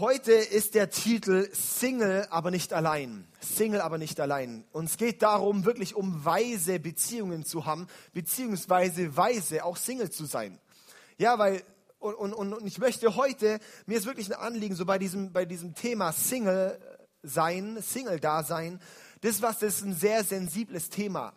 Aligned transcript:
Heute 0.00 0.32
ist 0.32 0.74
der 0.74 0.88
Titel 0.88 1.50
Single, 1.52 2.26
aber 2.30 2.50
nicht 2.50 2.72
allein. 2.72 3.28
Single, 3.38 3.82
aber 3.82 3.98
nicht 3.98 4.18
allein. 4.18 4.64
Und 4.72 4.86
es 4.86 4.96
geht 4.96 5.20
darum, 5.20 5.66
wirklich 5.66 5.94
um 5.94 6.24
weise 6.24 6.80
Beziehungen 6.80 7.44
zu 7.44 7.66
haben, 7.66 7.86
beziehungsweise 8.14 9.14
weise 9.14 9.62
auch 9.62 9.76
Single 9.76 10.10
zu 10.10 10.24
sein. 10.24 10.58
Ja, 11.18 11.38
weil, 11.38 11.62
und, 12.00 12.32
und, 12.32 12.54
und 12.54 12.66
ich 12.66 12.78
möchte 12.78 13.14
heute, 13.16 13.60
mir 13.86 13.98
ist 13.98 14.06
wirklich 14.06 14.28
ein 14.28 14.40
Anliegen, 14.40 14.74
so 14.74 14.86
bei 14.86 14.98
diesem, 14.98 15.32
bei 15.32 15.44
diesem 15.44 15.74
Thema 15.74 16.12
Single 16.12 16.78
sein, 17.22 17.78
Single-Dasein, 17.80 18.80
das, 19.20 19.42
was, 19.42 19.58
das 19.58 19.76
ist 19.76 19.84
ein 19.84 19.94
sehr 19.94 20.24
sensibles 20.24 20.88
Thema. 20.88 21.34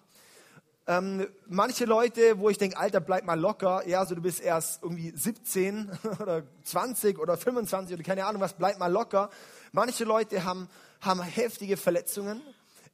Ähm, 0.87 1.27
manche 1.47 1.85
Leute, 1.85 2.39
wo 2.39 2.49
ich 2.49 2.57
denke, 2.57 2.77
Alter, 2.77 3.01
bleib 3.01 3.25
mal 3.25 3.39
locker, 3.39 3.87
ja, 3.87 4.05
so 4.05 4.15
du 4.15 4.21
bist 4.21 4.41
erst 4.41 4.83
irgendwie 4.83 5.11
17 5.15 5.91
oder 6.21 6.43
20 6.63 7.19
oder 7.19 7.37
25 7.37 7.95
oder 7.95 8.03
keine 8.03 8.25
Ahnung 8.25 8.41
was, 8.41 8.53
bleib 8.53 8.79
mal 8.79 8.91
locker. 8.91 9.29
Manche 9.73 10.05
Leute 10.05 10.45
haben, 10.45 10.69
haben 11.01 11.21
heftige 11.21 11.75
Verletzungen 11.75 12.41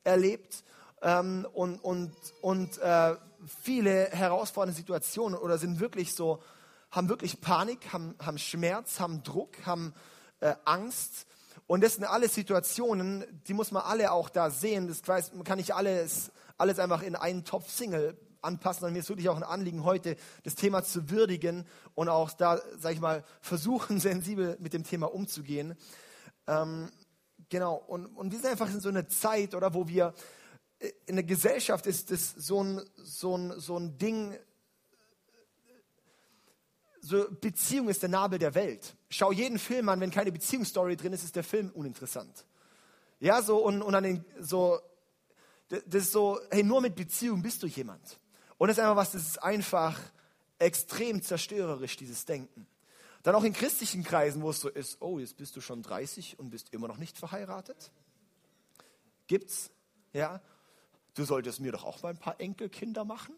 erlebt 0.03 0.63
ähm, 1.03 1.47
und, 1.53 1.77
und, 1.77 2.13
und 2.41 2.77
äh, 2.79 3.15
viele 3.63 4.09
herausfordernde 4.11 4.75
Situationen 4.75 5.37
oder 5.37 5.59
sind 5.59 5.79
wirklich 5.79 6.15
so, 6.15 6.41
haben 6.91 7.09
wirklich 7.09 7.41
Panik, 7.41 7.93
haben, 7.93 8.15
haben 8.19 8.37
Schmerz, 8.37 8.99
haben 8.99 9.23
Druck, 9.23 9.65
haben 9.65 9.93
äh, 10.39 10.55
Angst. 10.65 11.25
Und 11.67 11.83
das 11.83 11.95
sind 11.95 12.05
alle 12.05 12.29
Situationen, 12.29 13.25
die 13.47 13.53
muss 13.53 13.71
man 13.71 13.83
alle 13.83 14.11
auch 14.11 14.29
da 14.29 14.49
sehen. 14.49 14.87
Das 14.87 15.07
weiß, 15.07 15.33
man 15.33 15.43
kann 15.43 15.57
nicht 15.57 15.75
alles 15.75 16.31
alles 16.59 16.77
einfach 16.77 17.01
in 17.01 17.15
einen 17.15 17.45
Topf 17.45 17.71
Single 17.71 18.17
anpassen. 18.41 18.85
Und 18.85 18.93
mir 18.93 18.99
ist 18.99 19.09
wirklich 19.09 19.29
auch 19.29 19.37
ein 19.37 19.43
Anliegen, 19.43 19.83
heute 19.83 20.15
das 20.43 20.55
Thema 20.55 20.83
zu 20.83 21.09
würdigen 21.09 21.65
und 21.95 22.09
auch 22.09 22.31
da, 22.31 22.61
sag 22.77 22.93
ich 22.93 22.99
mal, 22.99 23.23
versuchen, 23.41 23.99
sensibel 23.99 24.57
mit 24.59 24.73
dem 24.73 24.83
Thema 24.83 25.11
umzugehen. 25.11 25.75
Ähm, 26.47 26.89
genau, 27.49 27.75
und, 27.75 28.05
und 28.07 28.31
wir 28.31 28.39
sind 28.39 28.51
einfach 28.51 28.69
in 28.69 28.81
so 28.81 28.89
einer 28.89 29.07
Zeit, 29.07 29.55
oder, 29.55 29.73
wo 29.73 29.87
wir 29.87 30.13
äh, 30.79 30.91
in 31.05 31.15
der 31.15 31.25
Gesellschaft 31.25 31.87
ist 31.87 32.11
das 32.11 32.31
so 32.31 32.63
ein, 32.63 32.81
so 32.97 33.37
ein, 33.37 33.59
so 33.59 33.77
ein 33.77 33.97
Ding, 33.97 34.37
so 37.09 37.25
Beziehung 37.41 37.89
ist 37.89 38.01
der 38.01 38.09
Nabel 38.09 38.37
der 38.37 38.53
Welt. 38.53 38.95
Schau 39.09 39.31
jeden 39.31 39.57
Film 39.57 39.89
an, 39.89 39.99
wenn 39.99 40.11
keine 40.11 40.31
Beziehungsstory 40.31 40.95
drin 40.95 41.13
ist, 41.13 41.23
ist 41.23 41.35
der 41.35 41.43
Film 41.43 41.71
uninteressant. 41.71 42.45
Ja, 43.19 43.41
so 43.41 43.57
und, 43.57 43.81
und 43.81 43.95
an 43.95 44.03
den, 44.03 44.25
so 44.39 44.79
das 45.69 46.03
ist 46.03 46.11
so, 46.11 46.39
hey, 46.49 46.63
nur 46.63 46.81
mit 46.81 46.95
Beziehung 46.95 47.41
bist 47.41 47.61
du 47.61 47.67
jemand. 47.67 48.19
Und 48.57 48.67
das 48.67 48.77
ist 48.77 48.83
einfach 48.83 48.95
was, 48.95 49.11
das 49.11 49.21
ist 49.23 49.43
einfach 49.43 49.99
extrem 50.57 51.21
zerstörerisch, 51.21 51.95
dieses 51.95 52.25
Denken. 52.25 52.67
Dann 53.23 53.35
auch 53.35 53.43
in 53.43 53.53
christlichen 53.53 54.03
Kreisen, 54.03 54.41
wo 54.41 54.49
es 54.49 54.59
so 54.59 54.69
ist, 54.69 55.01
oh, 55.01 55.19
jetzt 55.19 55.37
bist 55.37 55.55
du 55.55 55.61
schon 55.61 55.81
30 55.83 56.39
und 56.39 56.49
bist 56.49 56.73
immer 56.73 56.87
noch 56.87 56.97
nicht 56.97 57.17
verheiratet. 57.17 57.91
Gibt's, 59.27 59.71
ja. 60.13 60.41
Du 61.15 61.25
solltest 61.25 61.59
mir 61.59 61.71
doch 61.71 61.83
auch 61.83 62.01
mal 62.01 62.09
ein 62.09 62.17
paar 62.17 62.39
Enkelkinder 62.39 63.03
machen. 63.03 63.35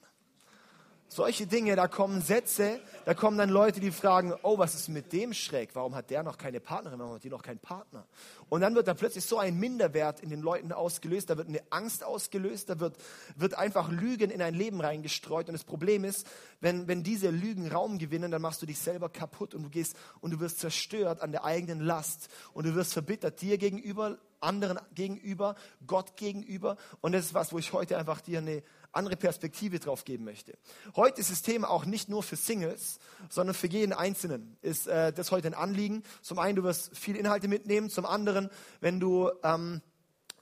Solche 1.13 1.45
Dinge, 1.45 1.75
da 1.75 1.89
kommen 1.89 2.21
Sätze, 2.21 2.79
da 3.03 3.13
kommen 3.13 3.37
dann 3.37 3.49
Leute, 3.49 3.81
die 3.81 3.91
fragen, 3.91 4.33
oh, 4.43 4.57
was 4.57 4.75
ist 4.75 4.87
mit 4.87 5.11
dem 5.11 5.33
schräg? 5.33 5.71
Warum 5.73 5.93
hat 5.93 6.09
der 6.09 6.23
noch 6.23 6.37
keine 6.37 6.61
Partnerin? 6.61 6.99
Warum 6.99 7.15
hat 7.15 7.23
die 7.25 7.29
noch 7.29 7.41
keinen 7.41 7.59
Partner? 7.59 8.05
Und 8.47 8.61
dann 8.61 8.75
wird 8.75 8.87
da 8.87 8.93
plötzlich 8.93 9.25
so 9.25 9.37
ein 9.37 9.59
Minderwert 9.59 10.21
in 10.21 10.29
den 10.29 10.39
Leuten 10.39 10.71
ausgelöst, 10.71 11.29
da 11.29 11.35
wird 11.35 11.49
eine 11.49 11.61
Angst 11.69 12.05
ausgelöst, 12.05 12.69
da 12.69 12.79
wird, 12.79 12.95
wird 13.35 13.55
einfach 13.55 13.91
Lügen 13.91 14.31
in 14.31 14.41
ein 14.41 14.53
Leben 14.53 14.79
reingestreut. 14.79 15.49
Und 15.49 15.53
das 15.53 15.65
Problem 15.65 16.05
ist, 16.05 16.25
wenn, 16.61 16.87
wenn 16.87 17.03
diese 17.03 17.29
Lügen 17.29 17.69
Raum 17.69 17.97
gewinnen, 17.97 18.31
dann 18.31 18.41
machst 18.41 18.61
du 18.61 18.65
dich 18.65 18.79
selber 18.79 19.09
kaputt 19.09 19.53
und 19.53 19.63
du 19.63 19.69
gehst 19.69 19.97
und 20.21 20.31
du 20.31 20.39
wirst 20.39 20.61
zerstört 20.61 21.19
an 21.19 21.33
der 21.33 21.43
eigenen 21.43 21.81
Last 21.81 22.29
und 22.53 22.65
du 22.65 22.73
wirst 22.73 22.93
verbittert 22.93 23.41
dir 23.41 23.57
gegenüber, 23.57 24.17
anderen 24.39 24.79
gegenüber, 24.95 25.55
Gott 25.85 26.15
gegenüber. 26.15 26.77
Und 27.01 27.11
das 27.11 27.25
ist 27.25 27.33
was, 27.33 27.51
wo 27.51 27.59
ich 27.59 27.73
heute 27.73 27.97
einfach 27.97 28.21
dir 28.21 28.39
eine 28.39 28.63
andere 28.91 29.15
Perspektive 29.15 29.79
drauf 29.79 30.03
geben 30.03 30.25
möchte. 30.25 30.57
Heute 30.95 31.21
ist 31.21 31.31
das 31.31 31.41
Thema 31.41 31.69
auch 31.69 31.85
nicht 31.85 32.09
nur 32.09 32.23
für 32.23 32.35
Singles, 32.35 32.99
sondern 33.29 33.53
für 33.53 33.67
jeden 33.67 33.93
Einzelnen 33.93 34.57
ist 34.61 34.87
äh, 34.87 35.13
das 35.13 35.31
heute 35.31 35.47
ein 35.47 35.53
Anliegen. 35.53 36.03
Zum 36.21 36.39
einen, 36.39 36.55
du 36.55 36.63
wirst 36.63 36.97
viel 36.97 37.15
Inhalte 37.15 37.47
mitnehmen. 37.47 37.89
Zum 37.89 38.05
anderen, 38.05 38.49
wenn 38.79 38.99
du, 38.99 39.31
ähm, 39.43 39.81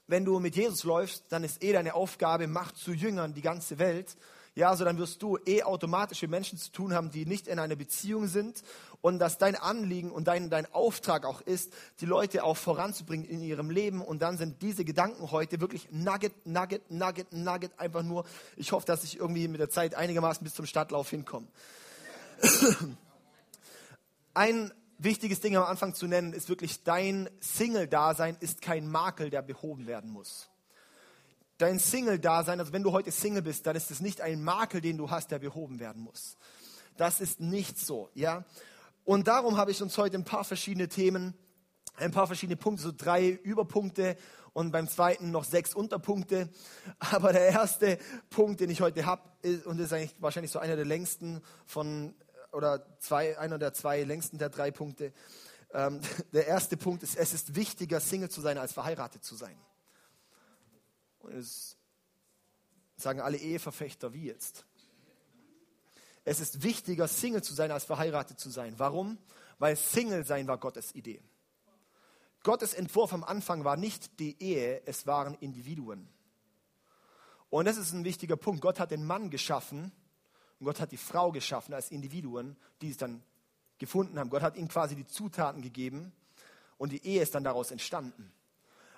wenn 0.06 0.24
du 0.24 0.40
mit 0.40 0.56
Jesus 0.56 0.84
läufst, 0.84 1.24
dann 1.30 1.44
ist 1.44 1.62
eh 1.62 1.72
deine 1.72 1.94
Aufgabe, 1.94 2.46
Macht 2.48 2.76
zu 2.76 2.92
Jüngern 2.92 3.34
die 3.34 3.42
ganze 3.42 3.78
Welt 3.78 4.16
ja, 4.60 4.76
so 4.76 4.84
dann 4.84 4.98
wirst 4.98 5.22
du 5.22 5.38
eh 5.46 5.62
automatisch 5.62 6.20
mit 6.20 6.30
Menschen 6.30 6.58
zu 6.58 6.70
tun 6.70 6.92
haben, 6.92 7.10
die 7.10 7.24
nicht 7.24 7.48
in 7.48 7.58
einer 7.58 7.76
Beziehung 7.76 8.28
sind. 8.28 8.62
Und 9.00 9.18
dass 9.18 9.38
dein 9.38 9.56
Anliegen 9.56 10.12
und 10.12 10.28
dein, 10.28 10.50
dein 10.50 10.70
Auftrag 10.74 11.24
auch 11.24 11.40
ist, 11.40 11.72
die 12.00 12.04
Leute 12.04 12.44
auch 12.44 12.58
voranzubringen 12.58 13.26
in 13.26 13.42
ihrem 13.42 13.70
Leben. 13.70 14.02
Und 14.02 14.20
dann 14.20 14.36
sind 14.36 14.60
diese 14.60 14.84
Gedanken 14.84 15.30
heute 15.30 15.62
wirklich 15.62 15.88
Nugget, 15.90 16.46
Nugget, 16.46 16.90
Nugget, 16.90 17.32
Nugget, 17.32 17.80
einfach 17.80 18.02
nur, 18.02 18.26
ich 18.56 18.72
hoffe, 18.72 18.84
dass 18.84 19.02
ich 19.02 19.18
irgendwie 19.18 19.48
mit 19.48 19.60
der 19.60 19.70
Zeit 19.70 19.94
einigermaßen 19.94 20.44
bis 20.44 20.52
zum 20.52 20.66
Stadtlauf 20.66 21.08
hinkomme. 21.08 21.46
Ein 24.34 24.74
wichtiges 24.98 25.40
Ding 25.40 25.56
am 25.56 25.64
Anfang 25.64 25.94
zu 25.94 26.06
nennen 26.06 26.34
ist 26.34 26.50
wirklich, 26.50 26.84
dein 26.84 27.30
Single-Dasein 27.40 28.36
ist 28.40 28.60
kein 28.60 28.86
Makel, 28.90 29.30
der 29.30 29.40
behoben 29.40 29.86
werden 29.86 30.10
muss 30.10 30.49
dein 31.60 31.78
Single-Dasein, 31.78 32.58
also 32.58 32.72
wenn 32.72 32.82
du 32.82 32.92
heute 32.92 33.10
Single 33.10 33.42
bist, 33.42 33.66
dann 33.66 33.76
ist 33.76 33.90
es 33.90 34.00
nicht 34.00 34.20
ein 34.20 34.42
Makel, 34.42 34.80
den 34.80 34.96
du 34.96 35.10
hast, 35.10 35.30
der 35.30 35.38
behoben 35.38 35.78
werden 35.78 36.02
muss. 36.02 36.36
Das 36.96 37.20
ist 37.20 37.40
nicht 37.40 37.78
so, 37.78 38.10
ja. 38.14 38.44
Und 39.04 39.28
darum 39.28 39.56
habe 39.56 39.70
ich 39.70 39.82
uns 39.82 39.96
heute 39.98 40.16
ein 40.16 40.24
paar 40.24 40.44
verschiedene 40.44 40.88
Themen, 40.88 41.34
ein 41.96 42.12
paar 42.12 42.26
verschiedene 42.26 42.56
Punkte, 42.56 42.82
so 42.82 42.92
drei 42.96 43.28
Überpunkte 43.28 44.16
und 44.52 44.70
beim 44.70 44.88
zweiten 44.88 45.30
noch 45.30 45.44
sechs 45.44 45.74
Unterpunkte. 45.74 46.48
Aber 46.98 47.32
der 47.32 47.48
erste 47.48 47.98
Punkt, 48.30 48.60
den 48.60 48.70
ich 48.70 48.80
heute 48.80 49.06
habe, 49.06 49.22
und 49.64 49.78
ist 49.78 49.92
eigentlich 49.92 50.14
wahrscheinlich 50.20 50.50
so 50.50 50.58
einer 50.58 50.76
der 50.76 50.84
längsten 50.84 51.42
von, 51.66 52.14
oder 52.52 52.86
zwei, 52.98 53.38
einer 53.38 53.58
der 53.58 53.72
zwei 53.72 54.02
längsten 54.02 54.38
der 54.38 54.48
drei 54.48 54.70
Punkte. 54.70 55.12
Ähm, 55.72 56.00
der 56.32 56.46
erste 56.46 56.76
Punkt 56.76 57.02
ist, 57.02 57.16
es 57.16 57.34
ist 57.34 57.54
wichtiger, 57.54 58.00
Single 58.00 58.30
zu 58.30 58.40
sein, 58.40 58.58
als 58.58 58.72
verheiratet 58.72 59.24
zu 59.24 59.34
sein. 59.34 59.56
Und 61.20 61.34
es 61.34 61.76
sagen 62.96 63.20
alle 63.20 63.38
Eheverfechter 63.38 64.12
wie 64.12 64.26
jetzt. 64.26 64.66
Es 66.24 66.40
ist 66.40 66.62
wichtiger, 66.62 67.08
Single 67.08 67.42
zu 67.42 67.54
sein, 67.54 67.70
als 67.70 67.84
verheiratet 67.84 68.38
zu 68.38 68.50
sein. 68.50 68.74
Warum? 68.78 69.18
Weil 69.58 69.76
Single 69.76 70.24
sein 70.24 70.46
war 70.48 70.58
Gottes 70.58 70.94
Idee. 70.94 71.22
Gottes 72.42 72.72
Entwurf 72.74 73.12
am 73.12 73.24
Anfang 73.24 73.64
war 73.64 73.76
nicht 73.76 74.18
die 74.18 74.40
Ehe, 74.42 74.82
es 74.86 75.06
waren 75.06 75.34
Individuen. 75.34 76.08
Und 77.50 77.66
das 77.66 77.76
ist 77.76 77.92
ein 77.92 78.04
wichtiger 78.04 78.36
Punkt. 78.36 78.62
Gott 78.62 78.78
hat 78.78 78.90
den 78.90 79.04
Mann 79.04 79.28
geschaffen 79.28 79.92
und 80.58 80.66
Gott 80.66 80.80
hat 80.80 80.92
die 80.92 80.96
Frau 80.96 81.32
geschaffen 81.32 81.74
als 81.74 81.90
Individuen, 81.90 82.56
die 82.80 82.90
es 82.90 82.96
dann 82.96 83.22
gefunden 83.78 84.18
haben. 84.18 84.30
Gott 84.30 84.42
hat 84.42 84.56
ihnen 84.56 84.68
quasi 84.68 84.94
die 84.94 85.06
Zutaten 85.06 85.62
gegeben 85.62 86.12
und 86.78 86.92
die 86.92 87.04
Ehe 87.04 87.22
ist 87.22 87.34
dann 87.34 87.44
daraus 87.44 87.70
entstanden. 87.70 88.32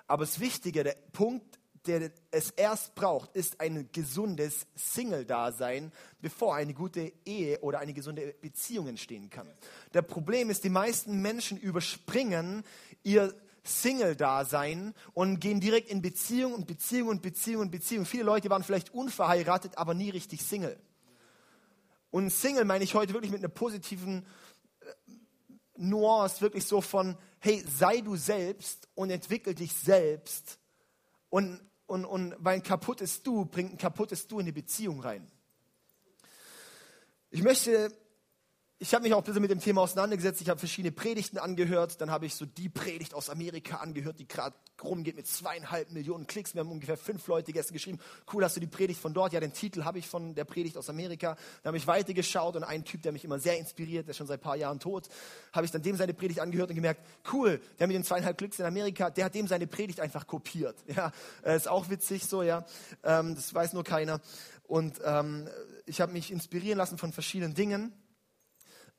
Aber 0.07 0.23
das 0.23 0.39
Wichtige, 0.39 0.83
der 0.83 0.95
Punkt 1.13 1.59
der 1.85 2.11
es 2.31 2.51
erst 2.51 2.95
braucht, 2.95 3.35
ist 3.35 3.59
ein 3.59 3.89
gesundes 3.91 4.65
Single-Dasein, 4.75 5.91
bevor 6.21 6.55
eine 6.55 6.73
gute 6.73 7.11
Ehe 7.25 7.59
oder 7.59 7.79
eine 7.79 7.93
gesunde 7.93 8.33
Beziehung 8.41 8.87
entstehen 8.87 9.29
kann. 9.29 9.47
Der 9.93 10.01
Problem 10.01 10.49
ist, 10.49 10.63
die 10.63 10.69
meisten 10.69 11.21
Menschen 11.21 11.57
überspringen 11.57 12.63
ihr 13.03 13.33
Single-Dasein 13.63 14.93
und 15.13 15.39
gehen 15.39 15.59
direkt 15.59 15.89
in 15.89 16.01
Beziehung 16.01 16.53
und 16.53 16.67
Beziehung 16.67 17.09
und 17.09 17.21
Beziehung 17.21 17.61
und 17.61 17.71
Beziehung. 17.71 18.05
Viele 18.05 18.23
Leute 18.23 18.49
waren 18.49 18.63
vielleicht 18.63 18.93
unverheiratet, 18.93 19.77
aber 19.77 19.93
nie 19.93 20.09
richtig 20.09 20.41
Single. 20.41 20.77
Und 22.11 22.29
Single 22.29 22.65
meine 22.65 22.83
ich 22.83 22.93
heute 22.93 23.13
wirklich 23.13 23.31
mit 23.31 23.39
einer 23.39 23.49
positiven 23.49 24.25
äh, 24.81 25.11
Nuance, 25.77 26.41
wirklich 26.41 26.65
so 26.65 26.81
von, 26.81 27.17
hey, 27.39 27.63
sei 27.67 28.01
du 28.01 28.15
selbst 28.15 28.87
und 28.95 29.09
entwickel 29.09 29.55
dich 29.55 29.73
selbst 29.73 30.59
und 31.29 31.59
und, 31.85 32.05
und 32.05 32.35
weil 32.39 32.55
ein 32.55 32.63
kaputtes 32.63 33.23
Du 33.23 33.45
bringt 33.45 33.73
ein 33.73 33.77
kaputtes 33.77 34.27
Du 34.27 34.39
in 34.39 34.45
die 34.45 34.51
Beziehung 34.51 35.01
rein. 35.01 35.29
Ich 37.29 37.41
möchte, 37.41 37.91
ich 38.83 38.93
habe 38.93 39.03
mich 39.03 39.13
auch 39.13 39.19
ein 39.19 39.23
bisschen 39.23 39.41
mit 39.41 39.49
dem 39.49 39.61
Thema 39.61 39.79
auseinandergesetzt. 39.79 40.41
Ich 40.41 40.49
habe 40.49 40.59
verschiedene 40.59 40.91
Predigten 40.91 41.37
angehört. 41.37 42.01
Dann 42.01 42.11
habe 42.11 42.25
ich 42.25 42.35
so 42.35 42.45
die 42.45 42.67
Predigt 42.67 43.13
aus 43.13 43.29
Amerika 43.29 43.77
angehört, 43.77 44.19
die 44.19 44.27
gerade 44.27 44.57
rumgeht 44.83 45.15
mit 45.15 45.25
zweieinhalb 45.25 45.91
Millionen 45.91 46.27
Klicks. 46.27 46.53
Wir 46.53 46.59
haben 46.59 46.69
ungefähr 46.69 46.97
fünf 46.97 47.25
Leute 47.27 47.53
gestern 47.53 47.75
geschrieben. 47.75 47.99
Cool, 48.33 48.43
hast 48.43 48.57
du 48.57 48.59
die 48.59 48.67
Predigt 48.67 48.99
von 48.99 49.13
dort? 49.13 49.31
Ja, 49.31 49.39
den 49.39 49.53
Titel 49.53 49.85
habe 49.85 49.99
ich 49.99 50.07
von 50.09 50.35
der 50.35 50.43
Predigt 50.43 50.75
aus 50.75 50.89
Amerika. 50.89 51.37
Dann 51.61 51.69
habe 51.69 51.77
ich 51.77 51.87
weitergeschaut 51.87 52.57
und 52.57 52.65
ein 52.65 52.83
Typ, 52.83 53.01
der 53.03 53.13
mich 53.13 53.23
immer 53.23 53.39
sehr 53.39 53.57
inspiriert, 53.57 54.05
der 54.05 54.11
ist 54.11 54.17
schon 54.17 54.27
seit 54.27 54.41
ein 54.41 54.43
paar 54.43 54.57
Jahren 54.57 54.81
tot, 54.81 55.07
habe 55.53 55.65
ich 55.65 55.71
dann 55.71 55.81
dem 55.81 55.95
seine 55.95 56.13
Predigt 56.13 56.41
angehört 56.41 56.69
und 56.69 56.75
gemerkt, 56.75 57.05
cool, 57.31 57.61
der 57.79 57.87
mit 57.87 57.95
den 57.95 58.03
zweieinhalb 58.03 58.37
Klicks 58.37 58.59
in 58.59 58.65
Amerika, 58.65 59.09
der 59.09 59.23
hat 59.23 59.33
dem 59.33 59.47
seine 59.47 59.65
Predigt 59.65 60.01
einfach 60.01 60.27
kopiert. 60.27 60.75
Ja, 60.93 61.13
äh, 61.43 61.55
ist 61.55 61.69
auch 61.69 61.89
witzig 61.89 62.25
so, 62.25 62.43
ja. 62.43 62.65
Ähm, 63.01 63.33
das 63.33 63.53
weiß 63.53 63.71
nur 63.71 63.85
keiner. 63.85 64.19
Und 64.67 64.99
ähm, 65.05 65.47
ich 65.85 66.01
habe 66.01 66.11
mich 66.11 66.31
inspirieren 66.31 66.77
lassen 66.77 66.97
von 66.97 67.13
verschiedenen 67.13 67.53
Dingen. 67.53 67.93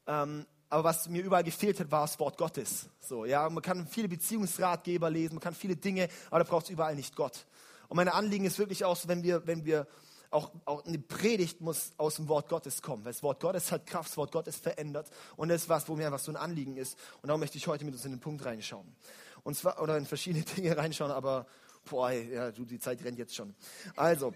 Ähm, 0.06 0.47
aber 0.71 0.85
was 0.85 1.09
mir 1.09 1.23
überall 1.23 1.45
gefehlt 1.45 1.79
hat, 1.79 1.91
war 1.91 2.03
das 2.03 2.19
Wort 2.19 2.37
Gottes. 2.37 2.89
So, 3.01 3.25
ja, 3.25 3.49
man 3.49 3.62
kann 3.62 3.87
viele 3.87 4.09
Beziehungsratgeber 4.09 5.09
lesen, 5.09 5.35
man 5.35 5.43
kann 5.43 5.55
viele 5.55 5.77
Dinge, 5.77 6.09
aber 6.31 6.43
da 6.43 6.51
braucht 6.51 6.65
es 6.65 6.71
überall 6.71 6.97
nicht 6.97 7.15
Gott. 7.15 7.47
Und 7.89 7.97
mein 7.97 8.09
Anliegen 8.09 8.45
ist 8.45 8.59
wirklich 8.59 8.85
auch, 8.85 8.99
wenn 9.06 9.23
wir, 9.23 9.47
wenn 9.47 9.65
wir 9.65 9.87
auch, 10.31 10.51
auch 10.65 10.85
eine 10.85 10.99
Predigt 10.99 11.61
muss 11.61 11.93
aus 11.97 12.17
dem 12.17 12.29
Wort 12.29 12.49
Gottes 12.49 12.83
kommen, 12.83 13.05
weil 13.05 13.12
das 13.12 13.23
Wort 13.23 13.41
Gottes 13.41 13.71
hat 13.71 13.87
Kraft, 13.87 14.11
das 14.11 14.17
Wort 14.17 14.33
Gottes 14.33 14.56
verändert 14.56 15.09
und 15.37 15.49
das 15.49 15.62
ist 15.62 15.69
was, 15.69 15.89
wo 15.89 15.95
mir 15.95 16.06
einfach 16.06 16.19
so 16.19 16.33
ein 16.33 16.37
Anliegen 16.37 16.77
ist. 16.77 16.99
Und 17.23 17.29
darum 17.29 17.41
möchte 17.41 17.56
ich 17.56 17.67
heute 17.69 17.85
mit 17.85 17.95
uns 17.95 18.05
in 18.05 18.11
den 18.11 18.21
Punkt 18.21 18.45
reinschauen. 18.45 18.97
Und 19.45 19.56
zwar, 19.56 19.81
oder 19.81 19.97
in 19.97 20.06
verschiedene 20.06 20.45
Dinge 20.56 20.77
reinschauen, 20.77 21.12
aber 21.12 21.47
boah, 21.89 22.11
ja, 22.11 22.51
du, 22.51 22.65
die 22.65 22.81
Zeit 22.81 23.05
rennt 23.05 23.19
jetzt 23.19 23.35
schon. 23.35 23.55
Also, 23.95 24.35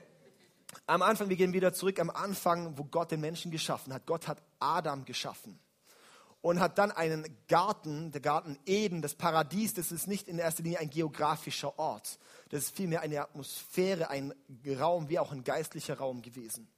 am 0.87 1.03
Anfang, 1.03 1.29
wir 1.31 1.37
gehen 1.37 1.53
wieder 1.53 1.73
zurück 1.73 1.99
am 1.99 2.11
Anfang, 2.11 2.77
wo 2.79 2.85
Gott 2.85 3.11
den 3.11 3.21
Menschen 3.21 3.51
geschaffen 3.51 3.93
hat. 3.93 4.07
Gott 4.07 4.29
hat 4.29 4.43
Adam 4.61 5.05
geschaffen 5.05 5.59
und 6.41 6.61
hat 6.61 6.79
dann 6.79 6.93
einen 6.93 7.27
Garten, 7.49 8.13
der 8.13 8.21
Garten 8.21 8.59
Eden, 8.65 9.03
das 9.03 9.15
Paradies, 9.15 9.75
das 9.75 9.93
ist 9.93 10.07
nicht 10.07 10.29
in 10.29 10.39
erster 10.39 10.63
Linie 10.63 10.79
ein 10.79 10.91
geografischer 10.91 11.79
Ort. 11.79 12.19
Das 12.51 12.65
ist 12.65 12.77
vielmehr 12.77 13.01
eine 13.01 13.21
Atmosphäre, 13.21 14.09
ein 14.09 14.33
Raum, 14.79 15.09
wie 15.09 15.19
auch 15.19 15.33
ein 15.33 15.45
geistlicher 15.45 15.99
Raum 15.99 16.23
gewesen. 16.23 16.69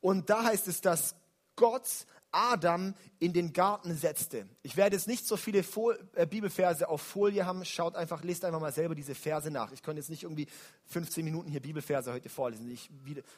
Und 0.00 0.30
da 0.30 0.44
heißt 0.44 0.66
es, 0.68 0.80
dass 0.80 1.14
Gott 1.54 1.86
Adam 2.32 2.94
in 3.18 3.32
den 3.34 3.52
Garten 3.52 3.94
setzte. 3.94 4.48
Ich 4.62 4.76
werde 4.76 4.96
jetzt 4.96 5.06
nicht 5.06 5.26
so 5.26 5.36
viele 5.36 5.62
Fol 5.62 5.98
äh, 6.14 6.26
Bibelverse 6.26 6.88
auf 6.88 7.02
Folie 7.02 7.44
haben. 7.44 7.64
Schaut 7.64 7.94
einfach, 7.94 8.24
lest 8.24 8.44
einfach 8.44 8.60
mal 8.60 8.72
selber 8.72 8.94
diese 8.94 9.14
Verse 9.14 9.50
nach. 9.50 9.70
Ich 9.70 9.82
könnte 9.82 10.00
jetzt 10.00 10.08
nicht 10.08 10.22
irgendwie 10.22 10.48
15 10.86 11.24
Minuten 11.24 11.50
hier 11.50 11.60
Bibelverse 11.60 12.10
heute 12.10 12.30
vorlesen. 12.30 12.70
Ich, 12.70 12.90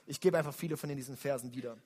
ich 0.06 0.20
gebe 0.20 0.38
einfach 0.38 0.54
viele 0.54 0.76
von 0.76 0.88
diesen 0.94 1.16
Versen 1.16 1.52
wieder. 1.52 1.76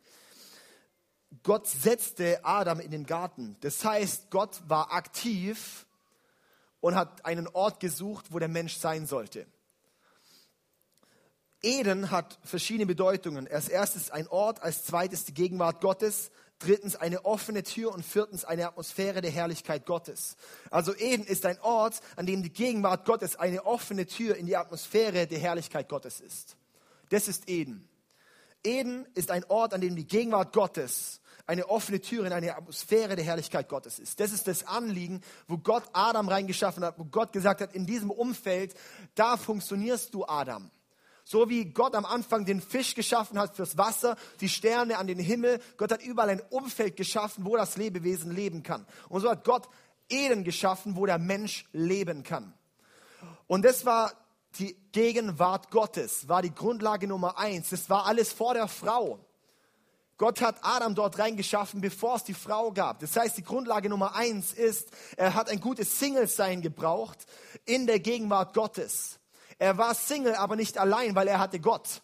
Gott 1.43 1.67
setzte 1.67 2.45
Adam 2.45 2.81
in 2.81 2.91
den 2.91 3.05
Garten. 3.05 3.57
Das 3.61 3.85
heißt, 3.85 4.31
Gott 4.31 4.63
war 4.67 4.93
aktiv 4.93 5.87
und 6.81 6.95
hat 6.95 7.25
einen 7.25 7.49
Ort 7.49 7.81
gesucht, 7.81 8.27
wo 8.31 8.39
der 8.39 8.49
Mensch 8.49 8.77
sein 8.77 9.07
sollte. 9.07 9.47
Eden 11.63 12.11
hat 12.11 12.39
verschiedene 12.45 12.87
Bedeutungen. 12.87 13.49
Als 13.49 13.69
erstes 13.69 14.11
ein 14.11 14.29
Ort, 14.29 14.63
als 14.63 14.85
zweites 14.85 15.25
die 15.25 15.35
Gegenwart 15.35 15.81
Gottes, 15.81 16.31
drittens 16.61 16.97
eine 16.97 17.25
offene 17.25 17.63
Tür 17.63 17.93
und 17.93 18.05
viertens 18.05 18.45
eine 18.45 18.67
Atmosphäre 18.67 19.21
der 19.21 19.31
Herrlichkeit 19.31 19.87
Gottes. 19.87 20.37
Also 20.71 20.95
Eden 20.95 21.25
ist 21.25 21.47
ein 21.47 21.61
Ort, 21.61 22.01
an 22.17 22.27
dem 22.27 22.43
die 22.43 22.53
Gegenwart 22.53 23.05
Gottes 23.05 23.37
eine 23.37 23.67
offene 23.67 24.07
Tür 24.07 24.37
in 24.37 24.47
die 24.47 24.57
Atmosphäre 24.57 25.27
der 25.27 25.39
Herrlichkeit 25.39 25.89
Gottes 25.89 26.21
ist. 26.21 26.57
Das 27.11 27.27
ist 27.29 27.49
Eden. 27.49 27.88
Eden 28.65 29.07
ist 29.15 29.31
ein 29.31 29.45
Ort, 29.45 29.75
an 29.75 29.81
dem 29.81 29.97
die 29.97 30.07
Gegenwart 30.07 30.53
Gottes 30.53 31.21
eine 31.49 31.67
offene 31.69 32.01
Tür 32.01 32.27
in 32.27 32.33
eine 32.33 32.55
Atmosphäre 32.55 33.17
der 33.17 33.25
Herrlichkeit 33.25 33.69
Gottes 33.69 33.99
ist. 33.99 34.21
Das 34.21 34.33
ist 34.33 34.47
das 34.47 34.67
Anliegen, 34.67 35.23
wo 35.47 35.57
Gott 35.57 35.83
Adam 35.95 36.29
reingeschaffen 36.29 36.85
hat, 36.85 36.99
wo 36.99 37.05
Gott 37.05 37.33
gesagt 37.33 37.63
hat, 37.63 37.75
in 37.75 37.87
diesem 37.87 38.11
Umfeld, 38.11 38.75
da 39.15 39.39
funktionierst 39.39 40.13
du, 40.13 40.27
Adam. 40.27 40.71
So 41.25 41.49
wie 41.49 41.67
Gott 41.67 41.95
am 41.95 42.05
Anfang 42.05 42.45
den 42.45 42.61
Fisch 42.61 42.95
geschaffen 42.95 43.39
hat 43.39 43.57
fürs 43.57 43.79
Wasser, 43.79 44.17
die 44.41 44.49
Sterne 44.49 44.99
an 44.99 45.07
den 45.07 45.19
Himmel. 45.19 45.61
Gott 45.79 45.93
hat 45.93 46.03
überall 46.03 46.29
ein 46.29 46.43
Umfeld 46.51 46.97
geschaffen, 46.97 47.47
wo 47.47 47.57
das 47.57 47.79
Lebewesen 47.79 48.31
leben 48.31 48.63
kann. 48.63 48.87
Und 49.09 49.23
so 49.23 49.31
hat 49.31 49.45
Gott 49.45 49.69
Eden 50.11 50.45
geschaffen, 50.45 50.97
wo 50.97 51.07
der 51.07 51.19
Mensch 51.19 51.67
leben 51.73 52.25
kann. 52.25 52.53
Und 53.47 53.65
das 53.65 53.87
war 53.87 54.13
die 54.59 54.75
Gegenwart 54.93 55.71
Gottes, 55.71 56.29
war 56.29 56.43
die 56.43 56.55
Grundlage 56.55 57.07
Nummer 57.07 57.39
eins. 57.39 57.71
Das 57.71 57.91
war 57.91 58.07
alles 58.07 58.33
vor 58.33 58.55
der 58.55 58.69
Frau. 58.69 59.25
Gott 60.17 60.41
hat 60.41 60.57
Adam 60.63 60.97
dort 60.97 61.19
reingeschaffen, 61.19 61.81
bevor 61.81 62.17
es 62.17 62.25
die 62.25 62.35
Frau 62.35 62.73
gab. 62.73 62.99
Das 62.99 63.15
heißt, 63.17 63.37
die 63.37 63.45
Grundlage 63.45 63.89
Nummer 63.89 64.17
eins 64.17 64.53
ist, 64.53 64.91
er 65.17 65.35
hat 65.35 65.49
ein 65.49 65.61
gutes 65.61 66.01
Single-Sein 66.01 66.61
gebraucht 66.61 67.27
in 67.65 67.87
der 67.87 68.01
Gegenwart 68.01 68.53
Gottes. 68.53 69.21
Er 69.59 69.79
war 69.79 69.95
Single, 69.95 70.35
aber 70.35 70.57
nicht 70.57 70.77
allein, 70.77 71.15
weil 71.15 71.29
er 71.29 71.39
hatte 71.39 71.61
Gott. 71.61 72.03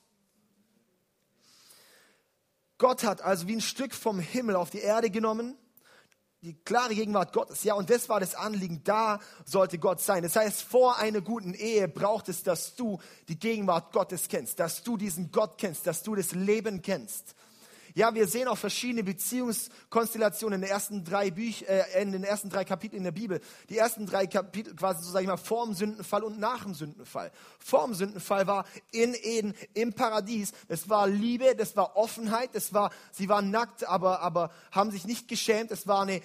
Gott 2.79 3.03
hat 3.03 3.21
also 3.21 3.49
wie 3.49 3.57
ein 3.57 3.61
Stück 3.61 3.95
vom 3.95 4.21
Himmel 4.21 4.57
auf 4.57 4.71
die 4.71 4.81
Erde 4.81 5.11
genommen, 5.11 5.57
die 6.45 6.55
klare 6.63 6.95
Gegenwart 6.95 7.33
Gottes. 7.33 7.65
Ja, 7.65 7.73
und 7.73 7.89
das 7.89 8.11
war 8.11 8.21
das 8.21 8.35
Anliegen, 8.35 8.83
da 8.85 9.19
sollte 9.47 9.79
Gott 9.79 10.03
sein. 10.03 10.23
Das 10.23 10.37
heißt, 10.37 10.61
vor 10.63 10.99
einer 10.99 11.23
guten 11.23 11.55
Ehe 11.55 11.89
braucht 11.89 12.29
es, 12.29 12.43
dass 12.43 12.77
du 12.77 13.01
die 13.29 13.39
Gegenwart 13.39 13.93
Gottes 13.93 14.29
kennst, 14.29 14.61
dass 14.61 14.83
du 14.83 14.99
diesen 14.99 15.33
Gott 15.33 15.57
kennst, 15.57 15.87
dass 15.87 16.03
du 16.03 16.15
das 16.15 16.33
Leben 16.33 16.83
kennst. 16.83 17.35
Ja, 17.97 18.13
wir 18.13 18.27
sehen 18.27 18.49
auch 18.49 18.59
verschiedene 18.59 19.05
Beziehungskonstellationen 19.05 20.57
in 20.57 20.63
den 20.63 20.71
ersten 20.71 21.05
drei 21.05 21.31
Büch, 21.31 21.65
äh, 21.69 22.03
in 22.03 22.11
den 22.11 22.25
ersten 22.25 22.51
drei 22.51 22.65
Kapiteln 22.65 22.99
in 22.99 23.05
der 23.05 23.13
Bibel. 23.13 23.41
Die 23.69 23.79
ersten 23.79 24.05
drei 24.05 24.27
Kapitel 24.27 24.75
quasi 24.75 25.05
so 25.05 25.13
sage 25.13 25.23
ich 25.23 25.29
mal 25.29 25.37
vor 25.37 25.65
dem 25.65 25.75
Sündenfall 25.75 26.25
und 26.25 26.41
nach 26.41 26.65
dem 26.65 26.75
Sündenfall. 26.75 27.31
Vor 27.61 27.85
dem 27.85 27.95
Sündenfall 27.95 28.49
war 28.49 28.65
in 28.91 29.15
Eden 29.15 29.55
im 29.75 29.93
Paradies. 29.93 30.51
Es 30.67 30.89
war 30.89 31.07
Liebe, 31.07 31.55
das 31.55 31.77
war 31.77 31.97
Offenheit, 31.97 32.51
das 32.55 32.75
war 32.75 32.91
sie 33.13 33.29
waren 33.29 33.53
nackt, 33.53 33.87
aber 33.87 34.23
aber 34.23 34.51
haben 34.73 34.91
sich 34.91 35.05
nicht 35.05 35.29
geschämt. 35.29 35.71
Es 35.71 35.87
war 35.87 36.03
eine 36.03 36.21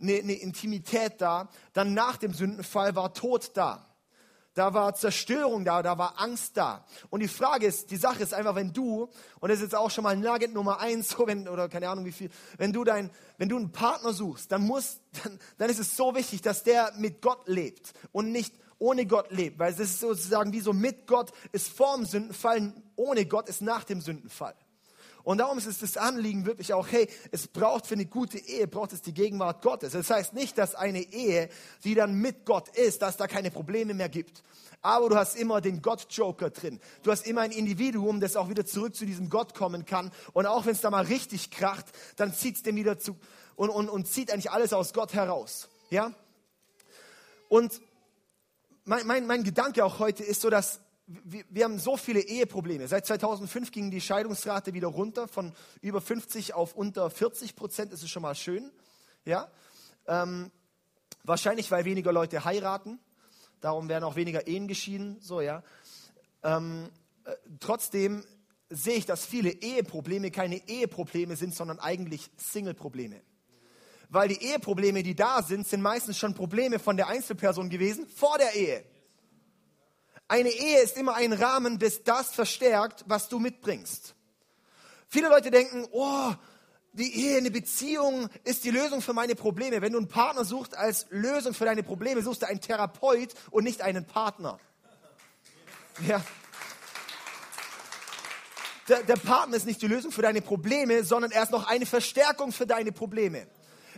eine, 0.00 0.14
eine 0.14 0.32
Intimität 0.32 1.20
da. 1.20 1.48
Dann 1.72 1.94
nach 1.94 2.16
dem 2.16 2.34
Sündenfall 2.34 2.96
war 2.96 3.14
Tod 3.14 3.52
da 3.54 3.91
da 4.54 4.74
war 4.74 4.94
Zerstörung 4.94 5.64
da, 5.64 5.82
da 5.82 5.96
war 5.96 6.20
Angst 6.20 6.56
da. 6.56 6.84
Und 7.10 7.20
die 7.20 7.28
Frage 7.28 7.66
ist, 7.66 7.90
die 7.90 7.96
Sache 7.96 8.22
ist 8.22 8.34
einfach, 8.34 8.54
wenn 8.54 8.72
du, 8.72 9.08
und 9.40 9.48
das 9.48 9.58
ist 9.58 9.64
jetzt 9.64 9.74
auch 9.74 9.90
schon 9.90 10.04
mal 10.04 10.16
Nugget 10.16 10.52
Nummer 10.52 10.80
eins, 10.80 11.10
so 11.10 11.26
wenn, 11.26 11.48
oder 11.48 11.68
keine 11.68 11.88
Ahnung 11.88 12.04
wie 12.04 12.12
viel, 12.12 12.30
wenn 12.58 12.72
du 12.72 12.84
dein, 12.84 13.10
wenn 13.38 13.48
du 13.48 13.56
einen 13.56 13.72
Partner 13.72 14.12
suchst, 14.12 14.52
dann 14.52 14.62
muss, 14.62 15.00
dann, 15.22 15.38
dann 15.58 15.70
ist 15.70 15.78
es 15.80 15.96
so 15.96 16.14
wichtig, 16.14 16.42
dass 16.42 16.62
der 16.62 16.92
mit 16.96 17.22
Gott 17.22 17.46
lebt 17.46 17.92
und 18.12 18.32
nicht 18.32 18.54
ohne 18.78 19.06
Gott 19.06 19.30
lebt, 19.30 19.58
weil 19.58 19.72
es 19.72 19.78
ist 19.78 20.00
sozusagen 20.00 20.52
wie 20.52 20.60
so 20.60 20.72
mit 20.72 21.06
Gott 21.06 21.32
ist 21.52 21.68
vor 21.68 21.96
dem 21.96 22.04
Sündenfall, 22.04 22.72
ohne 22.96 23.26
Gott 23.26 23.48
ist 23.48 23.62
nach 23.62 23.84
dem 23.84 24.00
Sündenfall. 24.00 24.54
Und 25.24 25.38
darum 25.38 25.58
ist 25.58 25.66
es 25.66 25.78
das 25.78 25.96
Anliegen 25.96 26.46
wirklich 26.46 26.72
auch, 26.72 26.88
hey, 26.88 27.08
es 27.30 27.46
braucht 27.46 27.86
für 27.86 27.94
eine 27.94 28.06
gute 28.06 28.38
Ehe, 28.38 28.66
braucht 28.66 28.92
es 28.92 29.02
die 29.02 29.14
Gegenwart 29.14 29.62
Gottes. 29.62 29.92
Das 29.92 30.10
heißt 30.10 30.34
nicht, 30.34 30.58
dass 30.58 30.74
eine 30.74 31.00
Ehe, 31.00 31.48
die 31.84 31.94
dann 31.94 32.14
mit 32.14 32.44
Gott 32.44 32.68
ist, 32.76 33.02
dass 33.02 33.16
da 33.16 33.26
keine 33.26 33.50
Probleme 33.50 33.94
mehr 33.94 34.08
gibt. 34.08 34.42
Aber 34.80 35.08
du 35.08 35.16
hast 35.16 35.36
immer 35.36 35.60
den 35.60 35.80
Gott-Joker 35.80 36.50
drin. 36.50 36.80
Du 37.04 37.12
hast 37.12 37.24
immer 37.26 37.42
ein 37.42 37.52
Individuum, 37.52 38.18
das 38.20 38.34
auch 38.34 38.48
wieder 38.48 38.66
zurück 38.66 38.96
zu 38.96 39.06
diesem 39.06 39.30
Gott 39.30 39.54
kommen 39.54 39.86
kann. 39.86 40.10
Und 40.32 40.46
auch 40.46 40.66
wenn 40.66 40.72
es 40.72 40.80
da 40.80 40.90
mal 40.90 41.04
richtig 41.04 41.52
kracht, 41.52 41.86
dann 42.16 42.34
zieht 42.34 42.56
es 42.56 42.62
dem 42.62 42.74
wieder 42.74 42.98
zu 42.98 43.16
und, 43.54 43.70
und, 43.70 43.88
und 43.88 44.08
zieht 44.08 44.32
eigentlich 44.32 44.50
alles 44.50 44.72
aus 44.72 44.92
Gott 44.92 45.14
heraus. 45.14 45.68
Ja? 45.90 46.12
Und 47.48 47.80
mein, 48.84 49.06
mein, 49.06 49.26
mein 49.26 49.44
Gedanke 49.44 49.84
auch 49.84 50.00
heute 50.00 50.24
ist 50.24 50.40
so, 50.40 50.50
dass 50.50 50.80
wir, 51.24 51.44
wir, 51.48 51.64
haben 51.64 51.78
so 51.78 51.96
viele 51.96 52.20
Eheprobleme. 52.20 52.86
Seit 52.88 53.06
2005 53.06 53.70
ging 53.70 53.90
die 53.90 54.00
Scheidungsrate 54.00 54.74
wieder 54.74 54.88
runter 54.88 55.28
von 55.28 55.52
über 55.80 56.00
50 56.00 56.54
auf 56.54 56.74
unter 56.74 57.10
40 57.10 57.56
Prozent. 57.56 57.92
Das 57.92 58.02
ist 58.02 58.10
schon 58.10 58.22
mal 58.22 58.34
schön. 58.34 58.70
Ja? 59.24 59.50
Ähm, 60.06 60.50
wahrscheinlich, 61.24 61.70
weil 61.70 61.84
weniger 61.84 62.12
Leute 62.12 62.44
heiraten. 62.44 62.98
Darum 63.60 63.88
werden 63.88 64.04
auch 64.04 64.16
weniger 64.16 64.46
Ehen 64.46 64.68
geschieden. 64.68 65.18
So, 65.20 65.40
ja. 65.40 65.62
Ähm, 66.42 66.88
äh, 67.24 67.34
trotzdem 67.60 68.24
sehe 68.68 68.94
ich, 68.94 69.06
dass 69.06 69.24
viele 69.24 69.50
Eheprobleme 69.50 70.30
keine 70.30 70.56
Eheprobleme 70.68 71.36
sind, 71.36 71.54
sondern 71.54 71.78
eigentlich 71.78 72.30
Single-Probleme. 72.36 73.20
Weil 74.08 74.28
die 74.28 74.42
Eheprobleme, 74.42 75.02
die 75.02 75.14
da 75.14 75.42
sind, 75.42 75.66
sind 75.66 75.80
meistens 75.80 76.18
schon 76.18 76.34
Probleme 76.34 76.78
von 76.78 76.96
der 76.96 77.08
Einzelperson 77.08 77.70
gewesen 77.70 78.06
vor 78.08 78.36
der 78.38 78.54
Ehe. 78.54 78.84
Eine 80.32 80.48
Ehe 80.48 80.80
ist 80.80 80.96
immer 80.96 81.14
ein 81.14 81.34
Rahmen, 81.34 81.78
das 81.78 82.04
das 82.04 82.30
verstärkt, 82.30 83.04
was 83.06 83.28
du 83.28 83.38
mitbringst. 83.38 84.14
Viele 85.06 85.28
Leute 85.28 85.50
denken, 85.50 85.86
oh, 85.92 86.32
die 86.94 87.26
Ehe, 87.26 87.36
eine 87.36 87.50
Beziehung 87.50 88.30
ist 88.42 88.64
die 88.64 88.70
Lösung 88.70 89.02
für 89.02 89.12
meine 89.12 89.34
Probleme. 89.34 89.82
Wenn 89.82 89.92
du 89.92 89.98
einen 89.98 90.08
Partner 90.08 90.46
suchst 90.46 90.74
als 90.74 91.04
Lösung 91.10 91.52
für 91.52 91.66
deine 91.66 91.82
Probleme, 91.82 92.22
suchst 92.22 92.40
du 92.40 92.46
einen 92.46 92.62
Therapeut 92.62 93.34
und 93.50 93.64
nicht 93.64 93.82
einen 93.82 94.06
Partner. 94.06 94.58
Ja. 96.08 96.24
Der, 98.88 99.02
der 99.02 99.16
Partner 99.16 99.58
ist 99.58 99.66
nicht 99.66 99.82
die 99.82 99.86
Lösung 99.86 100.12
für 100.12 100.22
deine 100.22 100.40
Probleme, 100.40 101.04
sondern 101.04 101.30
er 101.30 101.42
ist 101.42 101.52
noch 101.52 101.66
eine 101.66 101.84
Verstärkung 101.84 102.52
für 102.52 102.66
deine 102.66 102.92
Probleme. 102.92 103.48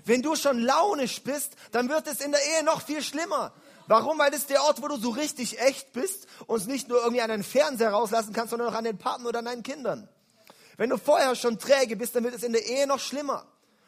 Wenn 0.05 0.21
du 0.21 0.35
schon 0.35 0.59
launisch 0.59 1.23
bist, 1.23 1.55
dann 1.71 1.89
wird 1.89 2.09
es 2.09 2.21
in 2.21 2.33
der 2.33 2.41
Ehe 2.41 2.65
noch 2.65 2.83
viel 2.83 3.05
schlimmer. 3.05 3.55
Warum? 3.87 4.19
Weil 4.19 4.31
das 4.31 4.47
der 4.47 4.63
Ort, 4.63 4.83
wo 4.83 4.89
du 4.89 4.97
so 4.97 5.11
richtig 5.11 5.61
echt 5.61 5.93
bist 5.93 6.27
und 6.47 6.67
nicht 6.67 6.89
nur 6.89 6.99
irgendwie 7.01 7.23
an 7.23 7.31
den 7.31 7.43
Fernseher 7.43 7.91
rauslassen 7.91 8.33
kannst, 8.33 8.51
sondern 8.51 8.69
auch 8.69 8.79
an 8.79 8.85
den 8.85 8.99
Partner 8.99 9.29
oder 9.29 9.41
an 9.41 9.45
deinen 9.45 9.63
Kindern. 9.63 10.09
Wenn 10.77 10.91
du 10.91 10.97
vorher 10.97 11.35
schon 11.37 11.59
träge 11.59 11.97
bist, 11.97 12.17
dann 12.17 12.25
wird 12.25 12.35
es 12.35 12.43
in 12.43 12.53
der 12.53 12.67
Ehe 12.67 12.87
noch 12.87 13.01
schlimmer. 13.01 13.47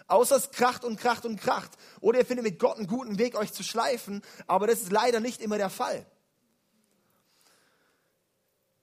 Außer 0.08 0.36
es 0.36 0.50
kracht 0.50 0.84
und 0.84 1.00
kracht 1.00 1.24
und 1.24 1.40
kracht. 1.40 1.72
Oder 2.00 2.20
ihr 2.20 2.26
findet 2.26 2.44
mit 2.44 2.58
Gott 2.58 2.76
einen 2.76 2.86
guten 2.86 3.18
Weg, 3.18 3.34
euch 3.34 3.52
zu 3.52 3.64
schleifen. 3.64 4.22
Aber 4.46 4.66
das 4.66 4.82
ist 4.82 4.92
leider 4.92 5.20
nicht 5.20 5.40
immer 5.40 5.56
der 5.56 5.70
Fall. 5.70 6.06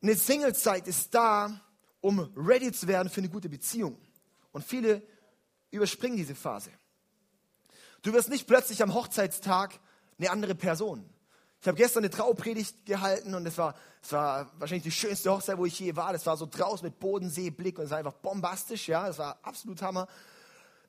Eine 0.01 0.15
Singlezeit 0.15 0.87
ist 0.87 1.15
da, 1.15 1.61
um 2.01 2.29
ready 2.35 2.73
zu 2.73 2.87
werden 2.89 3.09
für 3.09 3.21
eine 3.21 3.29
gute 3.29 3.47
Beziehung. 3.47 3.97
Und 4.51 4.65
viele 4.65 5.01
überspringen 5.71 6.17
diese 6.17 6.35
Phase. 6.35 6.71
Du 8.01 8.11
wirst 8.11 8.29
nicht 8.29 8.45
plötzlich 8.45 8.83
am 8.83 8.93
Hochzeitstag 8.93 9.79
eine 10.23 10.31
andere 10.31 10.55
Person. 10.55 11.07
Ich 11.61 11.67
habe 11.67 11.77
gestern 11.77 12.03
eine 12.03 12.09
Traupredigt 12.09 12.85
gehalten 12.85 13.35
und 13.35 13.45
es 13.45 13.57
war, 13.57 13.75
es 14.01 14.11
war 14.11 14.51
wahrscheinlich 14.59 14.83
die 14.83 14.91
schönste 14.91 15.31
Hochzeit, 15.31 15.57
wo 15.57 15.65
ich 15.65 15.79
je 15.79 15.95
war. 15.95 16.11
Das 16.11 16.25
war 16.25 16.35
so 16.35 16.45
draußen 16.45 16.85
mit 16.85 16.99
Bodenseeblick 16.99 17.79
und 17.79 17.85
es 17.85 17.91
war 17.91 17.99
einfach 17.99 18.13
bombastisch, 18.13 18.89
ja, 18.89 19.07
es 19.07 19.17
war 19.17 19.39
absolut 19.43 19.81
Hammer. 19.81 20.07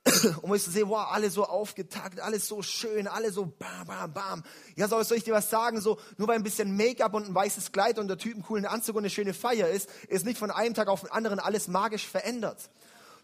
Und 0.42 0.50
wo 0.50 0.54
ich 0.54 0.62
so 0.62 0.70
sehe, 0.70 0.86
wow, 0.86 1.06
alle 1.10 1.30
so 1.30 1.46
aufgetakt, 1.46 2.20
alles 2.20 2.46
so 2.46 2.60
schön, 2.60 3.06
alle 3.06 3.32
so 3.32 3.46
bam, 3.46 3.86
bam, 3.86 4.12
bam. 4.12 4.42
Ja, 4.76 4.86
soll, 4.86 5.02
soll 5.02 5.16
ich 5.16 5.24
dir 5.24 5.32
was 5.32 5.48
sagen? 5.48 5.80
So, 5.80 5.98
nur 6.18 6.28
weil 6.28 6.36
ein 6.36 6.42
bisschen 6.42 6.76
Make-up 6.76 7.14
und 7.14 7.26
ein 7.26 7.34
weißes 7.34 7.72
Kleid 7.72 7.98
und 7.98 8.08
der 8.08 8.18
Typ 8.18 8.34
einen 8.34 8.42
coolen 8.42 8.66
Anzug 8.66 8.96
und 8.96 9.04
eine 9.04 9.08
schöne 9.08 9.32
Feier 9.32 9.68
ist, 9.68 9.88
ist 10.08 10.26
nicht 10.26 10.38
von 10.38 10.50
einem 10.50 10.74
Tag 10.74 10.88
auf 10.88 11.00
den 11.00 11.10
anderen 11.10 11.38
alles 11.40 11.68
magisch 11.68 12.06
verändert. 12.06 12.68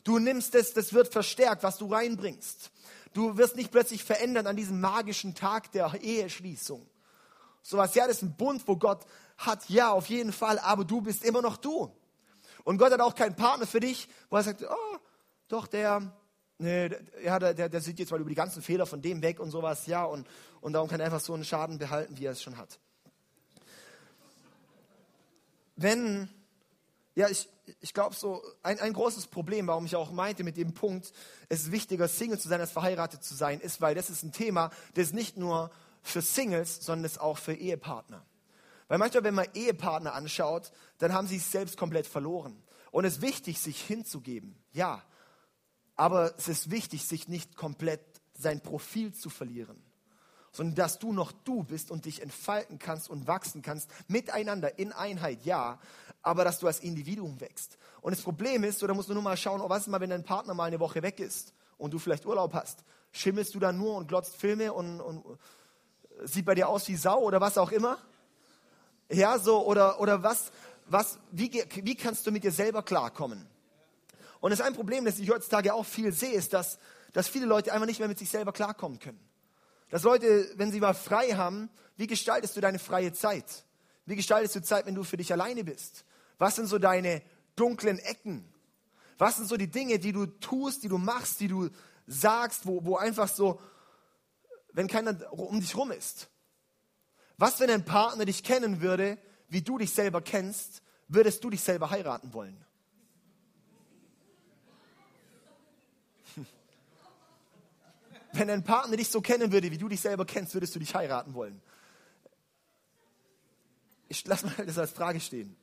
Du 0.04 0.18
nimmst 0.18 0.54
es, 0.54 0.72
das 0.72 0.94
wird 0.94 1.12
verstärkt, 1.12 1.62
was 1.62 1.76
du 1.76 1.92
reinbringst. 1.92 2.70
Du 3.12 3.36
wirst 3.36 3.56
nicht 3.56 3.70
plötzlich 3.70 4.04
verändern 4.04 4.46
an 4.46 4.56
diesem 4.56 4.80
magischen 4.80 5.34
Tag 5.34 5.72
der 5.72 5.92
Eheschließung. 6.00 6.86
Sowas, 7.62 7.94
ja, 7.94 8.06
das 8.06 8.16
ist 8.16 8.22
ein 8.22 8.36
Bund, 8.36 8.62
wo 8.66 8.76
Gott 8.76 9.04
hat, 9.36 9.68
ja, 9.68 9.90
auf 9.90 10.06
jeden 10.06 10.32
Fall, 10.32 10.58
aber 10.58 10.84
du 10.84 11.00
bist 11.00 11.24
immer 11.24 11.42
noch 11.42 11.56
du. 11.56 11.90
Und 12.64 12.78
Gott 12.78 12.92
hat 12.92 13.00
auch 13.00 13.14
keinen 13.14 13.36
Partner 13.36 13.66
für 13.66 13.80
dich, 13.80 14.08
wo 14.28 14.36
er 14.36 14.42
sagt, 14.42 14.62
oh, 14.62 14.98
doch, 15.48 15.66
der, 15.66 16.12
nee, 16.58 16.90
ja, 17.24 17.38
der, 17.38 17.54
der, 17.54 17.68
der 17.68 17.80
sieht 17.80 17.98
jetzt 17.98 18.10
mal 18.10 18.20
über 18.20 18.28
die 18.28 18.36
ganzen 18.36 18.62
Fehler 18.62 18.86
von 18.86 19.02
dem 19.02 19.22
weg 19.22 19.40
und 19.40 19.50
sowas, 19.50 19.86
ja, 19.86 20.04
und, 20.04 20.26
und 20.60 20.72
darum 20.72 20.88
kann 20.88 21.00
er 21.00 21.06
einfach 21.06 21.20
so 21.20 21.34
einen 21.34 21.44
Schaden 21.44 21.78
behalten, 21.78 22.16
wie 22.18 22.26
er 22.26 22.32
es 22.32 22.42
schon 22.42 22.56
hat. 22.56 22.78
Wenn, 25.76 26.28
ja, 27.14 27.28
ich, 27.28 27.48
ich 27.80 27.94
glaube 27.94 28.14
so, 28.14 28.42
ein, 28.62 28.78
ein 28.80 28.92
großes 28.92 29.28
Problem, 29.28 29.66
warum 29.66 29.86
ich 29.86 29.96
auch 29.96 30.12
meinte 30.12 30.44
mit 30.44 30.56
dem 30.56 30.74
Punkt, 30.74 31.12
es 31.48 31.62
ist 31.62 31.72
wichtiger, 31.72 32.08
Single 32.08 32.38
zu 32.38 32.48
sein, 32.48 32.60
als 32.60 32.72
verheiratet 32.72 33.22
zu 33.22 33.34
sein, 33.34 33.60
ist, 33.60 33.80
weil 33.80 33.94
das 33.94 34.10
ist 34.10 34.22
ein 34.22 34.32
Thema, 34.32 34.70
das 34.94 35.12
nicht 35.12 35.36
nur 35.36 35.70
für 36.02 36.22
Singles, 36.22 36.84
sondern 36.84 37.04
das 37.04 37.18
auch 37.18 37.38
für 37.38 37.54
Ehepartner. 37.54 38.24
Weil 38.88 38.98
manchmal, 38.98 39.24
wenn 39.24 39.34
man 39.34 39.46
Ehepartner 39.54 40.14
anschaut, 40.14 40.72
dann 40.98 41.12
haben 41.12 41.28
sie 41.28 41.38
sich 41.38 41.46
selbst 41.46 41.76
komplett 41.76 42.06
verloren. 42.06 42.60
Und 42.90 43.04
es 43.04 43.16
ist 43.16 43.22
wichtig, 43.22 43.60
sich 43.60 43.80
hinzugeben, 43.80 44.56
ja. 44.72 45.02
Aber 45.94 46.34
es 46.36 46.48
ist 46.48 46.70
wichtig, 46.70 47.04
sich 47.06 47.28
nicht 47.28 47.56
komplett 47.56 48.00
sein 48.34 48.62
Profil 48.62 49.12
zu 49.12 49.30
verlieren, 49.30 49.80
sondern 50.52 50.74
dass 50.74 50.98
du 50.98 51.12
noch 51.12 51.32
du 51.32 51.62
bist 51.62 51.90
und 51.90 52.04
dich 52.04 52.22
entfalten 52.22 52.78
kannst 52.78 53.08
und 53.08 53.26
wachsen 53.26 53.62
kannst, 53.62 53.90
miteinander 54.08 54.78
in 54.78 54.92
Einheit, 54.92 55.44
ja, 55.44 55.78
aber 56.22 56.44
dass 56.44 56.58
du 56.58 56.66
als 56.66 56.80
Individuum 56.80 57.40
wächst. 57.40 57.78
Und 58.00 58.14
das 58.14 58.22
Problem 58.22 58.64
ist, 58.64 58.82
da 58.82 58.92
musst 58.92 59.08
du 59.08 59.14
nur 59.14 59.22
mal 59.22 59.36
schauen, 59.36 59.60
oh, 59.60 59.68
was 59.68 59.82
ist 59.82 59.88
mal, 59.88 60.00
wenn 60.00 60.10
dein 60.10 60.24
Partner 60.24 60.54
mal 60.54 60.64
eine 60.64 60.80
Woche 60.80 61.02
weg 61.02 61.20
ist 61.20 61.54
und 61.78 61.92
du 61.92 61.98
vielleicht 61.98 62.26
Urlaub 62.26 62.54
hast? 62.54 62.84
Schimmelst 63.12 63.54
du 63.54 63.58
dann 63.58 63.78
nur 63.78 63.96
und 63.96 64.08
glotzt 64.08 64.36
Filme 64.36 64.72
und, 64.72 65.00
und 65.00 65.24
sieht 66.24 66.44
bei 66.44 66.54
dir 66.54 66.68
aus 66.68 66.88
wie 66.88 66.96
Sau 66.96 67.20
oder 67.20 67.40
was 67.40 67.58
auch 67.58 67.72
immer? 67.72 67.98
Ja, 69.08 69.38
so, 69.38 69.64
oder, 69.66 70.00
oder 70.00 70.22
was, 70.22 70.52
was, 70.86 71.18
wie, 71.30 71.64
wie 71.82 71.94
kannst 71.94 72.26
du 72.26 72.30
mit 72.30 72.44
dir 72.44 72.52
selber 72.52 72.82
klarkommen? 72.82 73.46
Und 74.40 74.50
das 74.50 74.60
ist 74.60 74.66
ein 74.66 74.74
Problem, 74.74 75.04
das 75.04 75.18
ich 75.18 75.30
heutzutage 75.30 75.74
auch 75.74 75.84
viel 75.84 76.12
sehe, 76.12 76.32
ist, 76.32 76.52
dass, 76.52 76.78
dass 77.12 77.28
viele 77.28 77.46
Leute 77.46 77.72
einfach 77.72 77.86
nicht 77.86 77.98
mehr 77.98 78.08
mit 78.08 78.18
sich 78.18 78.30
selber 78.30 78.52
klarkommen 78.52 78.98
können. 78.98 79.20
Dass 79.90 80.04
Leute, 80.04 80.50
wenn 80.56 80.72
sie 80.72 80.80
mal 80.80 80.94
frei 80.94 81.30
haben, 81.30 81.68
wie 81.96 82.06
gestaltest 82.06 82.56
du 82.56 82.60
deine 82.60 82.78
freie 82.78 83.12
Zeit? 83.12 83.64
Wie 84.06 84.16
gestaltest 84.16 84.54
du 84.54 84.62
Zeit, 84.62 84.86
wenn 84.86 84.94
du 84.94 85.04
für 85.04 85.16
dich 85.16 85.32
alleine 85.32 85.64
bist? 85.64 86.04
Was 86.38 86.56
sind 86.56 86.66
so 86.66 86.78
deine 86.78 87.22
dunklen 87.56 87.98
Ecken? 87.98 88.50
Was 89.18 89.36
sind 89.36 89.48
so 89.48 89.56
die 89.56 89.70
Dinge, 89.70 89.98
die 89.98 90.12
du 90.12 90.26
tust, 90.26 90.82
die 90.82 90.88
du 90.88 90.96
machst, 90.96 91.40
die 91.40 91.48
du 91.48 91.68
sagst, 92.06 92.66
wo, 92.66 92.84
wo 92.84 92.96
einfach 92.96 93.28
so, 93.28 93.60
wenn 94.72 94.88
keiner 94.88 95.30
um 95.32 95.60
dich 95.60 95.76
rum 95.76 95.90
ist? 95.90 96.28
Was, 97.36 97.60
wenn 97.60 97.70
ein 97.70 97.84
Partner 97.84 98.24
dich 98.24 98.42
kennen 98.44 98.80
würde, 98.80 99.18
wie 99.48 99.62
du 99.62 99.78
dich 99.78 99.92
selber 99.92 100.22
kennst, 100.22 100.82
würdest 101.08 101.42
du 101.42 101.50
dich 101.50 101.60
selber 101.60 101.90
heiraten 101.90 102.32
wollen? 102.32 102.64
Wenn 108.32 108.50
ein 108.50 108.64
Partner 108.64 108.96
dich 108.96 109.08
so 109.08 109.20
kennen 109.20 109.52
würde, 109.52 109.70
wie 109.70 109.78
du 109.78 109.88
dich 109.88 110.00
selber 110.00 110.24
kennst, 110.24 110.54
würdest 110.54 110.74
du 110.74 110.78
dich 110.78 110.94
heiraten 110.94 111.34
wollen. 111.34 111.60
Ich 114.08 114.26
lasse 114.26 114.46
mal 114.46 114.66
das 114.66 114.78
als 114.78 114.92
Frage 114.92 115.20
stehen. 115.20 115.56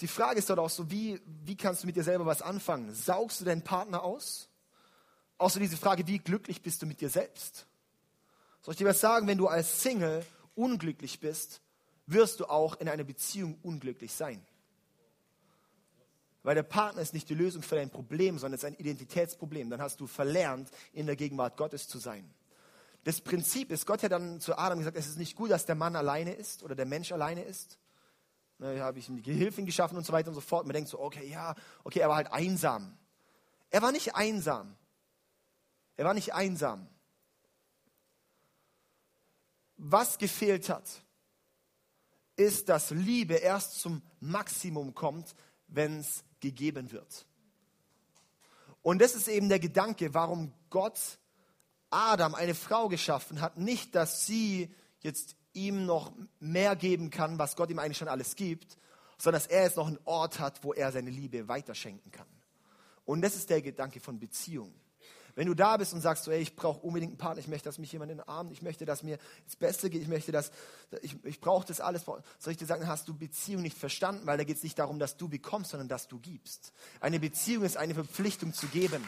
Die 0.00 0.08
Frage 0.08 0.40
ist 0.40 0.50
dort 0.50 0.58
auch 0.58 0.70
so, 0.70 0.90
wie, 0.90 1.20
wie 1.44 1.56
kannst 1.56 1.82
du 1.82 1.86
mit 1.86 1.94
dir 1.94 2.02
selber 2.02 2.26
was 2.26 2.42
anfangen? 2.42 2.92
Saugst 2.92 3.40
du 3.40 3.44
deinen 3.44 3.62
Partner 3.62 4.02
aus? 4.02 4.48
So 5.40 5.58
diese 5.58 5.76
Frage, 5.76 6.06
wie 6.06 6.18
glücklich 6.18 6.62
bist 6.62 6.82
du 6.82 6.86
mit 6.86 7.00
dir 7.00 7.08
selbst? 7.08 7.66
Soll 8.62 8.72
ich 8.72 8.78
dir 8.78 8.86
was 8.86 9.00
sagen, 9.00 9.26
wenn 9.26 9.38
du 9.38 9.48
als 9.48 9.82
Single 9.82 10.24
unglücklich 10.54 11.20
bist, 11.20 11.60
wirst 12.06 12.40
du 12.40 12.46
auch 12.46 12.78
in 12.80 12.88
einer 12.88 13.04
Beziehung 13.04 13.58
unglücklich 13.62 14.12
sein. 14.12 14.44
Weil 16.42 16.54
der 16.56 16.64
Partner 16.64 17.02
ist 17.02 17.14
nicht 17.14 17.28
die 17.28 17.34
Lösung 17.34 17.62
für 17.62 17.76
dein 17.76 17.90
Problem, 17.90 18.38
sondern 18.38 18.56
es 18.56 18.64
ist 18.64 18.68
ein 18.68 18.74
Identitätsproblem. 18.74 19.70
Dann 19.70 19.80
hast 19.80 20.00
du 20.00 20.06
verlernt, 20.06 20.70
in 20.92 21.06
der 21.06 21.16
Gegenwart 21.16 21.56
Gottes 21.56 21.86
zu 21.86 21.98
sein. 21.98 22.34
Das 23.04 23.20
Prinzip 23.20 23.70
ist, 23.70 23.86
Gott 23.86 24.02
hat 24.02 24.12
dann 24.12 24.40
zu 24.40 24.56
Adam 24.56 24.78
gesagt, 24.78 24.96
es 24.96 25.08
ist 25.08 25.18
nicht 25.18 25.36
gut, 25.36 25.50
dass 25.50 25.66
der 25.66 25.74
Mann 25.74 25.96
alleine 25.96 26.32
ist 26.32 26.62
oder 26.62 26.74
der 26.74 26.86
Mensch 26.86 27.12
alleine 27.12 27.42
ist. 27.42 27.78
Da 28.58 28.78
habe 28.78 28.98
ich 28.98 29.08
ihm 29.08 29.16
die 29.16 29.22
Gehilfin 29.22 29.66
geschaffen 29.66 29.96
und 29.96 30.06
so 30.06 30.12
weiter 30.12 30.28
und 30.28 30.34
so 30.34 30.40
fort. 30.40 30.66
Man 30.66 30.74
denkt 30.74 30.88
so, 30.88 31.00
okay, 31.00 31.26
ja, 31.28 31.54
okay, 31.82 31.98
er 31.98 32.08
war 32.08 32.16
halt 32.16 32.32
einsam. 32.32 32.96
Er 33.70 33.82
war 33.82 33.90
nicht 33.90 34.14
einsam. 34.14 34.76
Er 35.96 36.04
war 36.04 36.14
nicht 36.14 36.34
einsam. 36.34 36.88
Was 39.76 40.18
gefehlt 40.18 40.68
hat, 40.68 40.88
ist, 42.36 42.68
dass 42.68 42.90
Liebe 42.90 43.34
erst 43.34 43.80
zum 43.80 44.00
Maximum 44.20 44.94
kommt, 44.94 45.34
wenn 45.66 46.00
es 46.00 46.22
gegeben 46.42 46.92
wird. 46.92 47.24
Und 48.82 49.00
das 49.00 49.14
ist 49.14 49.28
eben 49.28 49.48
der 49.48 49.60
Gedanke, 49.60 50.12
warum 50.12 50.52
Gott 50.68 50.98
Adam 51.88 52.34
eine 52.34 52.54
Frau 52.54 52.88
geschaffen 52.88 53.40
hat. 53.40 53.56
Nicht, 53.56 53.94
dass 53.94 54.26
sie 54.26 54.74
jetzt 55.00 55.36
ihm 55.52 55.86
noch 55.86 56.12
mehr 56.40 56.76
geben 56.76 57.10
kann, 57.10 57.38
was 57.38 57.56
Gott 57.56 57.70
ihm 57.70 57.78
eigentlich 57.78 57.98
schon 57.98 58.08
alles 58.08 58.34
gibt, 58.34 58.76
sondern 59.18 59.40
dass 59.40 59.50
er 59.50 59.64
jetzt 59.64 59.76
noch 59.76 59.86
einen 59.86 59.98
Ort 60.04 60.40
hat, 60.40 60.64
wo 60.64 60.72
er 60.72 60.90
seine 60.90 61.10
Liebe 61.10 61.46
weiterschenken 61.48 62.10
kann. 62.10 62.26
Und 63.04 63.22
das 63.22 63.36
ist 63.36 63.50
der 63.50 63.62
Gedanke 63.62 64.00
von 64.00 64.18
Beziehung. 64.18 64.72
Wenn 65.34 65.46
du 65.46 65.54
da 65.54 65.76
bist 65.78 65.94
und 65.94 66.00
sagst, 66.02 66.24
so, 66.24 66.30
ey, 66.30 66.40
ich 66.40 66.56
brauche 66.56 66.80
unbedingt 66.80 67.12
einen 67.12 67.18
Partner, 67.18 67.40
ich 67.40 67.48
möchte, 67.48 67.68
dass 67.68 67.78
mich 67.78 67.90
jemand 67.92 68.10
in 68.10 68.18
den 68.18 68.28
Arm, 68.28 68.50
ich 68.52 68.60
möchte, 68.60 68.84
dass 68.84 69.02
mir 69.02 69.18
das 69.46 69.56
Beste 69.56 69.88
geht, 69.88 70.02
ich 70.02 70.08
möchte, 70.08 70.30
dass 70.30 70.52
ich, 71.00 71.16
ich 71.24 71.40
brauche 71.40 71.66
das 71.66 71.80
alles, 71.80 72.04
soll 72.04 72.52
ich 72.52 72.58
dir 72.58 72.66
sagen, 72.66 72.86
hast 72.86 73.08
du 73.08 73.14
Beziehung 73.16 73.62
nicht 73.62 73.78
verstanden, 73.78 74.26
weil 74.26 74.36
da 74.36 74.44
geht 74.44 74.58
es 74.58 74.62
nicht 74.62 74.78
darum, 74.78 74.98
dass 74.98 75.16
du 75.16 75.28
bekommst, 75.28 75.70
sondern 75.70 75.88
dass 75.88 76.08
du 76.08 76.18
gibst. 76.18 76.72
Eine 77.00 77.18
Beziehung 77.18 77.64
ist 77.64 77.78
eine 77.78 77.94
Verpflichtung 77.94 78.52
zu 78.52 78.66
geben. 78.66 79.02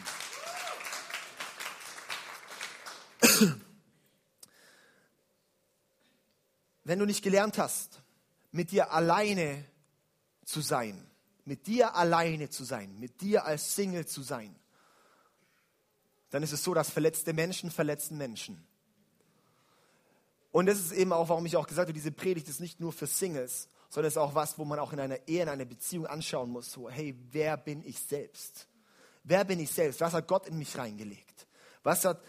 Wenn 6.83 6.99
du 6.99 7.05
nicht 7.05 7.23
gelernt 7.23 7.57
hast, 7.57 8.01
mit 8.51 8.71
dir 8.71 8.91
alleine 8.91 9.65
zu 10.45 10.61
sein, 10.61 11.09
mit 11.43 11.67
dir 11.67 11.95
alleine 11.95 12.49
zu 12.49 12.63
sein, 12.63 12.97
mit 12.99 13.21
dir 13.21 13.45
als 13.45 13.75
Single 13.75 14.05
zu 14.05 14.21
sein, 14.21 14.55
dann 16.29 16.43
ist 16.43 16.51
es 16.51 16.63
so, 16.63 16.73
dass 16.73 16.89
verletzte 16.89 17.33
Menschen 17.33 17.71
verletzen 17.71 18.17
Menschen. 18.17 18.65
Und 20.51 20.67
das 20.67 20.79
ist 20.79 20.93
eben 20.93 21.11
auch, 21.11 21.27
warum 21.29 21.45
ich 21.45 21.57
auch 21.57 21.67
gesagt 21.67 21.87
habe, 21.87 21.93
diese 21.93 22.11
Predigt 22.11 22.47
ist 22.47 22.61
nicht 22.61 22.79
nur 22.79 22.93
für 22.93 23.07
Singles, 23.07 23.67
sondern 23.89 24.07
ist 24.07 24.17
auch 24.17 24.35
was, 24.35 24.57
wo 24.57 24.65
man 24.65 24.79
auch 24.79 24.93
in 24.93 24.99
einer 24.99 25.27
Ehe, 25.27 25.43
in 25.43 25.49
einer 25.49 25.65
Beziehung 25.65 26.05
anschauen 26.05 26.49
muss, 26.49 26.71
so, 26.71 26.89
hey, 26.89 27.15
wer 27.31 27.57
bin 27.57 27.83
ich 27.83 27.99
selbst? 27.99 28.67
Wer 29.23 29.43
bin 29.43 29.59
ich 29.59 29.71
selbst? 29.71 29.99
Was 30.01 30.13
hat 30.13 30.27
Gott 30.27 30.47
in 30.47 30.57
mich 30.57 30.77
reingelegt? 30.77 31.45
Was 31.83 32.05
hat, 32.05 32.21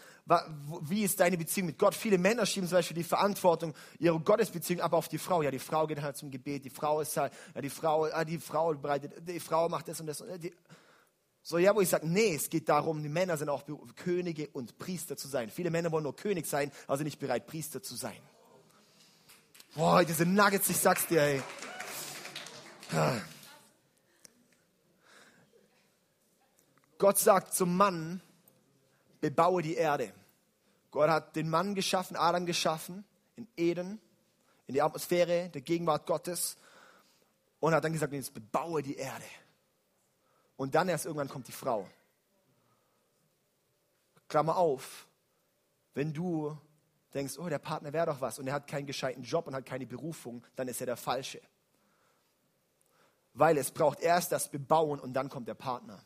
wie 0.81 1.03
ist 1.03 1.19
deine 1.19 1.37
Beziehung 1.37 1.67
mit 1.67 1.79
Gott? 1.79 1.95
Viele 1.95 2.17
Männer 2.17 2.45
schieben 2.45 2.67
zum 2.67 2.77
Beispiel 2.77 2.97
die 2.97 3.03
Verantwortung 3.03 3.73
ihrer 3.97 4.19
Gottesbeziehung 4.19 4.81
ab 4.81 4.93
auf 4.93 5.07
die 5.07 5.17
Frau. 5.17 5.41
Ja, 5.41 5.49
die 5.49 5.59
Frau 5.59 5.87
geht 5.87 6.01
halt 6.01 6.17
zum 6.17 6.29
Gebet, 6.29 6.65
die 6.65 6.69
Frau 6.69 7.01
ist 7.01 7.15
halt, 7.17 7.33
ja, 7.55 7.61
die 7.61 7.69
Frau, 7.69 8.05
ah, 8.05 8.23
die 8.23 8.39
Frau 8.39 8.73
bereitet, 8.73 9.27
die 9.27 9.39
Frau 9.39 9.67
macht 9.69 9.87
das 9.87 9.99
und 9.99 10.07
das. 10.07 10.23
Die, 10.39 10.53
So, 11.49 11.57
ja, 11.59 11.73
wo 11.73 11.79
ich 11.79 11.87
sage, 11.87 12.05
nee, 12.05 12.35
es 12.35 12.49
geht 12.49 12.67
darum, 12.67 13.01
die 13.01 13.07
Männer 13.07 13.37
sind 13.37 13.47
auch 13.47 13.63
Könige 13.95 14.49
und 14.49 14.77
Priester 14.77 15.15
zu 15.15 15.29
sein. 15.29 15.49
Viele 15.49 15.71
Männer 15.71 15.89
wollen 15.93 16.03
nur 16.03 16.13
König 16.13 16.45
sein, 16.45 16.73
aber 16.87 16.97
sind 16.97 17.05
nicht 17.05 17.19
bereit, 17.19 17.47
Priester 17.47 17.81
zu 17.81 17.95
sein. 17.95 18.17
Boah, 19.73 20.03
diese 20.03 20.25
Nuggets, 20.25 20.67
ich 20.67 20.75
sag's 20.75 21.07
dir, 21.07 21.21
ey. 21.21 21.41
Gott 26.97 27.17
sagt 27.17 27.53
zum 27.53 27.77
Mann, 27.77 28.19
bebaue 29.21 29.61
die 29.61 29.75
Erde. 29.75 30.11
Gott 30.91 31.09
hat 31.09 31.37
den 31.37 31.49
Mann 31.49 31.75
geschaffen, 31.75 32.17
Adam 32.17 32.45
geschaffen, 32.45 33.05
in 33.37 33.47
Eden, 33.55 34.01
in 34.65 34.73
die 34.73 34.81
Atmosphäre 34.81 35.47
der 35.47 35.61
Gegenwart 35.61 36.07
Gottes 36.07 36.57
und 37.61 37.73
hat 37.73 37.85
dann 37.85 37.93
gesagt, 37.93 38.11
jetzt 38.11 38.33
bebaue 38.33 38.83
die 38.83 38.97
Erde. 38.97 39.23
Und 40.57 40.75
dann 40.75 40.89
erst 40.89 41.05
irgendwann 41.05 41.29
kommt 41.29 41.47
die 41.47 41.53
Frau. 41.53 41.87
Klammer 44.27 44.57
auf, 44.57 45.07
wenn 45.93 46.13
du 46.13 46.57
denkst, 47.13 47.37
oh, 47.39 47.47
der 47.47 47.59
Partner 47.59 47.93
wäre 47.93 48.07
doch 48.07 48.21
was 48.21 48.39
und 48.39 48.47
er 48.47 48.53
hat 48.53 48.67
keinen 48.67 48.85
gescheiten 48.85 49.23
Job 49.23 49.47
und 49.47 49.55
hat 49.55 49.65
keine 49.65 49.85
Berufung, 49.85 50.45
dann 50.55 50.67
ist 50.67 50.81
er 50.81 50.87
der 50.87 50.97
Falsche. 50.97 51.41
Weil 53.33 53.57
es 53.57 53.71
braucht 53.71 54.01
erst 54.01 54.31
das 54.31 54.49
Bebauen 54.49 54.99
und 54.99 55.13
dann 55.13 55.29
kommt 55.29 55.47
der 55.47 55.53
Partner. 55.53 56.03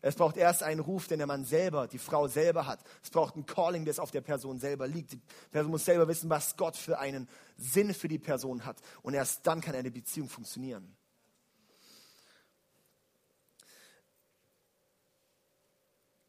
Es 0.00 0.16
braucht 0.16 0.36
erst 0.36 0.62
einen 0.62 0.80
Ruf, 0.80 1.08
den 1.08 1.18
der 1.18 1.26
Mann 1.26 1.44
selber, 1.44 1.88
die 1.88 1.98
Frau 1.98 2.28
selber 2.28 2.66
hat. 2.66 2.80
Es 3.02 3.10
braucht 3.10 3.36
ein 3.36 3.46
Calling, 3.46 3.84
das 3.86 3.98
auf 3.98 4.10
der 4.10 4.20
Person 4.20 4.58
selber 4.58 4.86
liegt. 4.86 5.12
Die 5.12 5.20
Person 5.50 5.70
muss 5.70 5.86
selber 5.86 6.06
wissen, 6.06 6.28
was 6.28 6.56
Gott 6.56 6.76
für 6.76 6.98
einen 6.98 7.26
Sinn 7.56 7.94
für 7.94 8.08
die 8.08 8.18
Person 8.18 8.66
hat. 8.66 8.76
Und 9.02 9.14
erst 9.14 9.46
dann 9.46 9.62
kann 9.62 9.74
eine 9.74 9.90
Beziehung 9.90 10.28
funktionieren. 10.28 10.94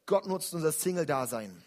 Gott 0.06 0.28
nutzt 0.28 0.54
unser 0.54 0.72
Single-Dasein, 0.72 1.64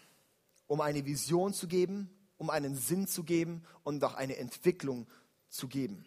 um 0.67 0.81
eine 0.81 1.05
Vision 1.05 1.53
zu 1.53 1.67
geben, 1.67 2.09
um 2.37 2.49
einen 2.49 2.75
Sinn 2.75 3.07
zu 3.07 3.23
geben 3.23 3.63
und 3.83 4.03
auch 4.03 4.13
eine 4.15 4.37
Entwicklung 4.37 5.07
zu 5.49 5.67
geben. 5.67 6.05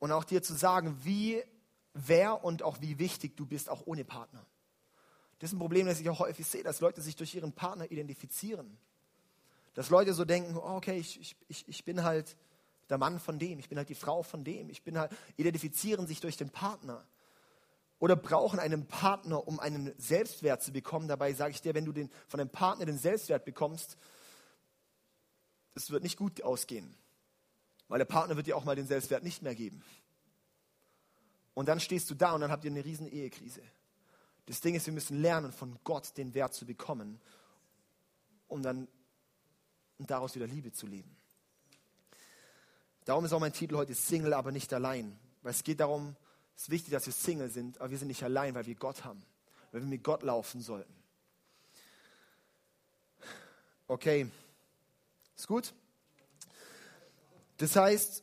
Und 0.00 0.10
auch 0.10 0.24
dir 0.24 0.42
zu 0.42 0.54
sagen, 0.54 0.98
wie, 1.04 1.42
wer 1.94 2.44
und 2.44 2.64
auch 2.64 2.80
wie 2.80 2.98
wichtig 2.98 3.36
du 3.36 3.46
bist, 3.46 3.70
auch 3.70 3.86
ohne 3.86 4.04
Partner. 4.04 4.44
Das 5.38 5.50
ist 5.50 5.54
ein 5.54 5.60
Problem, 5.60 5.86
das 5.86 6.00
ich 6.00 6.10
auch 6.10 6.18
häufig 6.18 6.46
sehe, 6.46 6.64
dass 6.64 6.80
Leute 6.80 7.00
sich 7.00 7.14
durch 7.14 7.34
ihren 7.34 7.52
Partner 7.52 7.90
identifizieren. 7.90 8.76
Dass 9.74 9.90
Leute 9.90 10.14
so 10.14 10.24
denken, 10.24 10.56
oh, 10.56 10.76
okay, 10.76 10.98
ich, 10.98 11.20
ich, 11.20 11.36
ich, 11.48 11.68
ich 11.68 11.84
bin 11.84 12.02
halt 12.02 12.36
der 12.90 12.98
Mann 12.98 13.20
von 13.20 13.38
dem, 13.38 13.60
ich 13.60 13.68
bin 13.68 13.78
halt 13.78 13.88
die 13.88 13.94
Frau 13.94 14.24
von 14.24 14.42
dem, 14.42 14.68
ich 14.68 14.82
bin 14.82 14.98
halt, 14.98 15.12
identifizieren 15.36 16.06
sich 16.06 16.20
durch 16.20 16.36
den 16.36 16.50
Partner 16.50 17.06
oder 18.02 18.16
brauchen 18.16 18.58
einen 18.58 18.88
Partner, 18.88 19.46
um 19.46 19.60
einen 19.60 19.96
Selbstwert 19.96 20.60
zu 20.60 20.72
bekommen. 20.72 21.06
Dabei 21.06 21.34
sage 21.34 21.52
ich 21.52 21.60
dir, 21.60 21.72
wenn 21.72 21.84
du 21.84 21.92
den, 21.92 22.10
von 22.26 22.40
einem 22.40 22.50
Partner 22.50 22.84
den 22.84 22.98
Selbstwert 22.98 23.44
bekommst, 23.44 23.96
das 25.74 25.88
wird 25.92 26.02
nicht 26.02 26.16
gut 26.16 26.42
ausgehen. 26.42 26.96
Weil 27.86 27.98
der 27.98 28.04
Partner 28.04 28.34
wird 28.34 28.48
dir 28.48 28.56
auch 28.56 28.64
mal 28.64 28.74
den 28.74 28.88
Selbstwert 28.88 29.22
nicht 29.22 29.42
mehr 29.42 29.54
geben. 29.54 29.84
Und 31.54 31.68
dann 31.68 31.78
stehst 31.78 32.10
du 32.10 32.16
da 32.16 32.32
und 32.32 32.40
dann 32.40 32.50
habt 32.50 32.64
ihr 32.64 32.72
eine 32.72 32.84
riesen 32.84 33.06
Ehekrise. 33.06 33.62
Das 34.46 34.60
Ding 34.60 34.74
ist, 34.74 34.86
wir 34.86 34.92
müssen 34.92 35.22
lernen, 35.22 35.52
von 35.52 35.78
Gott 35.84 36.16
den 36.16 36.34
Wert 36.34 36.54
zu 36.54 36.66
bekommen, 36.66 37.20
um 38.48 38.64
dann 38.64 38.88
und 39.98 40.10
daraus 40.10 40.34
wieder 40.34 40.48
Liebe 40.48 40.72
zu 40.72 40.88
leben. 40.88 41.16
Darum 43.04 43.24
ist 43.24 43.32
auch 43.32 43.38
mein 43.38 43.52
Titel 43.52 43.76
heute 43.76 43.94
Single, 43.94 44.34
aber 44.34 44.50
nicht 44.50 44.72
allein. 44.72 45.16
Weil 45.42 45.52
es 45.52 45.62
geht 45.62 45.78
darum, 45.78 46.16
es 46.56 46.62
ist 46.62 46.70
wichtig, 46.70 46.92
dass 46.92 47.06
wir 47.06 47.12
Single 47.12 47.50
sind, 47.50 47.80
aber 47.80 47.90
wir 47.90 47.98
sind 47.98 48.08
nicht 48.08 48.22
allein, 48.22 48.54
weil 48.54 48.66
wir 48.66 48.74
Gott 48.74 49.04
haben. 49.04 49.22
Weil 49.70 49.80
wir 49.82 49.88
mit 49.88 50.04
Gott 50.04 50.22
laufen 50.22 50.60
sollten. 50.60 50.92
Okay. 53.88 54.30
Ist 55.36 55.48
gut? 55.48 55.72
Das 57.56 57.76
heißt, 57.76 58.22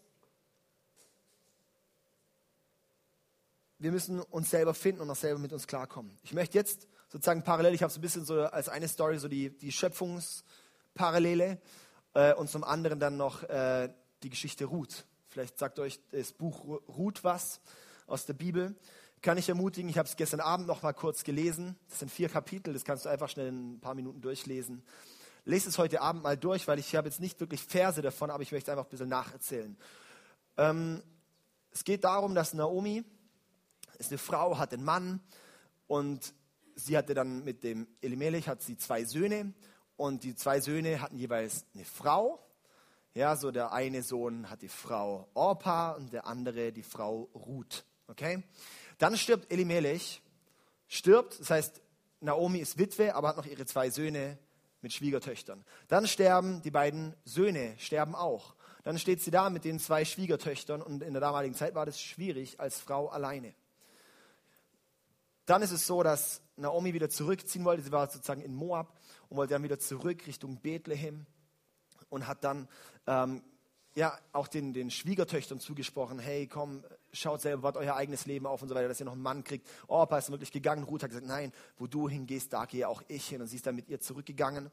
wir 3.79 3.91
müssen 3.91 4.19
uns 4.21 4.49
selber 4.49 4.73
finden 4.73 5.01
und 5.01 5.09
auch 5.09 5.15
selber 5.15 5.39
mit 5.39 5.53
uns 5.53 5.67
klarkommen. 5.67 6.17
Ich 6.23 6.33
möchte 6.33 6.57
jetzt 6.57 6.87
sozusagen 7.07 7.43
parallel, 7.43 7.73
ich 7.73 7.81
habe 7.81 7.91
so 7.91 7.99
ein 7.99 8.01
bisschen 8.01 8.25
so 8.25 8.41
als 8.41 8.69
eine 8.69 8.87
Story 8.87 9.17
so 9.17 9.27
die, 9.27 9.57
die 9.57 9.71
Schöpfungsparallele 9.71 11.59
äh, 12.13 12.33
und 12.33 12.49
zum 12.49 12.63
anderen 12.63 12.99
dann 12.99 13.17
noch 13.17 13.43
äh, 13.43 13.89
die 14.23 14.29
Geschichte 14.29 14.65
Ruth. 14.65 15.05
Vielleicht 15.27 15.57
sagt 15.57 15.79
euch 15.79 15.99
das 16.11 16.33
Buch 16.33 16.81
Ruth 16.87 17.23
was 17.23 17.61
aus 18.09 18.25
der 18.25 18.33
Bibel. 18.33 18.75
Kann 19.21 19.37
ich 19.37 19.49
ermutigen, 19.49 19.89
ich 19.89 19.97
habe 19.97 20.07
es 20.07 20.15
gestern 20.15 20.39
Abend 20.39 20.67
noch 20.67 20.81
mal 20.81 20.93
kurz 20.93 21.23
gelesen. 21.23 21.77
Das 21.89 21.99
sind 21.99 22.09
vier 22.09 22.29
Kapitel, 22.29 22.73
das 22.73 22.85
kannst 22.85 23.05
du 23.05 23.09
einfach 23.09 23.29
schnell 23.29 23.47
in 23.47 23.73
ein 23.73 23.79
paar 23.79 23.95
Minuten 23.95 24.21
durchlesen. 24.21 24.83
Lese 25.45 25.69
es 25.69 25.77
heute 25.77 26.01
Abend 26.01 26.23
mal 26.23 26.37
durch, 26.37 26.67
weil 26.67 26.79
ich 26.79 26.95
habe 26.95 27.07
jetzt 27.07 27.19
nicht 27.19 27.39
wirklich 27.39 27.61
Verse 27.63 28.01
davon, 28.01 28.29
aber 28.29 28.43
ich 28.43 28.51
möchte 28.51 28.69
es 28.69 28.77
einfach 28.77 28.85
ein 28.85 28.91
bisschen 28.91 29.09
nacherzählen. 29.09 29.77
Ähm, 30.57 31.01
es 31.71 31.83
geht 31.83 32.03
darum, 32.03 32.35
dass 32.35 32.53
Naomi 32.53 33.03
ist 33.97 34.11
eine 34.11 34.17
Frau, 34.17 34.57
hat 34.57 34.73
einen 34.73 34.83
Mann 34.83 35.19
und 35.87 36.33
sie 36.75 36.97
hatte 36.97 37.13
dann 37.13 37.43
mit 37.43 37.63
dem 37.63 37.87
Elimelech 38.01 38.47
hat 38.47 38.61
sie 38.61 38.77
zwei 38.77 39.03
Söhne 39.03 39.53
und 39.97 40.23
die 40.23 40.35
zwei 40.35 40.61
Söhne 40.61 41.01
hatten 41.01 41.17
jeweils 41.17 41.65
eine 41.73 41.85
Frau. 41.85 42.45
Ja, 43.13 43.35
so 43.35 43.51
der 43.51 43.73
eine 43.73 44.03
Sohn 44.03 44.49
hat 44.49 44.61
die 44.61 44.69
Frau 44.69 45.27
Orpa 45.33 45.91
und 45.91 46.13
der 46.13 46.25
andere 46.25 46.71
die 46.71 46.83
Frau 46.83 47.29
Ruth. 47.33 47.85
Okay? 48.09 48.43
Dann 48.97 49.17
stirbt 49.17 49.51
Elimelech, 49.51 50.21
stirbt, 50.87 51.39
das 51.39 51.49
heißt, 51.49 51.81
Naomi 52.21 52.59
ist 52.59 52.77
Witwe, 52.77 53.15
aber 53.15 53.29
hat 53.29 53.37
noch 53.37 53.45
ihre 53.45 53.65
zwei 53.65 53.89
Söhne 53.89 54.37
mit 54.81 54.93
Schwiegertöchtern. 54.93 55.63
Dann 55.87 56.07
sterben 56.07 56.61
die 56.61 56.71
beiden 56.71 57.15
Söhne, 57.23 57.75
sterben 57.77 58.15
auch. 58.15 58.55
Dann 58.83 58.97
steht 58.97 59.21
sie 59.21 59.31
da 59.31 59.49
mit 59.49 59.63
den 59.63 59.79
zwei 59.79 60.05
Schwiegertöchtern 60.05 60.81
und 60.81 61.03
in 61.03 61.13
der 61.13 61.21
damaligen 61.21 61.53
Zeit 61.53 61.75
war 61.75 61.85
das 61.85 62.01
schwierig 62.01 62.59
als 62.59 62.79
Frau 62.79 63.07
alleine. 63.07 63.53
Dann 65.45 65.61
ist 65.61 65.71
es 65.71 65.87
so, 65.87 66.03
dass 66.03 66.41
Naomi 66.57 66.93
wieder 66.93 67.09
zurückziehen 67.09 67.65
wollte. 67.65 67.83
Sie 67.83 67.91
war 67.91 68.09
sozusagen 68.09 68.41
in 68.41 68.53
Moab 68.53 68.99
und 69.29 69.37
wollte 69.37 69.53
dann 69.53 69.63
wieder 69.63 69.79
zurück 69.79 70.27
Richtung 70.27 70.57
Bethlehem 70.57 71.25
und 72.09 72.27
hat 72.27 72.43
dann 72.43 72.67
ähm, 73.07 73.43
ja 73.95 74.17
auch 74.31 74.47
den, 74.47 74.73
den 74.73 74.91
Schwiegertöchtern 74.91 75.59
zugesprochen: 75.59 76.19
Hey, 76.19 76.47
komm, 76.47 76.83
schaut 77.11 77.41
selber, 77.41 77.61
baut 77.63 77.77
euer 77.77 77.95
eigenes 77.95 78.25
Leben 78.25 78.45
auf 78.45 78.61
und 78.61 78.69
so 78.69 78.75
weiter, 78.75 78.87
dass 78.87 78.99
ihr 78.99 79.05
noch 79.05 79.13
einen 79.13 79.21
Mann 79.21 79.43
kriegt. 79.43 79.67
Orpa 79.87 80.17
ist 80.17 80.31
wirklich 80.31 80.51
gegangen. 80.51 80.83
Ruth 80.83 81.03
hat 81.03 81.09
gesagt: 81.09 81.27
Nein, 81.27 81.51
wo 81.77 81.87
du 81.87 82.09
hingehst, 82.09 82.53
da 82.53 82.65
gehe 82.65 82.87
auch 82.87 83.01
ich 83.07 83.27
hin. 83.27 83.41
Und 83.41 83.47
sie 83.47 83.57
ist 83.57 83.65
dann 83.65 83.75
mit 83.75 83.89
ihr 83.89 83.99
zurückgegangen. 83.99 84.69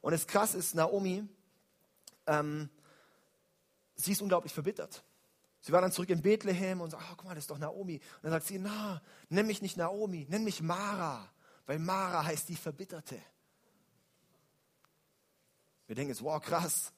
Und 0.00 0.12
das 0.12 0.26
krass 0.26 0.54
ist, 0.54 0.74
Naomi, 0.74 1.24
ähm, 2.26 2.68
sie 3.94 4.12
ist 4.12 4.22
unglaublich 4.22 4.52
verbittert. 4.52 5.04
Sie 5.60 5.72
war 5.72 5.80
dann 5.80 5.92
zurück 5.92 6.10
in 6.10 6.22
Bethlehem 6.22 6.80
und 6.80 6.90
sagt, 6.90 7.02
oh, 7.04 7.14
guck 7.16 7.24
mal, 7.26 7.34
das 7.34 7.44
ist 7.44 7.50
doch 7.50 7.58
Naomi. 7.58 7.96
Und 7.96 8.22
dann 8.22 8.32
sagt 8.32 8.46
sie, 8.46 8.58
na, 8.58 9.02
nenn 9.28 9.46
mich 9.46 9.60
nicht 9.60 9.76
Naomi, 9.76 10.26
nenn 10.28 10.44
mich 10.44 10.62
Mara, 10.62 11.28
weil 11.66 11.78
Mara 11.78 12.24
heißt 12.24 12.48
die 12.48 12.56
Verbitterte. 12.56 13.20
Wir 15.86 15.96
denken 15.96 16.10
jetzt, 16.10 16.22
wow, 16.22 16.40
krass. 16.40 16.92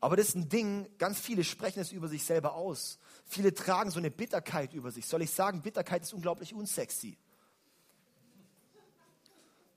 Aber 0.00 0.16
das 0.16 0.28
ist 0.28 0.34
ein 0.34 0.48
Ding, 0.48 0.88
ganz 0.98 1.18
viele 1.18 1.42
sprechen 1.42 1.80
es 1.80 1.92
über 1.92 2.08
sich 2.08 2.24
selber 2.24 2.54
aus. 2.54 2.98
Viele 3.24 3.54
tragen 3.54 3.90
so 3.90 3.98
eine 3.98 4.10
Bitterkeit 4.10 4.74
über 4.74 4.90
sich. 4.90 5.06
Soll 5.06 5.22
ich 5.22 5.30
sagen, 5.30 5.62
Bitterkeit 5.62 6.02
ist 6.02 6.12
unglaublich 6.12 6.54
unsexy. 6.54 7.18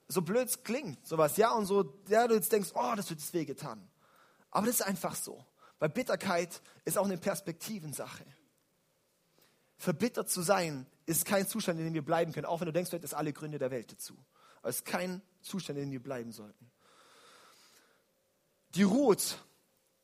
So 0.08 0.22
blöd 0.22 0.48
es 0.48 0.64
klingt, 0.64 1.06
sowas, 1.06 1.38
ja, 1.38 1.52
und 1.52 1.66
so, 1.66 1.94
ja, 2.08 2.28
du 2.28 2.34
jetzt 2.34 2.52
denkst, 2.52 2.72
oh, 2.74 2.94
das 2.96 3.10
wird 3.10 3.20
jetzt 3.20 3.34
wehgetan. 3.34 3.88
Aber 4.52 4.66
das 4.66 4.78
ist 4.78 4.82
einfach 4.82 5.16
so. 5.16 5.46
Weil 5.78 5.90
Bitterkeit 5.90 6.62
ist 6.84 6.98
auch 6.98 7.06
eine 7.06 7.18
Perspektivensache. 7.18 8.26
Verbittert 9.78 10.30
zu 10.30 10.42
sein 10.42 10.86
ist 11.06 11.26
kein 11.26 11.48
Zustand, 11.48 11.80
in 11.80 11.86
dem 11.86 11.94
wir 11.94 12.04
bleiben 12.04 12.34
können, 12.34 12.46
auch 12.46 12.60
wenn 12.60 12.66
du 12.66 12.74
denkst, 12.74 12.92
du 12.92 12.98
hättest 12.98 13.14
alle 13.14 13.32
Gründe 13.32 13.60
der 13.60 13.72
Welt 13.72 13.92
dazu. 13.92 14.18
Aber 14.60 14.70
es 14.70 14.78
ist 14.78 14.86
kein 14.86 15.22
Zustand, 15.42 15.80
in 15.80 15.86
dem 15.86 15.92
wir 15.92 16.04
bleiben 16.04 16.32
sollten. 16.34 16.70
Die 18.76 18.84
Ruth, 18.84 19.38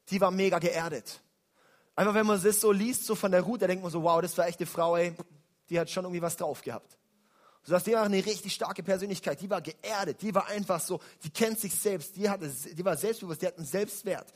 die 0.10 0.22
war 0.22 0.32
mega 0.32 0.60
geerdet. 0.60 1.22
Einfach 1.96 2.14
wenn 2.14 2.26
man 2.26 2.42
das 2.42 2.62
so 2.62 2.72
liest, 2.72 3.06
so 3.06 3.16
von 3.16 3.32
der 3.32 3.42
Ruth, 3.42 3.62
da 3.62 3.68
denkt 3.68 3.84
man 3.84 3.92
so, 3.92 4.04
wow, 4.04 4.22
das 4.22 4.38
war 4.38 4.48
echt 4.48 4.60
eine 4.60 4.68
Frau, 4.68 4.98
ey, 4.98 5.14
die 5.70 5.80
hat 5.80 5.90
schon 5.90 6.04
irgendwie 6.04 6.22
was 6.22 6.36
drauf 6.36 6.62
gehabt. 6.62 6.98
So 7.64 7.72
dass 7.72 7.84
die 7.84 7.94
war 7.94 8.04
eine 8.04 8.24
richtig 8.24 8.54
starke 8.54 8.84
Persönlichkeit, 8.84 9.42
die 9.42 9.50
war 9.50 9.62
geerdet, 9.62 10.22
die 10.22 10.36
war 10.36 10.48
einfach 10.48 10.80
so, 10.80 11.00
die 11.24 11.32
kennt 11.32 11.60
sich 11.60 11.74
selbst, 11.74 12.16
die, 12.16 12.30
hatte, 12.30 12.48
die 12.48 12.86
war 12.86 12.96
selbstbewusst, 12.96 13.42
die 13.42 13.48
hat 13.48 13.58
einen 13.58 13.66
Selbstwert. 13.66 14.32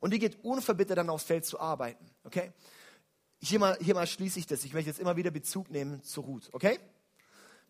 Und 0.00 0.12
die 0.12 0.18
geht 0.18 0.44
unverbittert 0.44 0.98
dann 0.98 1.08
aufs 1.08 1.24
Feld 1.24 1.46
zu 1.46 1.58
arbeiten. 1.58 2.04
Okay? 2.24 2.52
Hier 3.40 3.58
mal, 3.58 3.78
hier 3.80 3.94
mal 3.94 4.06
schließe 4.06 4.38
ich 4.38 4.46
das. 4.46 4.64
Ich 4.64 4.74
möchte 4.74 4.90
jetzt 4.90 5.00
immer 5.00 5.16
wieder 5.16 5.30
Bezug 5.30 5.70
nehmen 5.70 6.02
zu 6.02 6.20
Ruth. 6.20 6.50
Okay? 6.52 6.78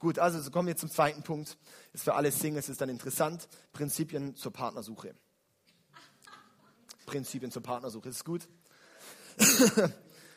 Gut, 0.01 0.19
also 0.19 0.41
so 0.41 0.51
kommen 0.51 0.67
wir 0.67 0.77
zum 0.77 0.91
zweiten 0.91 1.23
Punkt. 1.23 1.57
Ist 1.93 2.05
für 2.05 2.15
alle 2.15 2.33
Singles 2.33 2.69
ist 2.69 2.81
dann 2.81 2.89
interessant. 2.89 3.49
Prinzipien 3.73 4.35
zur 4.35 4.53
Partnersuche. 4.53 5.15
Prinzipien 7.07 7.51
zur 7.51 7.63
Partnersuche, 7.63 8.09
ist 8.09 8.25
gut. 8.25 8.49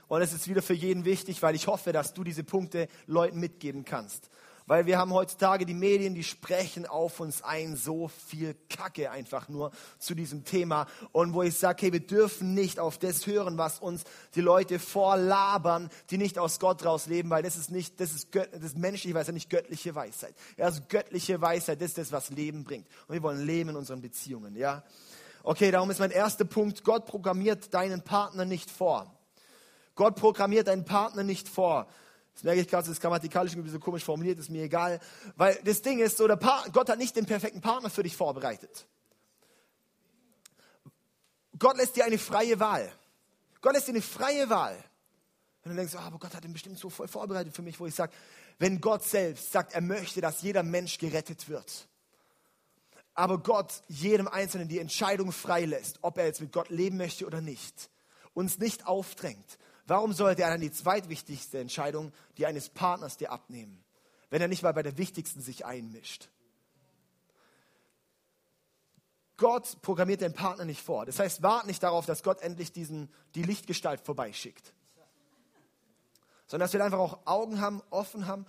Und 0.08 0.22
es 0.22 0.34
ist 0.34 0.48
wieder 0.48 0.62
für 0.62 0.74
jeden 0.74 1.04
wichtig, 1.06 1.42
weil 1.42 1.56
ich 1.56 1.68
hoffe, 1.68 1.92
dass 1.92 2.14
du 2.14 2.24
diese 2.24 2.44
Punkte 2.44 2.88
Leuten 3.08 3.40
mitgeben 3.40 3.84
kannst. 3.84 4.30
Weil 4.68 4.86
wir 4.86 4.98
haben 4.98 5.14
heutzutage 5.14 5.66
die 5.66 5.74
Medien, 5.74 6.14
die 6.14 6.26
sprechen 6.26 6.86
auf 6.86 7.22
uns 7.22 7.42
ein, 7.42 7.78
so 7.78 8.10
viel 8.10 8.54
Kacke 8.70 9.10
einfach 9.12 9.48
nur 9.48 9.72
zu 9.98 10.14
diesem 10.14 10.44
Thema. 10.44 10.88
Und 11.14 11.34
wo 11.34 11.42
ich 11.42 11.58
sage, 11.58 11.84
hey, 11.84 11.94
wir 11.94 12.06
dürfen 12.06 12.54
nicht 12.54 12.78
auf 12.78 12.98
das 12.98 13.26
hören, 13.28 13.58
was 13.58 13.80
uns 13.80 14.04
die 14.36 14.42
Leute 14.42 14.78
vorlabern, 14.78 15.90
die 16.10 16.18
nicht 16.18 16.38
aus 16.38 16.60
Gott 16.60 16.84
raus 16.84 17.06
leben, 17.08 17.30
weil 17.30 17.44
das 17.44 17.56
ist 17.56 17.72
nicht, 17.72 18.02
das 18.02 18.14
ist, 18.14 18.34
Gött, 18.34 18.50
das 18.52 18.62
ist 18.62 18.78
menschliche 18.78 19.16
Weisheit, 19.16 19.36
nicht 19.36 19.50
göttliche 19.50 19.96
Weisheit. 19.96 20.36
Ja, 20.58 20.66
also 20.66 20.82
göttliche 20.90 21.40
Weisheit, 21.40 21.80
das 21.80 21.92
ist 21.92 21.98
das, 21.98 22.12
was 22.12 22.30
Leben 22.30 22.66
bringt. 22.66 22.88
Und 23.08 23.14
wir 23.14 23.24
wollen 23.24 23.46
leben 23.46 23.70
in 23.70 23.78
unseren 23.78 24.02
Beziehungen, 24.02 24.58
ja. 24.58 24.84
Okay, 25.48 25.72
darum 25.72 25.90
ist 25.90 26.00
mein 26.00 26.12
erster 26.12 26.44
Punkt, 26.44 26.84
Gott 26.84 27.06
programmiert 27.06 27.74
deinen 27.74 28.02
Partner 28.02 28.44
nicht 28.44 28.70
vor. 28.70 29.18
Gott 29.96 30.18
programmiert 30.18 30.68
deinen 30.68 30.84
Partner 30.84 31.24
nicht 31.24 31.48
vor. 31.48 31.88
Das 32.34 32.44
merke 32.44 32.60
ich 32.60 32.68
gerade, 32.68 32.84
das 32.84 32.92
ist 32.92 33.02
grammatikalisch 33.02 33.54
irgendwie 33.54 33.70
so 33.70 33.80
komisch 33.80 34.04
formuliert, 34.04 34.38
ist 34.40 34.50
mir 34.50 34.64
egal. 34.64 35.00
Weil 35.38 35.58
das 35.64 35.82
Ding 35.82 36.00
ist 36.00 36.18
so, 36.18 36.28
der 36.28 36.36
Gott 36.36 36.90
hat 36.90 36.98
nicht 36.98 37.16
den 37.16 37.26
perfekten 37.26 37.62
Partner 37.62 37.90
für 37.90 38.04
dich 38.04 38.18
vorbereitet. 38.18 38.88
Gott 41.58 41.78
lässt 41.78 41.96
dir 41.96 42.04
eine 42.04 42.18
freie 42.18 42.60
Wahl. 42.60 42.92
Gott 43.62 43.72
lässt 43.72 43.88
dir 43.88 43.94
eine 43.94 44.02
freie 44.02 44.50
Wahl. 44.50 44.76
Wenn 45.64 45.72
du 45.72 45.78
denkst, 45.78 45.96
oh, 45.96 46.00
aber 46.00 46.20
Gott 46.20 46.36
hat 46.36 46.44
ihn 46.44 46.52
bestimmt 46.52 46.78
so 46.78 46.90
voll 46.90 47.08
vorbereitet 47.08 47.56
für 47.56 47.62
mich, 47.62 47.80
wo 47.80 47.86
ich 47.86 47.96
sage, 47.96 48.12
wenn 48.60 48.82
Gott 48.82 49.06
selbst 49.06 49.54
sagt, 49.54 49.72
er 49.72 49.82
möchte, 49.82 50.20
dass 50.20 50.42
jeder 50.42 50.64
Mensch 50.64 50.98
gerettet 50.98 51.48
wird, 51.48 51.88
aber 53.18 53.40
Gott 53.40 53.82
jedem 53.90 54.30
Einzelnen 54.30 54.70
die 54.70 54.80
Entscheidung 54.80 55.34
freilässt, 55.34 56.00
ob 56.04 56.18
er 56.18 56.26
jetzt 56.26 56.40
mit 56.40 56.54
Gott 56.54 56.70
leben 56.70 56.96
möchte 56.96 57.26
oder 57.26 57.42
nicht, 57.42 57.90
uns 58.34 58.60
nicht 58.60 58.88
aufdrängt, 58.88 59.58
Warum 59.88 60.12
sollte 60.12 60.42
er 60.42 60.50
dann 60.50 60.60
die 60.60 60.72
zweitwichtigste 60.72 61.60
Entscheidung, 61.60 62.12
die 62.38 62.46
eines 62.46 62.70
Partners 62.70 63.16
dir 63.16 63.32
abnehmen, 63.32 63.82
wenn 64.30 64.42
er 64.42 64.50
nicht 64.50 64.62
mal 64.62 64.74
bei 64.74 64.84
der 64.84 64.98
wichtigsten 64.98 65.42
sich 65.42 65.66
einmischt? 65.66 66.30
Gott 69.38 69.82
programmiert 69.82 70.22
den 70.22 70.34
Partner 70.34 70.66
nicht 70.66 70.82
vor. 70.82 71.06
Das 71.06 71.20
heißt, 71.20 71.42
wart 71.42 71.68
nicht 71.68 71.82
darauf, 71.84 72.06
dass 72.06 72.24
Gott 72.24 72.42
endlich 72.42 72.74
diesen, 72.74 73.10
die 73.36 73.44
Lichtgestalt 73.44 74.02
vorbeischickt. 74.02 74.74
Sondern 76.48 76.66
dass 76.66 76.74
wir 76.74 76.84
einfach 76.84 77.00
auch 77.00 77.20
Augen 77.26 77.62
haben, 77.62 77.82
offen 77.90 78.28
haben 78.28 78.46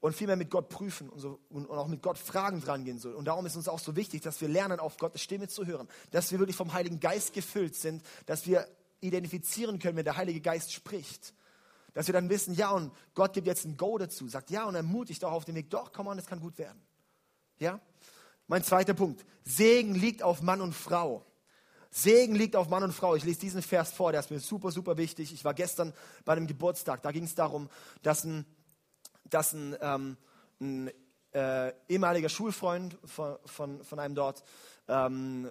und 0.00 0.14
vielmehr 0.14 0.36
mit 0.36 0.50
Gott 0.50 0.68
prüfen 0.68 1.08
und, 1.08 1.18
so, 1.18 1.40
und, 1.50 1.68
auch 1.70 1.88
mit 1.88 2.02
Gott 2.02 2.18
Fragen 2.18 2.60
dran 2.60 2.84
gehen 2.84 2.98
sollen. 2.98 3.16
Und 3.16 3.24
darum 3.24 3.46
ist 3.46 3.56
uns 3.56 3.68
auch 3.68 3.78
so 3.78 3.96
wichtig, 3.96 4.22
dass 4.22 4.40
wir 4.40 4.48
lernen, 4.48 4.78
auf 4.78 4.96
Gottes 4.96 5.22
Stimme 5.22 5.48
zu 5.48 5.66
hören. 5.66 5.88
Dass 6.10 6.30
wir 6.30 6.38
wirklich 6.38 6.56
vom 6.56 6.72
Heiligen 6.72 7.00
Geist 7.00 7.32
gefüllt 7.32 7.74
sind, 7.74 8.02
dass 8.26 8.46
wir 8.46 8.68
identifizieren 9.00 9.78
können, 9.78 9.96
wenn 9.96 10.04
der 10.04 10.16
Heilige 10.16 10.40
Geist 10.40 10.72
spricht. 10.72 11.34
Dass 11.94 12.06
wir 12.06 12.12
dann 12.12 12.28
wissen, 12.28 12.54
ja, 12.54 12.70
und 12.70 12.92
Gott 13.14 13.32
gibt 13.32 13.46
jetzt 13.46 13.64
ein 13.64 13.76
Go 13.76 13.98
dazu, 13.98 14.28
sagt 14.28 14.50
ja 14.50 14.64
und 14.64 14.74
ermutigt 14.74 15.24
auch 15.24 15.32
auf 15.32 15.44
den 15.44 15.54
Weg, 15.54 15.70
doch, 15.70 15.92
komm 15.92 16.06
on, 16.06 16.18
es 16.18 16.26
kann 16.26 16.40
gut 16.40 16.58
werden. 16.58 16.80
Ja? 17.58 17.80
Mein 18.46 18.62
zweiter 18.62 18.94
Punkt. 18.94 19.24
Segen 19.44 19.94
liegt 19.94 20.22
auf 20.22 20.42
Mann 20.42 20.60
und 20.60 20.74
Frau. 20.74 21.24
Segen 21.90 22.34
liegt 22.34 22.54
auf 22.54 22.68
Mann 22.68 22.82
und 22.82 22.92
Frau. 22.92 23.16
Ich 23.16 23.24
lese 23.24 23.40
diesen 23.40 23.62
Vers 23.62 23.92
vor, 23.92 24.12
der 24.12 24.20
ist 24.20 24.30
mir 24.30 24.40
super, 24.40 24.70
super 24.70 24.96
wichtig. 24.96 25.32
Ich 25.32 25.44
war 25.44 25.54
gestern 25.54 25.92
bei 26.24 26.32
einem 26.32 26.46
Geburtstag. 26.46 27.02
Da 27.02 27.12
ging 27.12 27.24
es 27.24 27.34
darum, 27.34 27.68
dass 28.02 28.24
ein, 28.24 28.44
dass 29.30 29.52
ein, 29.52 29.76
ähm, 29.80 30.16
ein 30.60 30.90
äh, 31.32 31.72
ehemaliger 31.88 32.28
Schulfreund 32.28 32.98
von, 33.04 33.36
von, 33.44 33.84
von 33.84 33.98
einem 33.98 34.14
dort 34.14 34.44
ähm, 34.88 35.50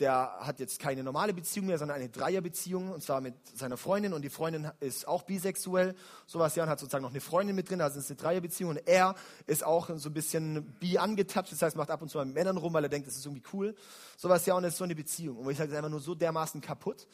der 0.00 0.38
hat 0.40 0.58
jetzt 0.58 0.80
keine 0.80 1.04
normale 1.04 1.32
Beziehung 1.32 1.66
mehr, 1.66 1.78
sondern 1.78 1.98
eine 1.98 2.08
Dreierbeziehung 2.08 2.90
und 2.90 3.02
zwar 3.02 3.20
mit 3.20 3.34
seiner 3.56 3.76
Freundin. 3.76 4.12
Und 4.12 4.22
die 4.22 4.30
Freundin 4.30 4.70
ist 4.80 5.06
auch 5.06 5.22
bisexuell, 5.22 5.94
sowas 6.26 6.56
ja, 6.56 6.64
und 6.64 6.70
hat 6.70 6.80
sozusagen 6.80 7.02
noch 7.02 7.10
eine 7.10 7.20
Freundin 7.20 7.54
mit 7.54 7.70
drin, 7.70 7.80
also 7.80 7.98
es 7.98 8.06
ist 8.06 8.10
eine 8.10 8.16
Dreierbeziehung. 8.16 8.70
Und 8.70 8.88
er 8.88 9.14
ist 9.46 9.64
auch 9.64 9.90
so 9.96 10.08
ein 10.08 10.12
bisschen 10.12 10.64
bi 10.80 10.98
angetappt, 10.98 11.52
das 11.52 11.62
heißt, 11.62 11.76
macht 11.76 11.90
ab 11.90 12.02
und 12.02 12.08
zu 12.08 12.18
mal 12.18 12.24
mit 12.24 12.34
Männern 12.34 12.56
rum, 12.56 12.72
weil 12.72 12.84
er 12.84 12.88
denkt, 12.88 13.06
das 13.06 13.16
ist 13.16 13.26
irgendwie 13.26 13.44
cool, 13.52 13.76
sowas 14.16 14.44
ja, 14.46 14.54
und 14.54 14.64
es 14.64 14.72
ist 14.72 14.78
so 14.78 14.84
eine 14.84 14.94
Beziehung. 14.96 15.36
Und 15.36 15.50
ich 15.50 15.58
sage, 15.58 15.68
das 15.68 15.74
ist 15.74 15.78
einfach 15.78 15.90
nur 15.90 16.00
so 16.00 16.14
dermaßen 16.14 16.60
kaputt, 16.60 17.06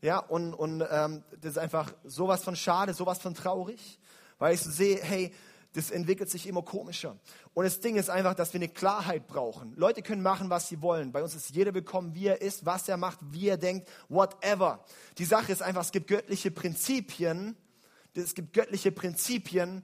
ja, 0.00 0.18
und, 0.18 0.54
und 0.54 0.84
ähm, 0.88 1.24
das 1.40 1.52
ist 1.52 1.58
einfach 1.58 1.92
sowas 2.04 2.44
von 2.44 2.54
schade, 2.54 2.94
sowas 2.94 3.18
von 3.18 3.34
traurig, 3.34 3.98
weil 4.38 4.54
ich 4.54 4.60
so 4.60 4.70
sehe, 4.70 4.98
hey, 5.02 5.32
das 5.74 5.90
entwickelt 5.90 6.30
sich 6.30 6.46
immer 6.46 6.62
komischer. 6.62 7.18
Und 7.52 7.64
das 7.64 7.80
Ding 7.80 7.96
ist 7.96 8.08
einfach, 8.08 8.34
dass 8.34 8.52
wir 8.52 8.58
eine 8.58 8.68
Klarheit 8.68 9.26
brauchen. 9.26 9.74
Leute 9.76 10.02
können 10.02 10.22
machen, 10.22 10.48
was 10.48 10.68
sie 10.68 10.80
wollen. 10.80 11.10
Bei 11.10 11.22
uns 11.22 11.34
ist 11.34 11.50
jeder 11.50 11.74
willkommen, 11.74 12.14
wie 12.14 12.28
er 12.28 12.40
ist, 12.40 12.64
was 12.64 12.88
er 12.88 12.96
macht, 12.96 13.18
wie 13.32 13.48
er 13.48 13.56
denkt, 13.56 13.88
whatever. 14.08 14.84
Die 15.18 15.24
Sache 15.24 15.50
ist 15.50 15.62
einfach, 15.62 15.82
es 15.82 15.90
gibt 15.90 16.06
göttliche 16.06 16.52
Prinzipien, 16.52 17.56
es 18.14 18.34
gibt 18.34 18.52
göttliche 18.52 18.92
Prinzipien, 18.92 19.82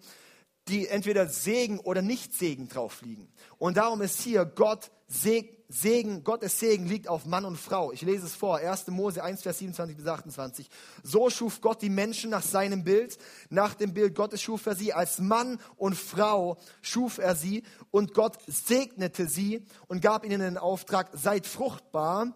die 0.70 0.86
entweder 0.88 1.28
Segen 1.28 1.80
oder 1.80 2.00
nicht 2.00 2.32
Segen 2.32 2.68
drauf 2.68 3.02
liegen. 3.02 3.28
Und 3.58 3.76
darum 3.76 4.00
ist 4.00 4.20
hier 4.20 4.44
Gott 4.44 4.90
Segen, 5.06 6.22
Gottes 6.22 6.60
Segen 6.60 6.86
liegt 6.86 7.08
auf 7.08 7.26
Mann 7.26 7.44
und 7.44 7.56
Frau. 7.56 7.90
Ich 7.90 8.02
lese 8.02 8.26
es 8.26 8.34
vor, 8.34 8.58
1. 8.58 8.86
Mose 8.88 9.22
1, 9.24 9.42
Vers 9.42 9.58
27 9.58 9.96
bis 9.96 10.06
28. 10.06 10.70
So 11.02 11.28
schuf 11.30 11.60
Gott 11.60 11.82
die 11.82 11.90
Menschen 11.90 12.30
nach 12.30 12.42
seinem 12.42 12.84
Bild, 12.84 13.18
nach 13.48 13.74
dem 13.74 13.92
Bild 13.92 14.14
Gottes 14.14 14.40
schuf 14.40 14.66
er 14.66 14.76
sie, 14.76 14.92
als 14.92 15.18
Mann 15.18 15.58
und 15.76 15.96
Frau 15.96 16.58
schuf 16.80 17.18
er 17.18 17.34
sie 17.34 17.64
und 17.90 18.14
Gott 18.14 18.38
segnete 18.46 19.26
sie 19.26 19.64
und 19.88 20.00
gab 20.00 20.24
ihnen 20.24 20.40
den 20.40 20.58
Auftrag, 20.58 21.10
seid 21.12 21.46
fruchtbar 21.46 22.32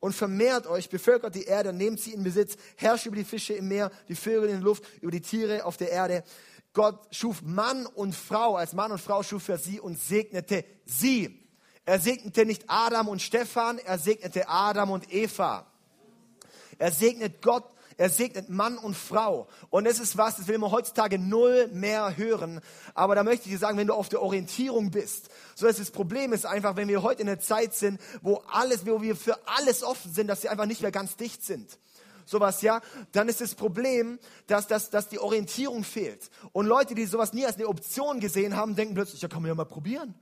und 0.00 0.12
vermehrt 0.12 0.66
euch, 0.66 0.90
bevölkert 0.90 1.34
die 1.34 1.44
Erde, 1.44 1.72
nehmt 1.72 2.00
sie 2.00 2.12
in 2.12 2.24
Besitz, 2.24 2.56
herrscht 2.76 3.06
über 3.06 3.16
die 3.16 3.24
Fische 3.24 3.54
im 3.54 3.68
Meer, 3.68 3.90
die 4.08 4.14
Vögel 4.14 4.48
in 4.48 4.56
der 4.56 4.64
Luft, 4.64 4.84
über 5.00 5.12
die 5.12 5.20
Tiere 5.20 5.64
auf 5.64 5.76
der 5.76 5.90
Erde. 5.90 6.24
Gott 6.76 7.08
schuf 7.10 7.40
Mann 7.40 7.86
und 7.86 8.14
Frau, 8.14 8.56
als 8.56 8.74
Mann 8.74 8.92
und 8.92 9.00
Frau 9.00 9.22
schuf 9.22 9.48
er 9.48 9.56
sie 9.56 9.80
und 9.80 9.98
segnete 9.98 10.62
sie. 10.84 11.42
Er 11.86 11.98
segnete 11.98 12.44
nicht 12.44 12.64
Adam 12.66 13.08
und 13.08 13.22
Stephan, 13.22 13.78
er 13.78 13.98
segnete 13.98 14.46
Adam 14.46 14.90
und 14.90 15.10
Eva. 15.10 15.66
Er 16.76 16.92
segnet 16.92 17.40
Gott, 17.40 17.64
er 17.96 18.10
segnet 18.10 18.50
Mann 18.50 18.76
und 18.76 18.94
Frau. 18.94 19.48
Und 19.70 19.84
das 19.84 19.98
ist 19.98 20.18
was, 20.18 20.36
das 20.36 20.48
will 20.48 20.58
man 20.58 20.70
heutzutage 20.70 21.18
null 21.18 21.68
mehr 21.72 22.14
hören. 22.18 22.60
Aber 22.92 23.14
da 23.14 23.24
möchte 23.24 23.46
ich 23.46 23.52
dir 23.52 23.58
sagen, 23.58 23.78
wenn 23.78 23.86
du 23.86 23.94
auf 23.94 24.10
der 24.10 24.20
Orientierung 24.20 24.90
bist, 24.90 25.30
so 25.54 25.66
dass 25.66 25.78
das 25.78 25.90
Problem 25.90 26.34
ist 26.34 26.44
einfach, 26.44 26.76
wenn 26.76 26.88
wir 26.88 27.02
heute 27.02 27.22
in 27.22 27.28
einer 27.28 27.40
Zeit 27.40 27.72
sind, 27.72 27.98
wo 28.20 28.42
alles, 28.52 28.84
wo 28.84 29.00
wir 29.00 29.16
für 29.16 29.38
alles 29.46 29.82
offen 29.82 30.12
sind, 30.12 30.26
dass 30.26 30.42
sie 30.42 30.50
einfach 30.50 30.66
nicht 30.66 30.82
mehr 30.82 30.92
ganz 30.92 31.16
dicht 31.16 31.42
sind 31.42 31.78
sowas, 32.26 32.60
ja, 32.60 32.82
dann 33.12 33.28
ist 33.28 33.40
das 33.40 33.54
Problem, 33.54 34.18
dass, 34.46 34.66
dass, 34.66 34.90
dass 34.90 35.08
die 35.08 35.18
Orientierung 35.18 35.84
fehlt. 35.84 36.28
Und 36.52 36.66
Leute, 36.66 36.94
die 36.94 37.06
sowas 37.06 37.32
nie 37.32 37.46
als 37.46 37.56
eine 37.56 37.68
Option 37.68 38.20
gesehen 38.20 38.56
haben, 38.56 38.76
denken 38.76 38.94
plötzlich, 38.94 39.22
ja, 39.22 39.28
kann 39.28 39.40
man 39.40 39.48
ja 39.48 39.54
mal 39.54 39.64
probieren. 39.64 40.14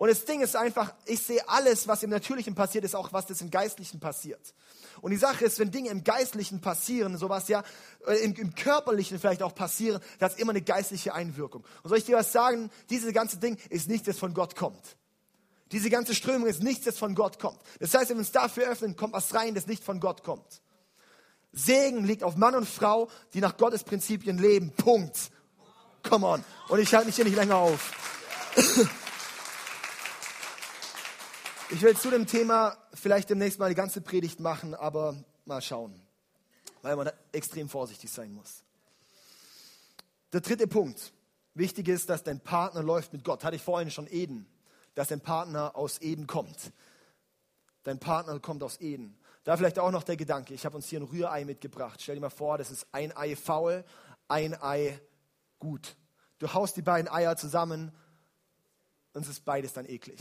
Und 0.00 0.08
das 0.08 0.24
Ding 0.24 0.40
ist 0.40 0.56
einfach, 0.56 0.94
ich 1.04 1.20
sehe 1.20 1.46
alles, 1.46 1.86
was 1.86 2.02
im 2.02 2.08
Natürlichen 2.08 2.54
passiert, 2.54 2.84
ist 2.84 2.96
auch, 2.96 3.12
was 3.12 3.26
das 3.26 3.42
im 3.42 3.50
Geistlichen 3.50 4.00
passiert. 4.00 4.54
Und 5.02 5.10
die 5.10 5.18
Sache 5.18 5.44
ist, 5.44 5.58
wenn 5.58 5.70
Dinge 5.70 5.90
im 5.90 6.04
Geistlichen 6.04 6.62
passieren, 6.62 7.18
sowas 7.18 7.48
ja, 7.48 7.62
äh, 8.06 8.14
im, 8.24 8.34
im 8.34 8.54
Körperlichen 8.54 9.18
vielleicht 9.18 9.42
auch 9.42 9.54
passieren, 9.54 10.00
da 10.18 10.28
ist 10.28 10.40
immer 10.40 10.52
eine 10.52 10.62
geistliche 10.62 11.14
Einwirkung. 11.14 11.64
Und 11.82 11.90
soll 11.90 11.98
ich 11.98 12.06
dir 12.06 12.16
was 12.16 12.32
sagen? 12.32 12.70
Dieses 12.88 13.12
ganze 13.12 13.36
Ding 13.36 13.58
ist 13.68 13.88
nichts, 13.88 14.06
das 14.06 14.18
von 14.18 14.32
Gott 14.32 14.56
kommt. 14.56 14.96
Diese 15.70 15.90
ganze 15.90 16.14
Strömung 16.14 16.48
ist 16.48 16.62
nichts, 16.62 16.86
das 16.86 16.98
von 16.98 17.14
Gott 17.14 17.38
kommt. 17.38 17.60
Das 17.78 17.94
heißt, 17.94 18.08
wenn 18.08 18.16
wir 18.16 18.20
uns 18.20 18.32
dafür 18.32 18.68
öffnen, 18.68 18.96
kommt 18.96 19.12
was 19.12 19.34
rein, 19.34 19.54
das 19.54 19.66
nicht 19.66 19.84
von 19.84 20.00
Gott 20.00 20.24
kommt. 20.24 20.62
Segen 21.52 22.04
liegt 22.04 22.22
auf 22.22 22.36
Mann 22.36 22.54
und 22.54 22.68
Frau, 22.68 23.08
die 23.34 23.40
nach 23.40 23.56
Gottes 23.56 23.84
Prinzipien 23.84 24.38
leben. 24.38 24.72
Punkt. 24.72 25.30
Come 26.08 26.26
on. 26.26 26.44
Und 26.68 26.78
ich 26.78 26.94
halte 26.94 27.06
mich 27.06 27.16
hier 27.16 27.24
nicht 27.24 27.36
länger 27.36 27.56
auf. 27.56 27.92
Ich 31.72 31.82
will 31.82 31.96
zu 31.96 32.10
dem 32.10 32.26
Thema 32.26 32.76
vielleicht 32.94 33.30
demnächst 33.30 33.60
mal 33.60 33.68
die 33.68 33.76
ganze 33.76 34.00
Predigt 34.00 34.40
machen, 34.40 34.74
aber 34.74 35.14
mal 35.44 35.62
schauen, 35.62 35.94
weil 36.82 36.96
man 36.96 37.12
extrem 37.30 37.68
vorsichtig 37.68 38.10
sein 38.10 38.34
muss. 38.34 38.64
Der 40.32 40.40
dritte 40.40 40.66
Punkt. 40.66 41.12
Wichtig 41.54 41.86
ist, 41.86 42.10
dass 42.10 42.24
dein 42.24 42.40
Partner 42.40 42.82
läuft 42.82 43.12
mit 43.12 43.22
Gott. 43.22 43.44
Hatte 43.44 43.54
ich 43.54 43.62
vorhin 43.62 43.92
schon 43.92 44.08
Eden, 44.08 44.46
dass 44.96 45.08
dein 45.08 45.20
Partner 45.20 45.76
aus 45.76 46.00
Eden 46.00 46.26
kommt. 46.26 46.72
Dein 47.84 48.00
Partner 48.00 48.40
kommt 48.40 48.64
aus 48.64 48.80
Eden. 48.80 49.16
Da 49.44 49.56
vielleicht 49.56 49.78
auch 49.78 49.90
noch 49.90 50.02
der 50.02 50.16
Gedanke, 50.16 50.52
ich 50.52 50.66
habe 50.66 50.76
uns 50.76 50.86
hier 50.86 51.00
ein 51.00 51.04
Rührei 51.04 51.44
mitgebracht. 51.44 52.00
Stell 52.02 52.16
dir 52.16 52.20
mal 52.20 52.30
vor, 52.30 52.58
das 52.58 52.70
ist 52.70 52.86
ein 52.92 53.16
Ei 53.16 53.36
faul, 53.36 53.84
ein 54.28 54.54
Ei 54.60 55.00
gut. 55.58 55.96
Du 56.38 56.52
haust 56.52 56.76
die 56.76 56.82
beiden 56.82 57.10
Eier 57.10 57.36
zusammen 57.36 57.92
und 59.12 59.22
es 59.22 59.28
ist 59.28 59.44
beides 59.44 59.72
dann 59.72 59.86
eklig. 59.86 60.20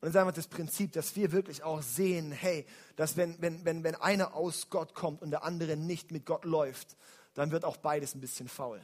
Und 0.00 0.08
das 0.08 0.10
ist 0.10 0.16
einfach 0.16 0.34
das 0.34 0.48
Prinzip, 0.48 0.92
dass 0.92 1.16
wir 1.16 1.32
wirklich 1.32 1.62
auch 1.62 1.80
sehen, 1.80 2.30
hey, 2.30 2.66
dass 2.96 3.16
wenn, 3.16 3.40
wenn, 3.40 3.64
wenn, 3.64 3.84
wenn 3.84 3.94
einer 3.94 4.34
aus 4.34 4.68
Gott 4.68 4.94
kommt 4.94 5.22
und 5.22 5.30
der 5.30 5.44
andere 5.44 5.76
nicht 5.76 6.10
mit 6.10 6.26
Gott 6.26 6.44
läuft, 6.44 6.96
dann 7.34 7.50
wird 7.50 7.64
auch 7.64 7.78
beides 7.78 8.14
ein 8.14 8.20
bisschen 8.20 8.48
faul. 8.48 8.80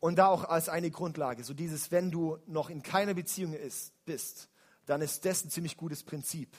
Und 0.00 0.16
da 0.16 0.28
auch 0.28 0.44
als 0.44 0.68
eine 0.68 0.90
Grundlage, 0.90 1.44
so 1.44 1.54
dieses, 1.54 1.90
wenn 1.90 2.10
du 2.10 2.38
noch 2.46 2.70
in 2.70 2.82
keiner 2.82 3.14
Beziehung 3.14 3.52
ist, 3.52 3.92
bist, 4.04 4.48
dann 4.86 5.02
ist 5.02 5.24
das 5.24 5.44
ein 5.44 5.50
ziemlich 5.50 5.76
gutes 5.76 6.02
Prinzip. 6.02 6.56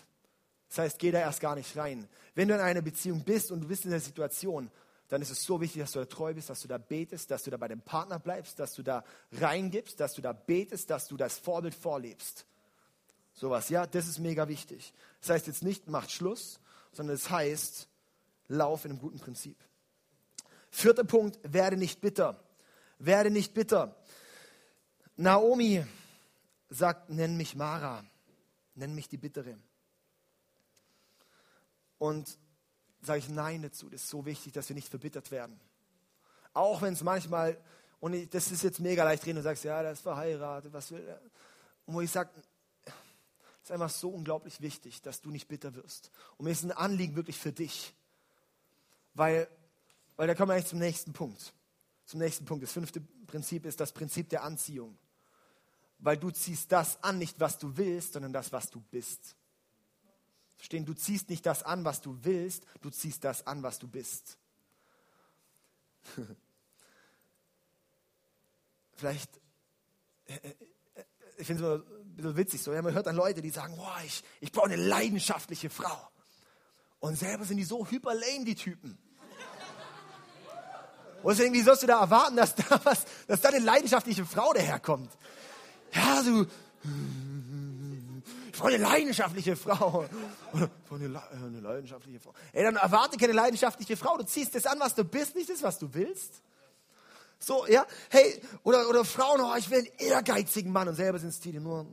Das 0.71 0.77
heißt, 0.77 0.99
geh 0.99 1.11
da 1.11 1.19
erst 1.19 1.41
gar 1.41 1.55
nicht 1.55 1.75
rein. 1.75 2.07
Wenn 2.33 2.47
du 2.47 2.53
in 2.53 2.61
einer 2.61 2.81
Beziehung 2.81 3.25
bist 3.25 3.51
und 3.51 3.59
du 3.59 3.67
bist 3.67 3.83
in 3.83 3.91
der 3.91 3.99
Situation, 3.99 4.71
dann 5.09 5.21
ist 5.21 5.29
es 5.29 5.43
so 5.43 5.59
wichtig, 5.59 5.81
dass 5.81 5.91
du 5.91 5.99
da 5.99 6.05
treu 6.05 6.33
bist, 6.33 6.49
dass 6.49 6.61
du 6.61 6.69
da 6.69 6.77
betest, 6.77 7.29
dass 7.29 7.43
du 7.43 7.51
da 7.51 7.57
bei 7.57 7.67
dem 7.67 7.81
Partner 7.81 8.19
bleibst, 8.19 8.57
dass 8.57 8.73
du 8.75 8.81
da 8.81 9.03
reingibst, 9.33 9.99
dass 9.99 10.13
du 10.13 10.21
da 10.21 10.31
betest, 10.31 10.89
dass 10.89 11.09
du 11.09 11.17
das 11.17 11.37
Vorbild 11.37 11.75
vorlebst. 11.75 12.45
Sowas, 13.33 13.67
ja, 13.67 13.85
das 13.85 14.07
ist 14.07 14.19
mega 14.19 14.47
wichtig. 14.47 14.93
Das 15.19 15.31
heißt 15.31 15.47
jetzt 15.47 15.61
nicht, 15.61 15.89
macht 15.89 16.09
Schluss, 16.09 16.61
sondern 16.93 17.15
es 17.17 17.23
das 17.23 17.31
heißt, 17.31 17.89
lauf 18.47 18.85
in 18.85 18.91
einem 18.91 19.01
guten 19.01 19.19
Prinzip. 19.19 19.57
Vierter 20.69 21.03
Punkt, 21.03 21.37
werde 21.43 21.75
nicht 21.75 21.99
bitter. 21.99 22.41
Werde 22.97 23.29
nicht 23.29 23.53
bitter. 23.53 23.97
Naomi 25.17 25.83
sagt, 26.69 27.09
nenn 27.09 27.35
mich 27.35 27.57
Mara, 27.57 28.05
nenn 28.75 28.95
mich 28.95 29.09
die 29.09 29.17
Bittere. 29.17 29.57
Und 32.01 32.39
sage 33.03 33.19
ich 33.19 33.29
Nein 33.29 33.61
dazu. 33.61 33.87
Das 33.87 34.01
ist 34.01 34.09
so 34.09 34.25
wichtig, 34.25 34.53
dass 34.53 34.67
wir 34.67 34.73
nicht 34.73 34.89
verbittert 34.89 35.29
werden. 35.29 35.59
Auch 36.51 36.81
wenn 36.81 36.93
es 36.93 37.03
manchmal, 37.03 37.61
und 37.99 38.13
ich, 38.13 38.27
das 38.27 38.51
ist 38.51 38.63
jetzt 38.63 38.79
mega 38.79 39.03
leicht 39.03 39.23
drin, 39.23 39.35
du 39.35 39.43
sagst, 39.43 39.63
ja, 39.65 39.83
der 39.83 39.91
ist 39.91 40.01
verheiratet, 40.01 40.73
was 40.73 40.91
will 40.91 41.05
er? 41.07 41.21
Und 41.85 41.93
wo 41.93 42.01
ich 42.01 42.09
sage, 42.09 42.31
es 42.85 43.65
ist 43.65 43.71
einfach 43.71 43.91
so 43.91 44.09
unglaublich 44.09 44.61
wichtig, 44.61 45.03
dass 45.03 45.21
du 45.21 45.29
nicht 45.29 45.47
bitter 45.47 45.75
wirst. 45.75 46.09
Und 46.37 46.45
mir 46.45 46.51
ist 46.53 46.63
ein 46.63 46.71
Anliegen 46.71 47.15
wirklich 47.15 47.37
für 47.37 47.51
dich. 47.51 47.93
Weil, 49.13 49.47
weil 50.15 50.25
da 50.25 50.33
kommen 50.33 50.49
wir 50.49 50.55
eigentlich 50.55 50.69
zum 50.69 50.79
nächsten 50.79 51.13
Punkt. 51.13 51.53
Zum 52.07 52.19
nächsten 52.19 52.45
Punkt. 52.45 52.63
Das 52.63 52.71
fünfte 52.71 52.99
Prinzip 53.27 53.63
ist 53.63 53.79
das 53.79 53.91
Prinzip 53.91 54.27
der 54.29 54.41
Anziehung. 54.41 54.97
Weil 55.99 56.17
du 56.17 56.31
ziehst 56.31 56.71
das 56.71 57.03
an, 57.03 57.19
nicht 57.19 57.39
was 57.39 57.59
du 57.59 57.77
willst, 57.77 58.13
sondern 58.13 58.33
das, 58.33 58.51
was 58.51 58.71
du 58.71 58.81
bist. 58.89 59.35
Verstehen, 60.61 60.85
du 60.85 60.93
ziehst 60.93 61.27
nicht 61.31 61.43
das 61.47 61.63
an, 61.63 61.83
was 61.85 62.01
du 62.01 62.19
willst, 62.21 62.67
du 62.81 62.91
ziehst 62.91 63.23
das 63.23 63.47
an, 63.47 63.63
was 63.63 63.79
du 63.79 63.87
bist. 63.87 64.37
Vielleicht, 68.93 69.41
äh, 70.27 70.35
äh, 70.35 70.53
ich 71.39 71.47
finde 71.47 71.63
es 71.63 71.67
immer 71.67 71.83
ein 71.83 72.15
bisschen 72.15 72.37
witzig 72.37 72.61
so, 72.61 72.73
ja, 72.73 72.83
man 72.83 72.93
hört 72.93 73.07
dann 73.07 73.15
Leute, 73.15 73.41
die 73.41 73.49
sagen, 73.49 73.75
boah, 73.75 73.97
ich, 74.05 74.23
ich 74.39 74.51
brauche 74.51 74.67
eine 74.67 74.75
leidenschaftliche 74.75 75.71
Frau. 75.71 76.11
Und 76.99 77.17
selber 77.17 77.43
sind 77.43 77.57
die 77.57 77.63
so 77.63 77.87
hyper 77.87 78.13
lame, 78.13 78.45
die 78.45 78.53
Typen. 78.53 78.99
Und 81.23 81.35
deswegen, 81.35 81.55
wie 81.55 81.63
sollst 81.63 81.81
du 81.81 81.87
da 81.87 82.01
erwarten, 82.01 82.35
dass 82.35 82.53
da, 82.53 82.79
was, 82.83 83.05
dass 83.25 83.41
da 83.41 83.49
eine 83.49 83.65
leidenschaftliche 83.65 84.27
Frau 84.27 84.53
daherkommt? 84.53 85.11
Ja, 85.91 86.21
so, 86.21 86.45
brauche 88.61 88.73
eine 88.73 88.83
leidenschaftliche 88.83 89.55
Frau. 89.55 90.05
Eine, 90.53 91.05
äh, 91.05 91.35
eine 91.35 91.59
leidenschaftliche 91.59 92.19
Frau. 92.19 92.33
Ey, 92.53 92.63
dann 92.63 92.75
erwarte 92.75 93.17
keine 93.17 93.33
leidenschaftliche 93.33 93.97
Frau. 93.97 94.17
Du 94.17 94.25
ziehst 94.25 94.53
das 94.55 94.65
an, 94.65 94.79
was 94.79 94.95
du 94.95 95.03
bist, 95.03 95.35
nicht 95.35 95.49
das, 95.49 95.63
was 95.63 95.79
du 95.79 95.93
willst. 95.93 96.41
So, 97.39 97.65
ja, 97.65 97.85
hey, 98.09 98.39
oder, 98.63 98.87
oder 98.87 99.03
Frauen, 99.03 99.41
oh, 99.41 99.55
ich 99.57 99.69
will 99.71 99.79
einen 99.79 99.89
ehrgeizigen 99.97 100.71
Mann 100.71 100.87
und 100.87 100.93
selber 100.93 101.17
sind 101.17 101.29
es 101.29 101.39
die, 101.39 101.51
die 101.51 101.59
nur 101.59 101.87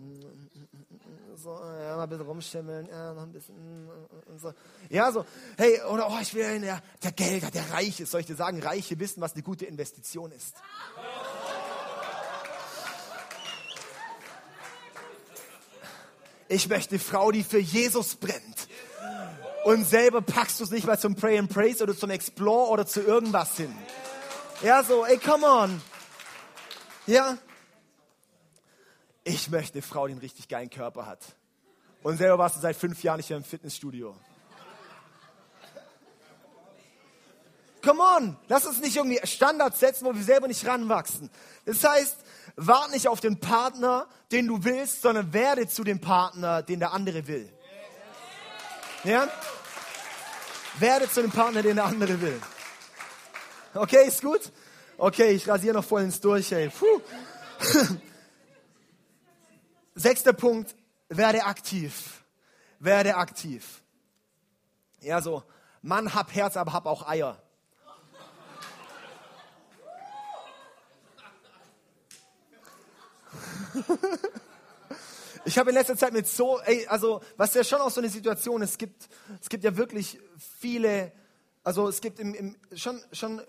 so, 1.36 1.50
ja, 1.54 1.96
mal 1.96 2.02
ein 2.02 2.08
bisschen 2.10 2.26
rumschimmeln, 2.26 2.86
ja, 2.86 3.14
noch 3.14 3.22
ein 3.22 3.32
bisschen 3.32 3.88
so. 4.36 4.52
Ja, 4.90 5.10
so, 5.10 5.24
hey, 5.56 5.80
oder 5.84 6.10
oh, 6.10 6.18
ich 6.20 6.34
will 6.34 6.44
einen, 6.44 6.62
der, 6.62 6.82
der 7.02 7.12
Geld 7.12 7.44
hat, 7.44 7.54
der 7.54 7.70
reich 7.70 7.98
ist. 7.98 8.10
Soll 8.10 8.20
ich 8.20 8.26
dir 8.26 8.34
sagen, 8.34 8.60
Reiche 8.62 8.98
wissen, 8.98 9.22
was 9.22 9.32
eine 9.32 9.42
gute 9.42 9.64
Investition 9.64 10.32
ist. 10.32 10.54
Ich 16.48 16.68
möchte 16.68 16.92
eine 16.92 16.98
Frau, 16.98 17.30
die 17.30 17.44
für 17.44 17.58
Jesus 17.58 18.14
brennt. 18.16 18.68
Und 19.64 19.84
selber 19.84 20.22
packst 20.22 20.60
du 20.60 20.64
es 20.64 20.70
nicht 20.70 20.86
mal 20.86 20.98
zum 20.98 21.14
Pray 21.14 21.38
and 21.38 21.52
Praise 21.52 21.82
oder 21.82 21.96
zum 21.96 22.10
Explore 22.10 22.70
oder 22.70 22.86
zu 22.86 23.02
irgendwas 23.02 23.56
hin. 23.56 23.76
Ja, 24.62 24.82
so, 24.82 25.04
ey, 25.04 25.18
come 25.18 25.46
on. 25.46 25.82
Ja. 27.06 27.36
Ich 29.24 29.50
möchte 29.50 29.74
eine 29.74 29.82
Frau, 29.82 30.06
die 30.06 30.12
einen 30.12 30.20
richtig 30.20 30.48
geilen 30.48 30.70
Körper 30.70 31.04
hat. 31.04 31.20
Und 32.02 32.16
selber 32.16 32.38
warst 32.38 32.56
du 32.56 32.60
seit 32.60 32.76
fünf 32.76 33.02
Jahren 33.02 33.18
nicht 33.18 33.28
mehr 33.28 33.38
im 33.38 33.44
Fitnessstudio. 33.44 34.16
Come 37.82 38.02
on, 38.02 38.36
lass 38.48 38.66
uns 38.66 38.80
nicht 38.80 38.96
irgendwie 38.96 39.20
Standards 39.24 39.80
setzen, 39.80 40.04
wo 40.04 40.14
wir 40.14 40.22
selber 40.22 40.48
nicht 40.48 40.66
ranwachsen. 40.66 41.30
Das 41.64 41.84
heißt, 41.84 42.16
wart 42.58 42.90
nicht 42.90 43.08
auf 43.08 43.20
den 43.20 43.38
Partner, 43.38 44.06
den 44.32 44.48
du 44.48 44.64
willst, 44.64 45.02
sondern 45.02 45.32
werde 45.32 45.68
zu 45.68 45.84
dem 45.84 46.00
Partner, 46.00 46.62
den 46.62 46.80
der 46.80 46.92
andere 46.92 47.26
will. 47.26 47.50
Ja? 49.04 49.28
Werde 50.78 51.08
zu 51.08 51.22
dem 51.22 51.30
Partner, 51.30 51.62
den 51.62 51.76
der 51.76 51.84
andere 51.84 52.20
will. 52.20 52.40
Okay, 53.74 54.06
ist 54.06 54.22
gut? 54.22 54.52
Okay, 54.96 55.30
ich 55.30 55.48
rasiere 55.48 55.74
noch 55.74 55.84
voll 55.84 56.02
ins 56.02 56.20
Durch, 56.20 56.50
ey. 56.50 56.68
Puh. 56.68 57.00
Sechster 59.94 60.32
Punkt, 60.32 60.74
werde 61.08 61.44
aktiv. 61.44 62.24
Werde 62.80 63.16
aktiv. 63.16 63.82
Ja, 65.00 65.20
so, 65.22 65.44
Mann, 65.80 66.12
hab 66.14 66.34
Herz, 66.34 66.56
aber 66.56 66.72
hab 66.72 66.86
auch 66.86 67.08
Eier. 67.08 67.40
Ich 75.44 75.56
habe 75.56 75.70
in 75.70 75.76
letzter 75.76 75.96
Zeit 75.96 76.12
mit 76.12 76.26
so, 76.26 76.60
ey, 76.60 76.86
also 76.88 77.22
was 77.36 77.54
ja 77.54 77.64
schon 77.64 77.80
auch 77.80 77.90
so 77.90 78.00
eine 78.00 78.10
Situation, 78.10 78.60
es 78.60 78.76
gibt, 78.76 79.08
es 79.40 79.48
gibt 79.48 79.64
ja 79.64 79.76
wirklich 79.76 80.18
viele, 80.58 81.12
also 81.64 81.88
es 81.88 82.00
gibt 82.00 82.18
im, 82.18 82.34
im, 82.34 82.56
schon, 82.74 83.00
schon 83.12 83.40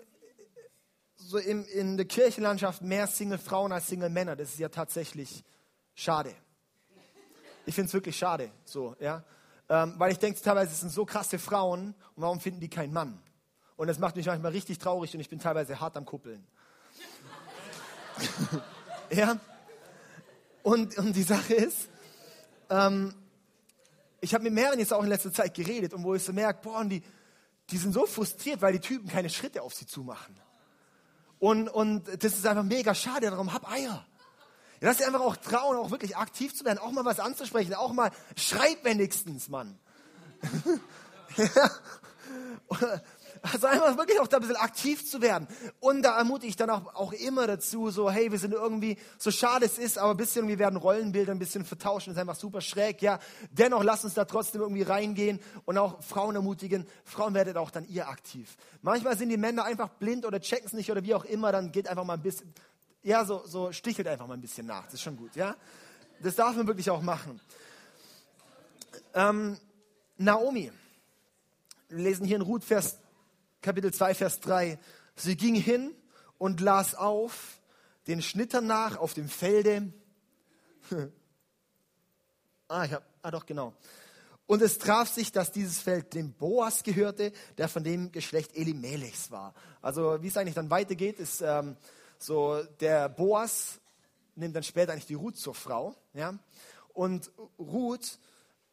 so 1.16 1.36
im, 1.36 1.66
in 1.66 1.96
der 1.96 2.06
Kirchenlandschaft 2.06 2.80
mehr 2.82 3.06
Single-Frauen 3.06 3.72
als 3.72 3.88
Single-Männer. 3.88 4.36
Das 4.36 4.50
ist 4.50 4.58
ja 4.58 4.70
tatsächlich 4.70 5.44
schade. 5.94 6.34
Ich 7.66 7.74
finde 7.74 7.88
es 7.88 7.94
wirklich 7.94 8.16
schade, 8.16 8.50
so, 8.64 8.96
ja. 8.98 9.22
Ähm, 9.68 9.94
weil 9.98 10.10
ich 10.10 10.18
denke 10.18 10.40
teilweise, 10.40 10.72
es 10.72 10.80
sind 10.80 10.90
so 10.90 11.04
krasse 11.04 11.38
Frauen 11.38 11.94
und 12.16 12.22
warum 12.22 12.40
finden 12.40 12.60
die 12.60 12.70
keinen 12.70 12.92
Mann? 12.92 13.22
Und 13.76 13.86
das 13.88 13.98
macht 13.98 14.16
mich 14.16 14.26
manchmal 14.26 14.52
richtig 14.52 14.78
traurig 14.78 15.14
und 15.14 15.20
ich 15.20 15.28
bin 15.28 15.38
teilweise 15.38 15.80
hart 15.80 15.96
am 15.96 16.04
Kuppeln. 16.04 16.46
ja. 19.10 19.38
Und, 20.62 20.98
und 20.98 21.14
die 21.14 21.22
Sache 21.22 21.54
ist, 21.54 21.88
ähm, 22.68 23.14
ich 24.20 24.34
habe 24.34 24.44
mit 24.44 24.52
mehreren 24.52 24.78
jetzt 24.78 24.92
auch 24.92 25.02
in 25.02 25.08
letzter 25.08 25.32
Zeit 25.32 25.54
geredet 25.54 25.94
und 25.94 26.04
wo 26.04 26.14
ich 26.14 26.22
so 26.22 26.32
merke, 26.32 26.60
boah, 26.62 26.84
die, 26.84 27.02
die 27.70 27.78
sind 27.78 27.92
so 27.92 28.06
frustriert, 28.06 28.60
weil 28.60 28.72
die 28.72 28.80
Typen 28.80 29.08
keine 29.08 29.30
Schritte 29.30 29.62
auf 29.62 29.74
sie 29.74 29.86
zumachen. 29.86 30.38
Und, 31.38 31.68
und 31.68 32.06
das 32.22 32.34
ist 32.34 32.46
einfach 32.46 32.64
mega 32.64 32.94
schade, 32.94 33.30
darum 33.30 33.52
hab 33.52 33.70
Eier. 33.70 34.06
Ja, 34.80 34.88
lass 34.88 34.98
dir 34.98 35.06
einfach 35.06 35.20
auch 35.20 35.36
trauen, 35.36 35.76
auch 35.76 35.90
wirklich 35.90 36.16
aktiv 36.16 36.54
zu 36.54 36.64
werden, 36.64 36.78
auch 36.78 36.92
mal 36.92 37.04
was 37.04 37.20
anzusprechen, 37.20 37.74
auch 37.74 37.92
mal 37.92 38.10
schreib 38.36 38.84
wenigstens, 38.84 39.48
Mann. 39.48 39.78
ja. 41.36 41.70
Also 43.42 43.66
einfach 43.66 43.96
wirklich 43.96 44.20
auch 44.20 44.26
da 44.26 44.36
ein 44.36 44.42
bisschen 44.42 44.56
aktiv 44.56 45.08
zu 45.08 45.22
werden. 45.22 45.48
Und 45.80 46.02
da 46.02 46.18
ermutige 46.18 46.48
ich 46.48 46.56
dann 46.56 46.68
auch, 46.68 46.94
auch 46.94 47.12
immer 47.12 47.46
dazu, 47.46 47.90
so, 47.90 48.10
hey, 48.10 48.30
wir 48.30 48.38
sind 48.38 48.52
irgendwie, 48.52 48.98
so 49.18 49.30
schade 49.30 49.64
es 49.64 49.78
ist, 49.78 49.98
aber 49.98 50.10
ein 50.10 50.16
bisschen, 50.16 50.46
wir 50.46 50.58
werden 50.58 50.76
Rollenbilder 50.76 51.32
ein 51.32 51.38
bisschen 51.38 51.64
vertauschen, 51.64 52.12
ist 52.12 52.18
einfach 52.18 52.34
super 52.34 52.60
schräg, 52.60 53.00
ja. 53.00 53.18
Dennoch 53.50 53.82
lasst 53.82 54.04
uns 54.04 54.14
da 54.14 54.26
trotzdem 54.26 54.60
irgendwie 54.60 54.82
reingehen 54.82 55.40
und 55.64 55.78
auch 55.78 56.02
Frauen 56.02 56.34
ermutigen. 56.34 56.86
Frauen 57.04 57.32
werdet 57.32 57.56
auch 57.56 57.70
dann 57.70 57.86
ihr 57.88 58.08
aktiv. 58.08 58.56
Manchmal 58.82 59.16
sind 59.16 59.30
die 59.30 59.38
Männer 59.38 59.64
einfach 59.64 59.88
blind 59.88 60.26
oder 60.26 60.40
checken 60.40 60.66
es 60.66 60.72
nicht 60.74 60.90
oder 60.90 61.02
wie 61.02 61.14
auch 61.14 61.24
immer, 61.24 61.50
dann 61.50 61.72
geht 61.72 61.88
einfach 61.88 62.04
mal 62.04 62.14
ein 62.14 62.22
bisschen, 62.22 62.52
ja, 63.02 63.24
so, 63.24 63.42
so 63.46 63.72
stichelt 63.72 64.06
einfach 64.06 64.26
mal 64.26 64.34
ein 64.34 64.42
bisschen 64.42 64.66
nach. 64.66 64.84
Das 64.84 64.94
ist 64.94 65.02
schon 65.02 65.16
gut, 65.16 65.34
ja. 65.34 65.56
Das 66.22 66.34
darf 66.34 66.54
man 66.54 66.66
wirklich 66.66 66.90
auch 66.90 67.00
machen. 67.00 67.40
Ähm, 69.14 69.56
Naomi. 70.18 70.70
Wir 71.88 71.98
lesen 72.04 72.26
hier 72.26 72.36
in 72.36 72.42
Ruth 72.42 72.62
Vers 72.62 72.98
Kapitel 73.62 73.92
2, 73.92 74.14
Vers 74.14 74.40
3. 74.40 74.78
Sie 75.16 75.36
ging 75.36 75.54
hin 75.54 75.94
und 76.38 76.60
las 76.60 76.94
auf 76.94 77.60
den 78.06 78.22
Schnittern 78.22 78.66
nach 78.66 78.96
auf 78.96 79.12
dem 79.12 79.28
Felde. 79.28 79.92
ah, 82.68 82.84
ich 82.84 82.92
hab, 82.92 83.04
ah, 83.20 83.30
doch, 83.30 83.44
genau. 83.44 83.74
Und 84.46 84.62
es 84.62 84.78
traf 84.78 85.08
sich, 85.08 85.30
dass 85.30 85.52
dieses 85.52 85.78
Feld 85.78 86.14
dem 86.14 86.32
Boas 86.32 86.82
gehörte, 86.82 87.32
der 87.58 87.68
von 87.68 87.84
dem 87.84 88.10
Geschlecht 88.12 88.56
Elimelechs 88.56 89.30
war. 89.30 89.52
Also 89.82 90.22
wie 90.22 90.28
es 90.28 90.36
eigentlich 90.38 90.54
dann 90.54 90.70
weitergeht, 90.70 91.20
ist 91.20 91.42
ähm, 91.42 91.76
so, 92.18 92.62
der 92.80 93.10
Boas 93.10 93.78
nimmt 94.36 94.56
dann 94.56 94.62
später 94.62 94.92
eigentlich 94.92 95.06
die 95.06 95.14
Ruth 95.14 95.36
zur 95.36 95.54
Frau. 95.54 95.94
Ja? 96.14 96.38
Und 96.94 97.30
Ruth 97.58 98.18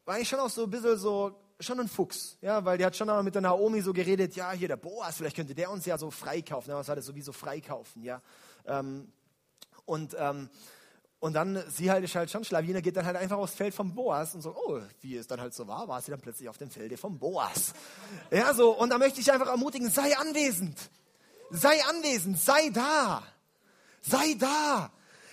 war 0.05 0.15
eigentlich 0.15 0.29
schon 0.29 0.39
auch 0.39 0.49
so 0.49 0.63
ein 0.63 0.69
bisschen 0.69 0.97
so 0.97 1.37
schon 1.59 1.79
ein 1.79 1.87
Fuchs, 1.87 2.37
ja, 2.41 2.63
weil 2.65 2.77
die 2.77 2.85
hat 2.85 2.95
schon 2.95 3.09
auch 3.09 3.23
mit 3.23 3.35
der 3.35 3.41
Naomi 3.41 3.81
so 3.81 3.93
geredet, 3.93 4.35
ja, 4.35 4.51
hier 4.51 4.67
der 4.67 4.77
Boas, 4.77 5.17
vielleicht 5.17 5.35
könnte 5.35 5.55
der 5.55 5.71
uns 5.71 5.85
ja 5.85 5.97
so 5.97 6.11
freikaufen, 6.11 6.71
ja, 6.71 6.77
was 6.77 6.87
hat 6.89 6.97
er 6.97 7.01
sowieso 7.01 7.31
freikaufen, 7.31 8.03
ja. 8.03 8.21
Ähm, 8.65 9.11
und, 9.85 10.15
ähm, 10.19 10.49
Und 11.19 11.33
dann, 11.33 11.63
sie 11.71 11.89
halt 11.89 12.03
ist 12.03 12.13
halt 12.13 12.29
schon 12.29 12.43
Schlawine, 12.43 12.83
geht 12.83 12.95
dann 12.95 13.07
halt 13.07 13.17
einfach 13.17 13.37
aufs 13.37 13.55
Feld 13.55 13.73
vom 13.73 13.95
Boas 13.95 14.35
und 14.35 14.41
so, 14.43 14.55
oh, 14.55 14.79
wie 15.01 15.17
es 15.17 15.25
dann 15.25 15.41
halt 15.41 15.51
so 15.55 15.67
war, 15.67 15.87
war 15.87 15.99
sie 15.99 16.11
dann 16.11 16.21
plötzlich 16.21 16.47
auf 16.47 16.59
dem 16.59 16.69
Felde 16.69 16.95
vom 16.95 17.17
Boas. 17.17 17.73
Ja, 18.29 18.53
so, 18.53 18.69
und 18.77 18.91
da 18.91 18.99
möchte 18.99 19.19
ich 19.19 19.31
einfach 19.31 19.47
ermutigen, 19.47 19.89
sei 19.89 20.15
anwesend. 20.15 20.77
Sei 21.49 21.83
anwesend, 21.85 22.39
sei 22.39 22.69
da. 22.69 23.23
Sei 24.03 24.35
da. 24.37 24.91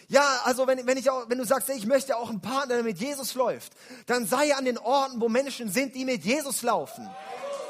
Ja, 0.08 0.40
also 0.44 0.66
wenn, 0.66 0.86
wenn, 0.86 0.98
ich 0.98 1.10
auch, 1.10 1.28
wenn 1.28 1.38
du 1.38 1.44
sagst, 1.44 1.68
ich 1.70 1.86
möchte 1.86 2.16
auch 2.16 2.28
einen 2.28 2.40
Partner, 2.40 2.76
der 2.76 2.84
mit 2.84 2.98
Jesus 2.98 3.34
läuft, 3.34 3.72
dann 4.06 4.26
sei 4.26 4.54
an 4.54 4.64
den 4.64 4.78
Orten, 4.78 5.20
wo 5.20 5.28
Menschen 5.28 5.70
sind, 5.70 5.94
die 5.94 6.04
mit 6.04 6.24
Jesus 6.24 6.62
laufen. 6.62 7.08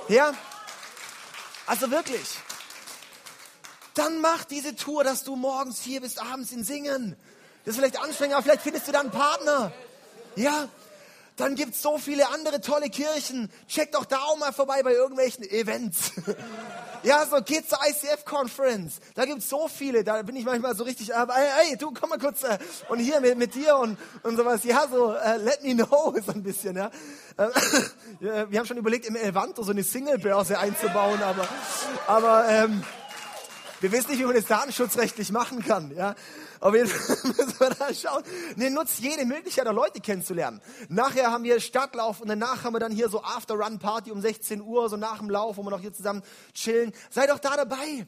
Ja? 0.08 0.32
Also 1.66 1.90
wirklich. 1.90 2.38
Dann 3.94 4.20
mach 4.20 4.44
diese 4.44 4.74
Tour, 4.74 5.04
dass 5.04 5.22
du 5.22 5.36
morgens 5.36 5.80
hier 5.80 6.00
bist, 6.00 6.20
abends 6.20 6.50
in 6.50 6.64
Singen. 6.64 7.16
Das 7.64 7.74
ist 7.74 7.80
vielleicht 7.80 8.00
anstrengend, 8.00 8.34
aber 8.34 8.42
vielleicht 8.42 8.62
findest 8.62 8.88
du 8.88 8.92
da 8.92 9.00
einen 9.00 9.10
Partner. 9.10 9.72
Ja? 10.36 10.68
Dann 11.36 11.56
gibt 11.56 11.74
es 11.74 11.82
so 11.82 11.98
viele 11.98 12.28
andere 12.28 12.60
tolle 12.60 12.90
Kirchen. 12.90 13.50
Check 13.66 13.90
doch 13.92 14.04
da 14.04 14.18
auch 14.18 14.38
mal 14.38 14.52
vorbei 14.52 14.82
bei 14.82 14.92
irgendwelchen 14.92 15.44
Events. 15.44 16.12
Ja, 17.04 17.26
so 17.26 17.36
geht 17.42 17.68
zur 17.68 17.78
ICF-Conference. 17.86 18.94
Da 19.14 19.26
gibt 19.26 19.40
es 19.40 19.50
so 19.50 19.68
viele, 19.68 20.04
da 20.04 20.22
bin 20.22 20.36
ich 20.36 20.46
manchmal 20.46 20.74
so 20.74 20.84
richtig, 20.84 21.10
äh, 21.10 21.26
hey, 21.28 21.76
du, 21.76 21.92
komm 21.92 22.08
mal 22.08 22.18
kurz 22.18 22.44
äh, 22.44 22.56
und 22.88 22.98
hier 22.98 23.20
mit, 23.20 23.36
mit 23.36 23.54
dir 23.54 23.76
und, 23.76 23.98
und 24.22 24.38
sowas. 24.38 24.64
Ja, 24.64 24.86
so, 24.90 25.12
äh, 25.12 25.36
let 25.36 25.62
me 25.62 25.74
know, 25.74 26.14
so 26.26 26.32
ein 26.32 26.42
bisschen, 26.42 26.78
ja. 26.78 26.90
Äh, 27.36 27.48
wir 28.48 28.58
haben 28.58 28.64
schon 28.64 28.78
überlegt, 28.78 29.04
im 29.04 29.16
Elevanto 29.16 29.62
so 29.62 29.72
eine 29.72 29.82
Single-Börse 29.82 30.58
einzubauen, 30.58 31.22
aber, 31.22 31.46
aber 32.06 32.48
ähm, 32.48 32.82
wir 33.80 33.92
wissen 33.92 34.12
nicht, 34.12 34.20
wie 34.20 34.24
man 34.24 34.36
das 34.36 34.46
datenschutzrechtlich 34.46 35.30
machen 35.30 35.62
kann, 35.62 35.94
ja. 35.94 36.14
Auf 36.64 36.74
jeden 36.74 36.88
Fall 36.88 37.30
müssen 37.36 37.60
wir 37.60 37.68
da 37.68 37.92
schauen. 37.92 38.22
Nee, 38.56 38.70
nutzt 38.70 38.98
jede 38.98 39.26
Möglichkeit, 39.26 39.66
Leute 39.66 40.00
kennenzulernen. 40.00 40.62
Nachher 40.88 41.30
haben 41.30 41.44
wir 41.44 41.60
Stadtlauf 41.60 42.22
und 42.22 42.28
danach 42.28 42.64
haben 42.64 42.72
wir 42.72 42.80
dann 42.80 42.90
hier 42.90 43.10
so 43.10 43.22
After-Run-Party 43.22 44.10
um 44.10 44.22
16 44.22 44.62
Uhr, 44.62 44.88
so 44.88 44.96
nach 44.96 45.18
dem 45.18 45.28
Lauf, 45.28 45.58
wo 45.58 45.62
wir 45.62 45.68
noch 45.68 45.82
hier 45.82 45.92
zusammen 45.92 46.22
chillen. 46.54 46.94
Sei 47.10 47.26
doch 47.26 47.38
da 47.38 47.54
dabei. 47.58 48.06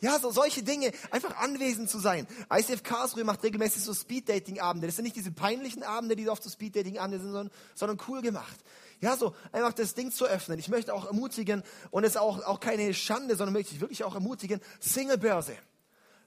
Ja, 0.00 0.18
so 0.18 0.30
solche 0.30 0.62
Dinge, 0.62 0.92
einfach 1.10 1.38
anwesend 1.38 1.88
zu 1.88 1.98
sein. 1.98 2.26
ICF 2.52 2.82
Karlsruhe 2.82 3.24
macht 3.24 3.42
regelmäßig 3.42 3.82
so 3.82 3.94
Speed-Dating-Abende. 3.94 4.86
Das 4.86 4.96
sind 4.96 5.04
nicht 5.04 5.16
diese 5.16 5.32
peinlichen 5.32 5.82
Abende, 5.82 6.14
die 6.14 6.28
oft 6.28 6.42
so 6.42 6.50
Speed-Dating-Abende 6.50 7.18
sind, 7.18 7.32
sondern, 7.32 7.50
sondern 7.74 7.98
cool 8.06 8.20
gemacht. 8.20 8.56
Ja, 9.00 9.16
so 9.16 9.34
einfach 9.50 9.72
das 9.72 9.94
Ding 9.94 10.10
zu 10.10 10.26
öffnen. 10.26 10.58
Ich 10.58 10.68
möchte 10.68 10.92
auch 10.92 11.06
ermutigen, 11.06 11.62
und 11.90 12.04
es 12.04 12.10
ist 12.10 12.16
auch, 12.18 12.44
auch 12.44 12.60
keine 12.60 12.92
Schande, 12.92 13.34
sondern 13.34 13.54
möchte 13.54 13.74
ich 13.74 13.80
wirklich 13.80 14.04
auch 14.04 14.14
ermutigen, 14.14 14.60
Single-Börse. 14.78 15.56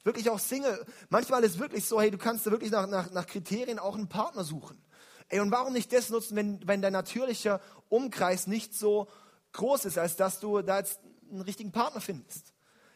Wirklich 0.04 0.30
auch 0.30 0.40
Single. 0.40 0.86
Manchmal 1.10 1.44
ist 1.44 1.54
es 1.54 1.60
wirklich 1.60 1.86
so, 1.86 2.02
hey, 2.02 2.12
du 2.12 2.18
kannst 2.18 2.46
da 2.48 2.52
wirklich 2.52 2.72
nach, 2.72 2.88
nach, 2.88 3.12
nach 3.12 3.28
Kriterien 3.28 3.80
auch 3.80 3.96
einen 3.96 4.10
Partner 4.10 4.44
suchen. 4.44 4.82
Ey, 5.30 5.40
und 5.40 5.52
warum 5.52 5.74
nicht 5.74 5.94
das 5.94 6.10
nutzen, 6.10 6.36
wenn, 6.36 6.68
wenn 6.68 6.82
dein 6.82 6.94
natürlicher 6.94 7.62
Umkreis 7.90 8.48
nicht 8.48 8.74
so 8.74 9.08
groß 9.54 9.86
ist, 9.86 9.98
als 9.98 10.16
dass 10.16 10.40
du 10.40 10.62
da 10.62 10.80
jetzt 10.80 11.00
einen 11.30 11.42
richtigen 11.42 11.72
Partner 11.72 12.02
findest? 12.02 12.54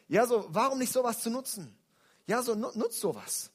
Ja, 0.08 0.28
so, 0.28 0.46
warum 0.50 0.80
nicht 0.80 0.91
sowas 0.91 1.22
zu 1.22 1.30
nutzen? 1.30 1.78
Ja, 2.28 2.41
so, 2.41 2.56
nutzt 2.56 3.00
sowas. 3.00 3.52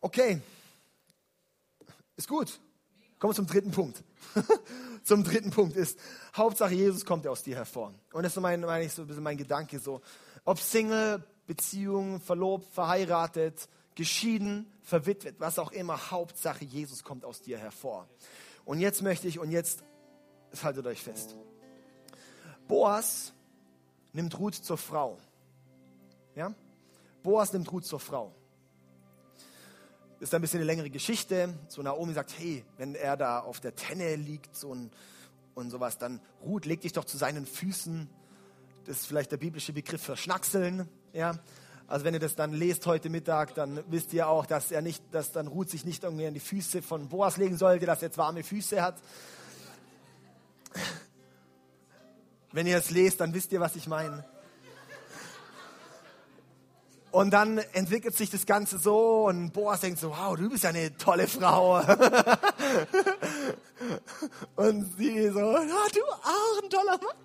Okay. 0.00 0.40
Ist 2.16 2.28
gut. 2.28 2.58
Kommen 3.18 3.32
wir 3.32 3.36
zum 3.36 3.46
dritten 3.46 3.70
Punkt. 3.70 4.02
zum 5.04 5.24
dritten 5.24 5.50
Punkt 5.50 5.76
ist, 5.76 5.98
Hauptsache 6.34 6.74
Jesus 6.74 7.04
kommt 7.04 7.26
aus 7.26 7.42
dir 7.42 7.56
hervor. 7.56 7.94
Und 8.12 8.22
das 8.22 8.34
ist 8.34 8.40
mein, 8.40 8.60
meine 8.60 8.84
ich 8.84 8.92
so 8.92 9.02
ein 9.02 9.08
bisschen 9.08 9.22
mein 9.22 9.36
Gedanke 9.36 9.78
so. 9.78 10.00
Ob 10.44 10.58
Single, 10.58 11.24
Beziehung, 11.46 12.20
verlobt, 12.20 12.72
verheiratet, 12.72 13.68
geschieden, 13.94 14.70
verwitwet, 14.82 15.36
was 15.38 15.58
auch 15.58 15.72
immer, 15.72 16.10
Hauptsache 16.10 16.64
Jesus 16.64 17.04
kommt 17.04 17.24
aus 17.24 17.42
dir 17.42 17.58
hervor. 17.58 18.08
Und 18.64 18.80
jetzt 18.80 19.02
möchte 19.02 19.28
ich, 19.28 19.38
und 19.38 19.50
jetzt 19.50 19.82
haltet 20.62 20.86
euch 20.86 21.02
fest. 21.02 21.36
Boas 22.68 23.32
nimmt 24.12 24.38
Ruth 24.38 24.54
zur 24.54 24.78
Frau. 24.78 25.18
Ja? 26.34 26.54
Boas 27.22 27.52
nimmt 27.52 27.70
Ruth 27.72 27.84
zur 27.84 28.00
Frau. 28.00 28.34
Ist 30.20 30.34
ein 30.34 30.40
bisschen 30.40 30.58
eine 30.58 30.66
längere 30.66 30.90
Geschichte. 30.90 31.54
So 31.68 31.82
Naomi 31.82 32.12
sagt, 32.12 32.38
hey, 32.38 32.64
wenn 32.76 32.94
er 32.94 33.16
da 33.16 33.40
auf 33.40 33.60
der 33.60 33.74
Tenne 33.74 34.16
liegt 34.16 34.54
so 34.54 34.74
ein, 34.74 34.90
und 35.54 35.70
sowas, 35.70 35.98
dann 35.98 36.20
Ruth, 36.44 36.64
leg 36.64 36.80
dich 36.80 36.92
doch 36.92 37.04
zu 37.04 37.16
seinen 37.16 37.46
Füßen. 37.46 38.08
Das 38.86 39.00
ist 39.00 39.06
vielleicht 39.06 39.30
der 39.32 39.36
biblische 39.36 39.72
Begriff 39.72 40.02
für 40.02 40.16
Schnackseln. 40.16 40.88
Ja? 41.12 41.38
Also 41.86 42.04
wenn 42.04 42.14
ihr 42.14 42.20
das 42.20 42.36
dann 42.36 42.52
lest 42.52 42.86
heute 42.86 43.10
Mittag, 43.10 43.54
dann 43.54 43.82
wisst 43.88 44.12
ihr 44.12 44.28
auch, 44.28 44.46
dass 44.46 44.70
er 44.70 44.80
nicht, 44.80 45.02
dass 45.12 45.32
dann 45.32 45.48
Ruth 45.48 45.70
sich 45.70 45.84
nicht 45.84 46.04
irgendwie 46.04 46.26
an 46.26 46.34
die 46.34 46.40
Füße 46.40 46.82
von 46.82 47.08
Boas 47.08 47.36
legen 47.36 47.56
sollte, 47.56 47.84
dass 47.84 48.00
er 48.02 48.08
jetzt 48.08 48.18
warme 48.18 48.42
Füße 48.44 48.80
hat. 48.80 48.96
Wenn 52.52 52.66
ihr 52.66 52.78
es 52.78 52.90
lest, 52.90 53.20
dann 53.20 53.34
wisst 53.34 53.52
ihr, 53.52 53.60
was 53.60 53.76
ich 53.76 53.86
meine. 53.86 54.24
Und 57.10 57.30
dann 57.32 57.58
entwickelt 57.58 58.16
sich 58.16 58.30
das 58.30 58.46
Ganze 58.46 58.78
so 58.78 59.26
und 59.26 59.52
Boas 59.52 59.80
denkt 59.80 59.98
so, 59.98 60.10
wow, 60.10 60.36
du 60.36 60.48
bist 60.48 60.62
ja 60.62 60.70
eine 60.70 60.96
tolle 60.96 61.26
Frau. 61.26 61.80
und 64.54 64.96
sie 64.96 65.28
so, 65.30 65.40
oh, 65.40 65.88
du 65.92 66.04
auch 66.04 66.62
ein 66.62 66.70
toller 66.70 66.98
Mann. 66.98 67.16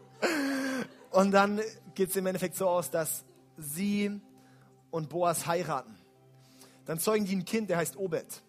Und 1.15 1.31
dann 1.31 1.61
geht 1.93 2.09
es 2.09 2.15
im 2.17 2.25
Endeffekt 2.25 2.57
so 2.57 2.67
aus, 2.67 2.91
dass 2.91 3.23
sie 3.55 4.19
und 4.91 5.07
Boas 5.07 5.47
heiraten. 5.47 5.97
Dann 6.83 6.99
zeugen 6.99 7.23
die 7.23 7.37
ein 7.37 7.45
Kind, 7.45 7.69
der 7.69 7.77
heißt 7.77 7.95
Obed. 7.95 8.43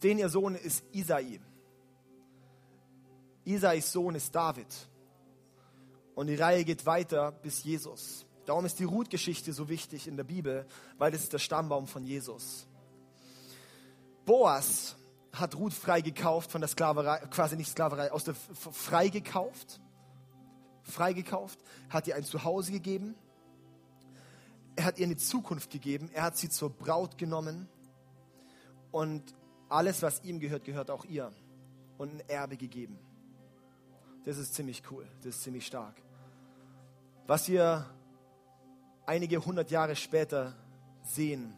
Den 0.00 0.20
ihr 0.20 0.28
Sohn 0.28 0.54
ist 0.54 0.84
Isai. 0.92 1.40
Isais 3.44 3.90
Sohn 3.90 4.14
ist 4.14 4.32
David. 4.32 4.68
Und 6.14 6.28
die 6.28 6.36
Reihe 6.36 6.64
geht 6.64 6.86
weiter 6.86 7.32
bis 7.32 7.64
Jesus. 7.64 8.24
Darum 8.46 8.64
ist 8.64 8.78
die 8.78 8.84
Ruth-Geschichte 8.84 9.52
so 9.52 9.68
wichtig 9.68 10.06
in 10.06 10.16
der 10.16 10.22
Bibel, 10.22 10.66
weil 10.98 11.10
das 11.10 11.24
ist 11.24 11.32
der 11.32 11.40
Stammbaum 11.40 11.88
von 11.88 12.04
Jesus. 12.04 12.68
Boas 14.24 14.94
hat 15.32 15.56
Ruth 15.56 15.74
freigekauft 15.74 16.52
von 16.52 16.60
der 16.60 16.68
Sklaverei, 16.68 17.26
quasi 17.26 17.56
nicht 17.56 17.72
Sklaverei, 17.72 18.12
aus 18.12 18.22
der 18.22 18.36
freigekauft, 18.36 19.80
freigekauft, 20.82 21.58
hat 21.88 22.06
ihr 22.06 22.16
ein 22.16 22.24
Zuhause 22.24 22.72
gegeben, 22.72 23.14
er 24.76 24.84
hat 24.84 24.98
ihr 24.98 25.06
eine 25.06 25.16
Zukunft 25.16 25.70
gegeben, 25.70 26.10
er 26.12 26.24
hat 26.24 26.36
sie 26.36 26.48
zur 26.48 26.70
Braut 26.70 27.18
genommen 27.18 27.68
und 28.90 29.34
alles, 29.68 30.02
was 30.02 30.22
ihm 30.24 30.40
gehört, 30.40 30.64
gehört 30.64 30.90
auch 30.90 31.04
ihr 31.04 31.32
und 31.98 32.14
ein 32.14 32.28
Erbe 32.28 32.56
gegeben. 32.56 32.98
Das 34.24 34.38
ist 34.38 34.54
ziemlich 34.54 34.82
cool, 34.90 35.06
das 35.18 35.36
ist 35.36 35.42
ziemlich 35.42 35.66
stark. 35.66 36.00
Was 37.26 37.48
wir 37.48 37.86
einige 39.06 39.44
hundert 39.44 39.70
Jahre 39.70 39.96
später 39.96 40.54
sehen, 41.02 41.56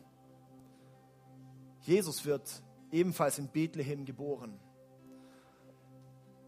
Jesus 1.83 2.25
wird 2.25 2.63
ebenfalls 2.91 3.39
in 3.39 3.49
Bethlehem 3.49 4.05
geboren. 4.05 4.59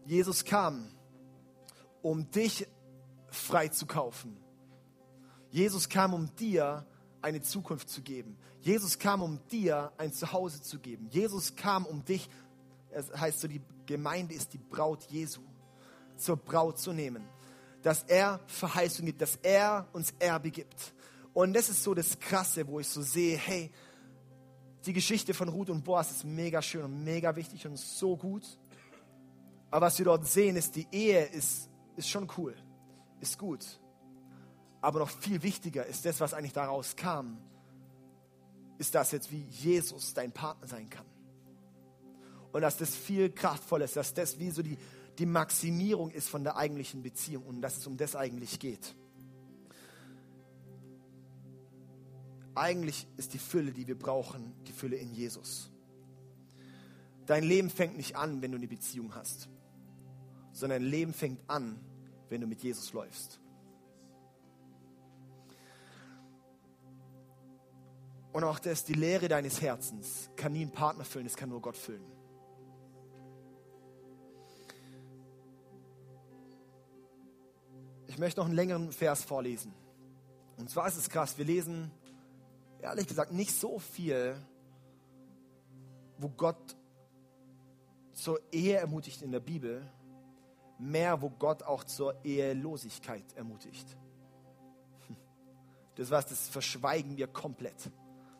Jesus 0.05 0.43
kam, 0.45 0.89
um 2.07 2.31
dich 2.31 2.65
frei 3.29 3.67
zu 3.67 3.85
kaufen. 3.85 4.37
Jesus 5.49 5.89
kam, 5.89 6.13
um 6.13 6.33
dir 6.35 6.85
eine 7.21 7.41
Zukunft 7.41 7.89
zu 7.89 8.01
geben. 8.01 8.37
Jesus 8.61 8.97
kam, 8.97 9.21
um 9.21 9.45
dir 9.49 9.91
ein 9.97 10.13
Zuhause 10.13 10.61
zu 10.61 10.79
geben. 10.79 11.09
Jesus 11.09 11.55
kam, 11.57 11.85
um 11.85 12.05
dich, 12.05 12.29
es 12.91 13.11
heißt 13.11 13.41
so, 13.41 13.49
die 13.49 13.61
Gemeinde 13.85 14.33
ist 14.33 14.53
die 14.53 14.57
Braut 14.57 15.03
Jesu, 15.09 15.41
zur 16.15 16.37
Braut 16.37 16.79
zu 16.79 16.93
nehmen. 16.93 17.27
Dass 17.81 18.03
er 18.03 18.39
Verheißung 18.47 19.05
gibt, 19.05 19.21
dass 19.21 19.35
er 19.43 19.85
uns 19.91 20.13
Erbe 20.17 20.49
gibt. 20.49 20.93
Und 21.33 21.53
das 21.53 21.67
ist 21.67 21.83
so 21.83 21.93
das 21.93 22.17
Krasse, 22.19 22.65
wo 22.67 22.79
ich 22.79 22.87
so 22.87 23.01
sehe, 23.01 23.37
hey, 23.37 23.69
die 24.85 24.93
Geschichte 24.93 25.33
von 25.33 25.49
Ruth 25.49 25.69
und 25.69 25.83
Boas 25.83 26.09
ist 26.09 26.23
mega 26.23 26.61
schön 26.61 26.85
und 26.85 27.03
mega 27.03 27.35
wichtig 27.35 27.67
und 27.67 27.77
so 27.77 28.15
gut. 28.15 28.57
Aber 29.69 29.87
was 29.87 29.97
wir 29.97 30.05
dort 30.05 30.25
sehen, 30.25 30.55
ist, 30.55 30.73
die 30.77 30.87
Ehe 30.91 31.25
ist, 31.25 31.66
ist 31.97 32.09
schon 32.09 32.29
cool, 32.37 32.55
ist 33.19 33.37
gut. 33.37 33.65
Aber 34.81 34.99
noch 34.99 35.09
viel 35.09 35.41
wichtiger 35.43 35.85
ist 35.85 36.05
das, 36.05 36.19
was 36.19 36.33
eigentlich 36.33 36.53
daraus 36.53 36.95
kam, 36.95 37.37
ist 38.77 38.93
das 38.95 39.11
jetzt, 39.11 39.31
wie 39.31 39.41
Jesus 39.41 40.13
dein 40.13 40.31
Partner 40.31 40.67
sein 40.67 40.89
kann. 40.89 41.05
Und 42.53 42.61
dass 42.61 42.77
das 42.77 42.95
viel 42.95 43.31
kraftvoller 43.31 43.85
ist, 43.85 43.95
dass 43.95 44.13
das 44.13 44.39
wie 44.39 44.51
so 44.51 44.61
die, 44.61 44.77
die 45.17 45.25
Maximierung 45.25 46.11
ist 46.11 46.29
von 46.29 46.43
der 46.43 46.57
eigentlichen 46.57 47.01
Beziehung 47.01 47.43
und 47.43 47.61
dass 47.61 47.77
es 47.77 47.87
um 47.87 47.97
das 47.97 48.15
eigentlich 48.15 48.59
geht. 48.59 48.95
Eigentlich 52.55 53.07
ist 53.17 53.33
die 53.33 53.39
Fülle, 53.39 53.71
die 53.71 53.87
wir 53.87 53.97
brauchen, 53.97 54.53
die 54.65 54.71
Fülle 54.71 54.95
in 54.95 55.13
Jesus. 55.13 55.69
Dein 57.25 57.43
Leben 57.43 57.69
fängt 57.69 57.97
nicht 57.97 58.15
an, 58.15 58.41
wenn 58.41 58.51
du 58.51 58.57
eine 58.57 58.67
Beziehung 58.67 59.13
hast, 59.13 59.49
sondern 60.57 60.81
Leben 60.81 61.13
fängt 61.13 61.47
an, 61.47 61.79
wenn 62.29 62.41
du 62.41 62.47
mit 62.47 62.63
Jesus 62.63 62.91
läufst. 62.91 63.39
Und 68.33 68.43
auch 68.43 68.57
das, 68.57 68.83
die 68.83 68.93
Lehre 68.93 69.27
deines 69.27 69.61
Herzens 69.61 70.31
kann 70.35 70.53
nie 70.53 70.65
ein 70.65 70.71
Partner 70.71 71.05
füllen, 71.05 71.25
das 71.25 71.35
kann 71.35 71.49
nur 71.49 71.61
Gott 71.61 71.77
füllen. 71.77 72.11
Ich 78.07 78.17
möchte 78.17 78.39
noch 78.39 78.47
einen 78.47 78.55
längeren 78.55 78.91
Vers 78.91 79.23
vorlesen. 79.23 79.75
Und 80.57 80.71
zwar 80.71 80.87
ist 80.87 80.97
es 80.97 81.07
krass, 81.07 81.37
wir 81.37 81.45
lesen 81.45 81.91
ehrlich 82.81 83.05
gesagt 83.05 83.31
nicht 83.31 83.51
so 83.51 83.77
viel, 83.77 84.41
wo 86.17 86.29
Gott 86.29 86.75
zur 88.13 88.39
Ehe 88.51 88.77
ermutigt 88.77 89.21
in 89.21 89.31
der 89.31 89.39
Bibel, 89.39 89.87
mehr, 90.79 91.21
wo 91.21 91.29
Gott 91.29 91.63
auch 91.63 91.83
zur 91.83 92.23
Ehelosigkeit 92.23 93.25
ermutigt. 93.35 93.97
Das 95.95 96.11
was, 96.11 96.27
das 96.27 96.47
verschweigen 96.47 97.17
wir 97.17 97.27
komplett. 97.27 97.89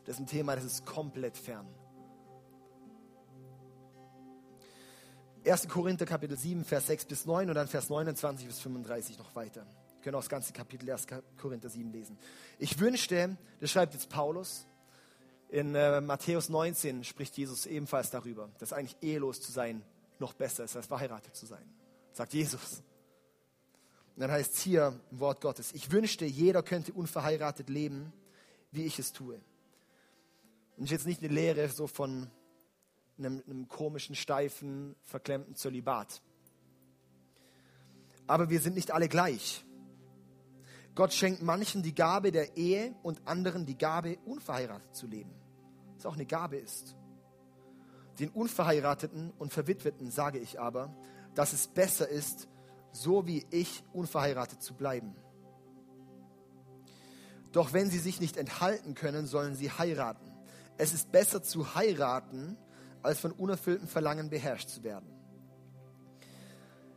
Das 0.06 0.16
ist 0.16 0.22
ein 0.22 0.28
Thema, 0.28 0.56
das 0.56 0.64
ist 0.64 0.86
komplett 0.86 1.36
fern. 1.36 1.68
1. 5.44 5.68
Korinther 5.70 6.06
Kapitel 6.06 6.38
7, 6.38 6.66
Vers 6.66 6.88
6 6.88 7.06
bis 7.06 7.26
9 7.26 7.50
und 7.50 7.56
dann 7.56 7.68
Vers 7.68 7.90
29 7.90 8.48
bis 8.48 8.60
35 8.60 9.18
noch 9.18 9.34
weiter. 9.36 9.66
Wir 9.96 10.02
können 10.04 10.16
auch 10.16 10.22
das 10.22 10.30
ganze 10.30 10.54
Kapitel 10.54 10.90
1. 10.92 11.08
Korinther 11.38 11.70
7 11.70 11.92
lesen. 11.92 12.18
Ich 12.60 12.80
wünschte, 12.80 13.38
das 13.60 13.72
schreibt 13.72 13.94
jetzt 13.94 14.10
Paulus, 14.10 14.68
in 15.50 15.76
äh, 15.76 16.02
Matthäus 16.02 16.50
19 16.50 17.06
spricht 17.06 17.38
Jesus 17.38 17.66
ebenfalls 17.66 18.10
darüber, 18.10 18.50
dass 18.60 18.74
eigentlich 18.74 18.98
ehelos 19.02 19.42
zu 19.42 19.52
sein 19.52 19.82
noch 20.20 20.34
besser 20.34 20.66
ist, 20.66 20.76
als 20.76 20.88
verheiratet 20.88 21.36
zu 21.36 21.46
sein. 21.46 21.64
Sagt 22.18 22.34
Jesus. 22.34 22.82
Und 24.16 24.22
dann 24.22 24.32
heißt 24.32 24.56
es 24.56 24.62
hier 24.62 25.00
im 25.12 25.20
Wort 25.20 25.40
Gottes, 25.40 25.72
ich 25.74 25.92
wünschte, 25.92 26.26
jeder 26.26 26.64
könnte 26.64 26.92
unverheiratet 26.92 27.70
leben, 27.70 28.12
wie 28.72 28.86
ich 28.86 28.98
es 28.98 29.14
tue. 29.14 29.40
Und 30.78 30.86
ich 30.86 30.90
jetzt 30.90 31.06
nicht 31.06 31.22
eine 31.22 31.32
Lehre 31.32 31.70
so 31.70 31.86
von 31.86 32.32
einem, 33.20 33.44
einem 33.46 33.68
komischen, 33.68 34.16
steifen, 34.16 34.96
verklemmten 35.04 35.54
Zölibat. 35.54 36.24
Aber 38.26 38.50
wir 38.50 38.62
sind 38.62 38.74
nicht 38.74 38.90
alle 38.90 39.10
gleich. 39.10 39.64
Gott 40.96 41.14
schenkt 41.14 41.44
manchen 41.44 41.84
die 41.84 41.94
Gabe 41.94 42.32
der 42.32 42.58
Ehe 42.58 42.96
und 43.04 43.28
anderen 43.28 43.68
die 43.68 43.78
Gabe, 43.78 44.18
unverheiratet 44.26 44.96
zu 44.96 45.06
leben. 45.06 45.36
Was 45.98 46.08
auch 46.08 46.16
eine 46.16 46.26
Gabe 46.26 46.58
ist. 46.58 46.96
Den 48.18 48.32
Unverheirateten 48.32 49.30
und 49.38 49.54
Verwitweten 49.54 50.10
sage 50.10 50.40
ich 50.40 50.60
aber, 50.60 50.98
dass 51.38 51.54
es 51.54 51.68
besser 51.68 52.10
ist, 52.10 52.48
so 52.92 53.28
wie 53.28 53.46
ich 53.52 53.84
unverheiratet 53.94 54.64
zu 54.64 54.74
bleiben. 54.74 55.16
Doch 57.52 57.74
wenn 57.74 57.92
sie 57.92 58.00
sich 58.00 58.20
nicht 58.20 58.38
enthalten 58.38 58.96
können, 58.96 59.28
sollen 59.28 59.56
sie 59.56 59.70
heiraten. 59.70 60.32
Es 60.78 60.96
ist 60.96 61.12
besser 61.12 61.44
zu 61.44 61.76
heiraten, 61.76 62.58
als 63.04 63.20
von 63.20 63.32
unerfülltem 63.32 63.88
Verlangen 63.88 64.32
beherrscht 64.32 64.70
zu 64.70 64.84
werden. 64.84 65.08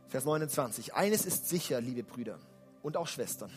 Vers 0.07 0.25
29. 0.25 0.95
Eines 0.95 1.23
ist 1.27 1.47
sicher, 1.47 1.79
liebe 1.79 2.01
Brüder 2.01 2.39
und 2.81 2.97
auch 2.97 3.07
Schwestern. 3.07 3.51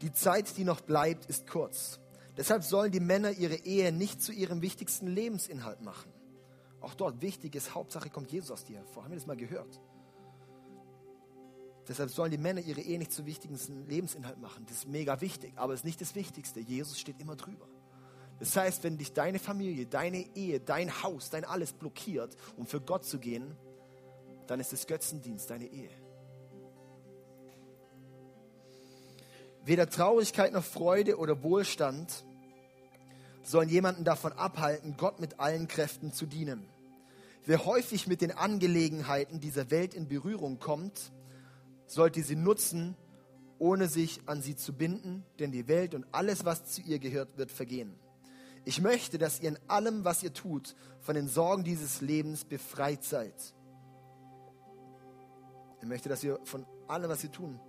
Die 0.00 0.12
Zeit, 0.12 0.56
die 0.56 0.64
noch 0.64 0.80
bleibt, 0.80 1.26
ist 1.26 1.46
kurz. 1.46 2.00
Deshalb 2.36 2.64
sollen 2.64 2.90
die 2.90 2.98
Männer 2.98 3.30
ihre 3.30 3.54
Ehe 3.54 3.92
nicht 3.92 4.20
zu 4.20 4.32
ihrem 4.32 4.60
wichtigsten 4.60 5.06
Lebensinhalt 5.06 5.82
machen. 5.82 6.13
Auch 6.84 6.94
dort 6.94 7.22
wichtig 7.22 7.54
ist, 7.54 7.74
Hauptsache 7.74 8.10
kommt 8.10 8.30
Jesus 8.30 8.50
aus 8.50 8.64
dir 8.64 8.76
hervor. 8.76 9.04
Haben 9.04 9.12
wir 9.12 9.16
das 9.16 9.26
mal 9.26 9.36
gehört? 9.36 9.80
Deshalb 11.88 12.10
sollen 12.10 12.30
die 12.30 12.38
Männer 12.38 12.60
ihre 12.60 12.82
Ehe 12.82 12.98
nicht 12.98 13.10
zu 13.10 13.24
wichtigsten 13.24 13.86
Lebensinhalt 13.88 14.38
machen. 14.38 14.66
Das 14.66 14.78
ist 14.78 14.88
mega 14.88 15.20
wichtig, 15.22 15.54
aber 15.56 15.72
es 15.72 15.80
ist 15.80 15.84
nicht 15.84 16.00
das 16.02 16.14
Wichtigste. 16.14 16.60
Jesus 16.60 17.00
steht 17.00 17.20
immer 17.20 17.36
drüber. 17.36 17.66
Das 18.38 18.54
heißt, 18.54 18.84
wenn 18.84 18.98
dich 18.98 19.14
deine 19.14 19.38
Familie, 19.38 19.86
deine 19.86 20.26
Ehe, 20.36 20.60
dein 20.60 21.02
Haus, 21.02 21.30
dein 21.30 21.46
alles 21.46 21.72
blockiert, 21.72 22.36
um 22.56 22.66
für 22.66 22.82
Gott 22.82 23.06
zu 23.06 23.18
gehen, 23.18 23.56
dann 24.46 24.60
ist 24.60 24.74
es 24.74 24.86
Götzendienst, 24.86 25.48
deine 25.48 25.66
Ehe. 25.66 25.90
Weder 29.64 29.88
Traurigkeit 29.88 30.52
noch 30.52 30.64
Freude 30.64 31.16
oder 31.16 31.42
Wohlstand 31.42 32.24
sollen 33.42 33.70
jemanden 33.70 34.04
davon 34.04 34.32
abhalten, 34.32 34.96
Gott 34.98 35.20
mit 35.20 35.40
allen 35.40 35.66
Kräften 35.66 36.12
zu 36.12 36.26
dienen. 36.26 36.68
Wer 37.46 37.66
häufig 37.66 38.06
mit 38.06 38.22
den 38.22 38.32
Angelegenheiten 38.32 39.38
dieser 39.38 39.70
Welt 39.70 39.92
in 39.92 40.08
Berührung 40.08 40.58
kommt, 40.58 41.12
sollte 41.86 42.22
sie 42.22 42.36
nutzen, 42.36 42.96
ohne 43.58 43.88
sich 43.88 44.22
an 44.26 44.40
sie 44.40 44.56
zu 44.56 44.72
binden, 44.72 45.24
denn 45.38 45.52
die 45.52 45.68
Welt 45.68 45.94
und 45.94 46.06
alles, 46.12 46.46
was 46.46 46.64
zu 46.64 46.80
ihr 46.80 46.98
gehört, 46.98 47.36
wird 47.36 47.50
vergehen. 47.50 47.98
Ich 48.64 48.80
möchte, 48.80 49.18
dass 49.18 49.40
ihr 49.40 49.50
in 49.50 49.58
allem, 49.68 50.04
was 50.04 50.22
ihr 50.22 50.32
tut, 50.32 50.74
von 51.00 51.14
den 51.14 51.28
Sorgen 51.28 51.64
dieses 51.64 52.00
Lebens 52.00 52.46
befreit 52.46 53.04
seid. 53.04 53.34
Ich 55.82 55.86
möchte, 55.86 56.08
dass 56.08 56.24
ihr 56.24 56.40
von 56.44 56.64
allem, 56.88 57.10
was 57.10 57.22
ihr 57.24 57.30
tun, 57.30 57.60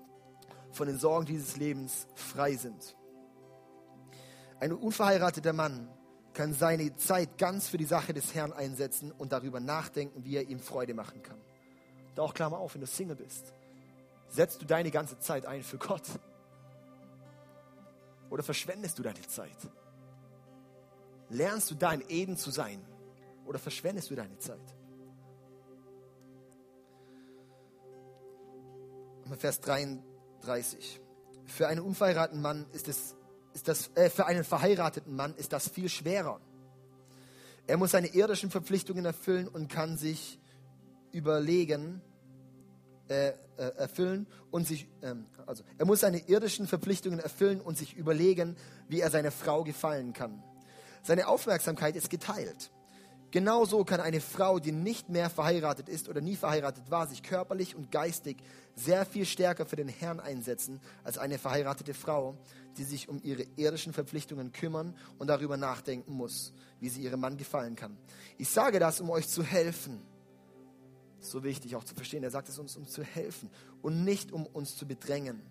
von 0.72 0.88
den 0.88 0.98
Sorgen 0.98 1.26
dieses 1.26 1.58
Lebens 1.58 2.08
frei 2.16 2.56
sind. 2.56 2.96
Ein 4.62 4.72
unverheirateter 4.72 5.52
Mann 5.52 5.90
kann 6.36 6.54
seine 6.54 6.96
Zeit 6.98 7.38
ganz 7.40 7.68
für 7.68 7.78
die 7.78 7.86
Sache 7.86 8.14
des 8.14 8.36
Herrn 8.36 8.54
einsetzen 8.54 9.12
und 9.12 9.32
darüber 9.32 9.60
nachdenken, 9.60 10.24
wie 10.24 10.36
er 10.36 10.48
ihm 10.48 10.60
Freude 10.60 10.94
machen 10.94 11.24
kann. 11.24 11.40
Da 12.14 12.22
auch 12.22 12.34
Klammer 12.34 12.60
auf, 12.60 12.76
wenn 12.76 12.82
du 12.82 12.88
Single 12.88 13.16
bist. 13.16 13.54
Setzt 14.28 14.62
du 14.62 14.66
deine 14.66 14.92
ganze 14.92 15.18
Zeit 15.18 15.46
ein 15.46 15.64
für 15.64 15.78
Gott? 15.78 16.04
Oder 18.30 18.44
verschwendest 18.44 19.00
du 19.00 19.04
deine 19.04 19.22
Zeit? 19.22 19.58
Lernst 21.30 21.72
du 21.72 21.76
da 21.76 21.94
in 21.94 22.04
Eden 22.08 22.38
zu 22.38 22.52
sein? 22.52 22.86
Oder 23.46 23.60
verschwendest 23.60 24.12
du 24.12 24.16
deine 24.16 24.38
Zeit? 24.38 24.60
Vers 29.38 29.60
33. 29.62 31.02
Für 31.46 31.68
einen 31.68 31.82
unverheirateten 31.82 32.42
Mann 32.42 32.66
ist 32.74 32.88
es, 32.88 33.16
ist 33.56 33.70
das, 33.70 33.90
äh, 33.96 34.10
für 34.10 34.26
einen 34.26 34.44
verheirateten 34.44 35.16
Mann 35.16 35.34
ist 35.38 35.54
das 35.54 35.70
viel 35.70 35.90
schwerer. 35.90 36.40
Er 37.68 37.78
muss 37.78 37.92
seine 37.92 38.08
irdischen 38.08 38.52
Verpflichtungen 38.52 39.06
erfüllen 39.06 39.48
und 39.48 39.70
kann 39.70 39.98
sich 39.98 40.40
überlegen, 41.12 42.02
äh, 43.08 43.30
äh, 43.30 43.34
erfüllen 43.78 44.28
und 44.52 44.68
sich, 44.68 44.88
ähm, 45.02 45.26
also 45.46 45.64
er 45.78 45.86
muss 45.86 46.02
seine 46.02 46.28
irdischen 46.28 46.68
Verpflichtungen 46.68 47.20
erfüllen 47.20 47.62
und 47.62 47.78
sich 47.78 47.96
überlegen, 47.96 48.58
wie 48.90 49.00
er 49.00 49.10
seiner 49.10 49.32
Frau 49.32 49.64
gefallen 49.64 50.12
kann. 50.12 50.44
Seine 51.02 51.28
Aufmerksamkeit 51.28 51.96
ist 51.96 52.10
geteilt. 52.10 52.72
Genauso 53.36 53.84
kann 53.84 54.00
eine 54.00 54.22
Frau, 54.22 54.60
die 54.60 54.72
nicht 54.72 55.10
mehr 55.10 55.30
verheiratet 55.30 55.90
ist 55.90 56.08
oder 56.08 56.22
nie 56.22 56.38
verheiratet 56.38 56.90
war, 56.90 57.06
sich 57.06 57.22
körperlich 57.22 57.76
und 57.76 57.92
geistig 57.92 58.38
sehr 58.76 59.06
viel 59.06 59.26
stärker 59.26 59.66
für 59.66 59.76
den 59.76 59.90
Herrn 59.90 60.22
einsetzen 60.22 60.80
als 61.04 61.18
eine 61.18 61.38
verheiratete 61.38 61.94
Frau, 61.94 62.38
die 62.78 62.86
sich 62.86 63.10
um 63.10 63.20
ihre 63.22 63.46
irdischen 63.58 63.92
Verpflichtungen 63.92 64.54
kümmern 64.54 64.96
und 65.18 65.28
darüber 65.28 65.58
nachdenken 65.58 66.14
muss, 66.14 66.54
wie 66.80 66.88
sie 66.88 67.02
ihrem 67.02 67.20
Mann 67.20 67.36
gefallen 67.36 67.76
kann. 67.76 67.98
Ich 68.38 68.48
sage 68.48 68.80
das, 68.80 69.02
um 69.02 69.10
euch 69.10 69.28
zu 69.28 69.44
helfen. 69.44 70.02
So 71.20 71.44
wichtig 71.44 71.76
auch 71.76 71.84
zu 71.84 71.94
verstehen. 71.94 72.24
Er 72.24 72.32
sagt 72.32 72.48
es 72.48 72.58
uns, 72.58 72.78
um 72.78 72.88
zu 72.88 73.04
helfen 73.04 73.50
und 73.82 74.06
nicht 74.06 74.32
um 74.32 74.46
uns 74.46 74.78
zu 74.78 74.88
bedrängen. 74.88 75.42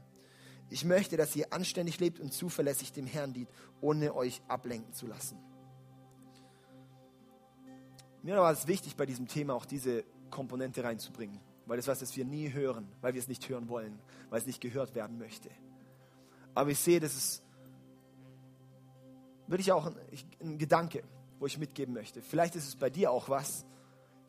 Ich 0.70 0.86
möchte, 0.86 1.18
dass 1.18 1.36
ihr 1.36 1.52
anständig 1.52 2.00
lebt 2.00 2.18
und 2.18 2.32
zuverlässig 2.32 2.92
dem 2.92 3.04
Herrn 3.04 3.34
dient, 3.34 3.50
ohne 3.82 4.14
euch 4.14 4.40
ablenken 4.48 4.94
zu 4.94 5.06
lassen. 5.06 5.36
Mir 8.24 8.38
war 8.38 8.50
es 8.50 8.66
wichtig, 8.66 8.96
bei 8.96 9.04
diesem 9.04 9.28
Thema 9.28 9.52
auch 9.52 9.66
diese 9.66 10.02
Komponente 10.30 10.82
reinzubringen, 10.82 11.38
weil 11.66 11.76
das 11.76 11.88
was, 11.88 11.98
das 11.98 12.16
wir 12.16 12.24
nie 12.24 12.50
hören, 12.50 12.90
weil 13.02 13.12
wir 13.12 13.20
es 13.20 13.28
nicht 13.28 13.46
hören 13.50 13.68
wollen, 13.68 14.00
weil 14.30 14.38
es 14.38 14.46
nicht 14.46 14.62
gehört 14.62 14.94
werden 14.94 15.18
möchte. 15.18 15.50
Aber 16.54 16.70
ich 16.70 16.78
sehe, 16.78 17.00
das 17.00 17.14
ist 17.14 17.42
wirklich 19.46 19.70
auch 19.72 19.84
ein, 19.84 19.96
ein 20.40 20.56
Gedanke, 20.56 21.04
wo 21.38 21.44
ich 21.44 21.58
mitgeben 21.58 21.92
möchte. 21.92 22.22
Vielleicht 22.22 22.56
ist 22.56 22.66
es 22.66 22.76
bei 22.76 22.88
dir 22.88 23.10
auch 23.10 23.28
was, 23.28 23.66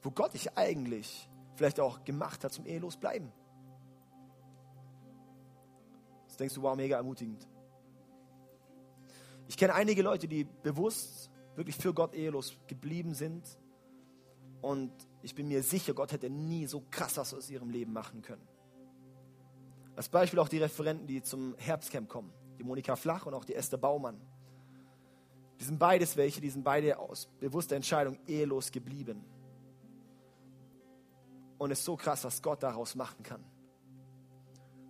wo 0.01 0.11
Gott 0.11 0.33
dich 0.33 0.57
eigentlich 0.57 1.29
vielleicht 1.55 1.79
auch 1.79 2.03
gemacht 2.03 2.43
hat 2.43 2.51
zum 2.51 2.65
ehelos 2.65 2.97
bleiben. 2.97 3.31
Das 6.27 6.35
denkst 6.35 6.55
du, 6.55 6.63
wow, 6.63 6.75
mega 6.75 6.97
ermutigend. 6.97 7.47
Ich 9.47 9.55
kenne 9.55 9.73
einige 9.73 10.01
Leute, 10.01 10.27
die 10.27 10.43
bewusst 10.43 11.31
wirklich 11.55 11.77
für 11.77 11.93
Gott 11.93 12.13
ehelos 12.13 12.57
geblieben 12.67 13.13
sind 13.13 13.57
und 14.65 14.91
ich 15.21 15.35
bin 15.35 15.47
mir 15.47 15.61
sicher, 15.61 15.93
Gott 15.93 16.11
hätte 16.11 16.27
nie 16.27 16.65
so 16.65 16.81
krass 16.89 17.17
was 17.17 17.35
aus 17.35 17.51
ihrem 17.51 17.69
Leben 17.69 17.93
machen 17.93 18.23
können. 18.23 18.41
Als 19.95 20.09
Beispiel 20.09 20.39
auch 20.39 20.49
die 20.49 20.57
Referenten, 20.57 21.05
die 21.05 21.21
zum 21.21 21.55
Herbstcamp 21.57 22.09
kommen. 22.09 22.33
Die 22.57 22.63
Monika 22.63 22.95
Flach 22.95 23.27
und 23.27 23.35
auch 23.35 23.45
die 23.45 23.53
Esther 23.53 23.77
Baumann. 23.77 24.19
Die 25.59 25.65
sind 25.65 25.77
beides 25.77 26.17
welche, 26.17 26.41
die 26.41 26.49
sind 26.49 26.63
beide 26.63 26.97
aus 26.97 27.27
bewusster 27.39 27.75
Entscheidung 27.75 28.17
ehelos 28.25 28.71
geblieben. 28.71 29.23
Und 31.59 31.69
es 31.69 31.77
ist 31.79 31.85
so 31.85 31.95
krass, 31.95 32.23
was 32.23 32.41
Gott 32.41 32.63
daraus 32.63 32.95
machen 32.95 33.21
kann. 33.21 33.45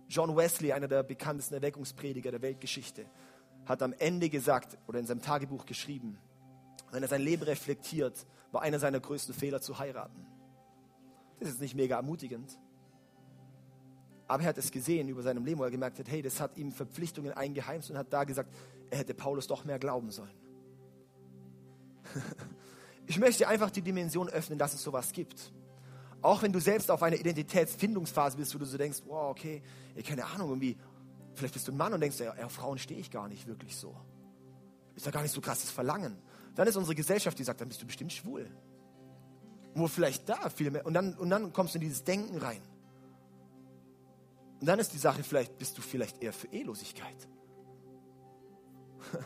John 0.08 0.34
Wesley, 0.34 0.72
einer 0.72 0.88
der 0.88 1.02
bekanntesten 1.02 1.52
Erweckungsprediger 1.52 2.30
der 2.30 2.40
Weltgeschichte, 2.40 3.04
hat 3.66 3.82
am 3.82 3.92
Ende 3.92 4.30
gesagt 4.30 4.78
oder 4.86 5.00
in 5.00 5.06
seinem 5.06 5.20
Tagebuch 5.20 5.66
geschrieben, 5.66 6.18
wenn 6.92 7.02
er 7.02 7.10
sein 7.10 7.20
Leben 7.20 7.42
reflektiert, 7.42 8.26
war 8.56 8.62
einer 8.62 8.78
seiner 8.78 9.00
größten 9.00 9.34
Fehler 9.34 9.60
zu 9.60 9.78
heiraten. 9.78 10.26
Das 11.40 11.50
ist 11.50 11.60
nicht 11.60 11.74
mega 11.74 11.96
ermutigend. 11.96 12.58
Aber 14.26 14.42
er 14.42 14.48
hat 14.48 14.58
es 14.58 14.72
gesehen 14.72 15.08
über 15.08 15.22
seinem 15.22 15.44
Leben, 15.44 15.60
wo 15.60 15.64
er 15.64 15.70
gemerkt 15.70 15.98
hat, 15.98 16.08
hey, 16.08 16.22
das 16.22 16.40
hat 16.40 16.56
ihm 16.56 16.72
Verpflichtungen 16.72 17.32
eingeheimst 17.32 17.90
und 17.90 17.98
hat 17.98 18.10
da 18.10 18.24
gesagt, 18.24 18.52
er 18.90 18.98
hätte 18.98 19.12
Paulus 19.12 19.46
doch 19.46 19.64
mehr 19.64 19.78
glauben 19.78 20.10
sollen. 20.10 20.34
Ich 23.08 23.20
möchte 23.20 23.46
einfach 23.46 23.70
die 23.70 23.82
Dimension 23.82 24.28
öffnen, 24.28 24.58
dass 24.58 24.74
es 24.74 24.82
sowas 24.82 25.12
gibt. 25.12 25.52
Auch 26.22 26.42
wenn 26.42 26.52
du 26.52 26.58
selbst 26.58 26.90
auf 26.90 27.04
einer 27.04 27.14
Identitätsfindungsphase 27.14 28.36
bist, 28.36 28.52
wo 28.52 28.58
du 28.58 28.64
so 28.64 28.76
denkst, 28.76 29.02
wow, 29.06 29.30
okay, 29.30 29.62
keine 30.04 30.24
Ahnung, 30.24 30.48
irgendwie, 30.48 30.76
vielleicht 31.34 31.54
bist 31.54 31.68
du 31.68 31.72
ein 31.72 31.76
Mann 31.76 31.92
und 31.92 32.00
denkst, 32.00 32.18
ja, 32.18 32.48
Frauen 32.48 32.78
stehe 32.78 32.98
ich 32.98 33.12
gar 33.12 33.28
nicht 33.28 33.46
wirklich 33.46 33.76
so. 33.76 33.94
Ist 34.96 35.06
ja 35.06 35.12
gar 35.12 35.22
nicht 35.22 35.30
so 35.30 35.40
krasses 35.40 35.70
Verlangen. 35.70 36.18
Dann 36.56 36.66
ist 36.66 36.76
unsere 36.76 36.94
Gesellschaft, 36.94 37.38
die 37.38 37.44
sagt, 37.44 37.60
dann 37.60 37.68
bist 37.68 37.82
du 37.82 37.86
bestimmt 37.86 38.12
schwul. 38.12 38.50
Wo 39.74 39.86
vielleicht 39.86 40.28
da 40.28 40.48
viel 40.48 40.70
mehr. 40.70 40.84
Und 40.86 40.94
dann, 40.94 41.14
und 41.14 41.30
dann 41.30 41.52
kommst 41.52 41.74
du 41.74 41.78
in 41.78 41.82
dieses 41.82 42.02
Denken 42.02 42.38
rein. 42.38 42.62
Und 44.60 44.66
dann 44.66 44.78
ist 44.78 44.92
die 44.94 44.98
Sache, 44.98 45.22
vielleicht 45.22 45.58
bist 45.58 45.76
du 45.76 45.82
vielleicht 45.82 46.22
eher 46.22 46.32
für 46.32 46.48
Ehelosigkeit. 46.48 47.28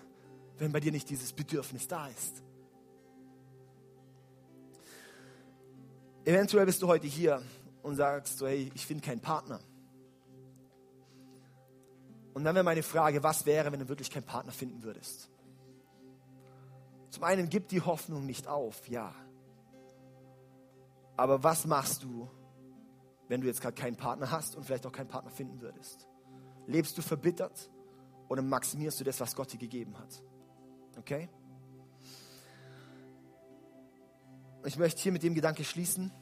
Wenn 0.59 0.72
bei 0.72 0.81
dir 0.81 0.91
nicht 0.91 1.09
dieses 1.09 1.33
Bedürfnis 1.33 1.87
da 1.87 2.09
ist. 2.09 2.43
Eventuell 6.24 6.66
bist 6.66 6.83
du 6.83 6.89
heute 6.89 7.07
hier 7.07 7.41
und 7.83 7.95
sagst 7.95 8.39
so, 8.39 8.49
hey, 8.49 8.72
ich 8.74 8.85
finde 8.85 9.05
keinen 9.05 9.20
Partner. 9.20 9.61
Und 12.35 12.45
dann 12.45 12.57
wäre 12.57 12.64
meine 12.64 12.83
Frage, 12.83 13.22
was 13.22 13.47
wäre, 13.47 13.70
wenn 13.70 13.81
du 13.81 13.89
wirklich 13.89 14.11
keinen 14.11 14.24
Partner 14.24 14.53
finden 14.53 14.83
würdest? 14.83 15.31
Zum 17.11 17.24
einen, 17.24 17.48
gib 17.48 17.68
die 17.68 17.80
Hoffnung 17.80 18.24
nicht 18.24 18.46
auf, 18.46 18.88
ja. 18.88 19.14
Aber 21.16 21.42
was 21.42 21.66
machst 21.66 22.02
du, 22.04 22.28
wenn 23.28 23.40
du 23.40 23.46
jetzt 23.46 23.61
gerade 23.61 23.74
keinen 23.74 23.96
Partner 23.96 24.30
hast 24.30 24.56
und 24.56 24.64
vielleicht 24.64 24.86
auch 24.86 24.92
keinen 24.92 25.08
Partner 25.08 25.30
finden 25.30 25.61
würdest? 25.61 26.08
Lebst 26.66 26.96
du 26.96 27.02
verbittert 27.02 27.70
oder 28.28 28.42
maximierst 28.42 29.00
du 29.00 29.04
das, 29.04 29.20
was 29.20 29.34
Gott 29.34 29.52
dir 29.52 29.58
gegeben 29.58 29.98
hat? 29.98 30.22
Okay? 30.96 31.28
Ich 34.64 34.78
möchte 34.78 35.02
hier 35.02 35.12
mit 35.12 35.22
dem 35.22 35.34
Gedanke 35.34 35.64
schließen. 35.64 36.12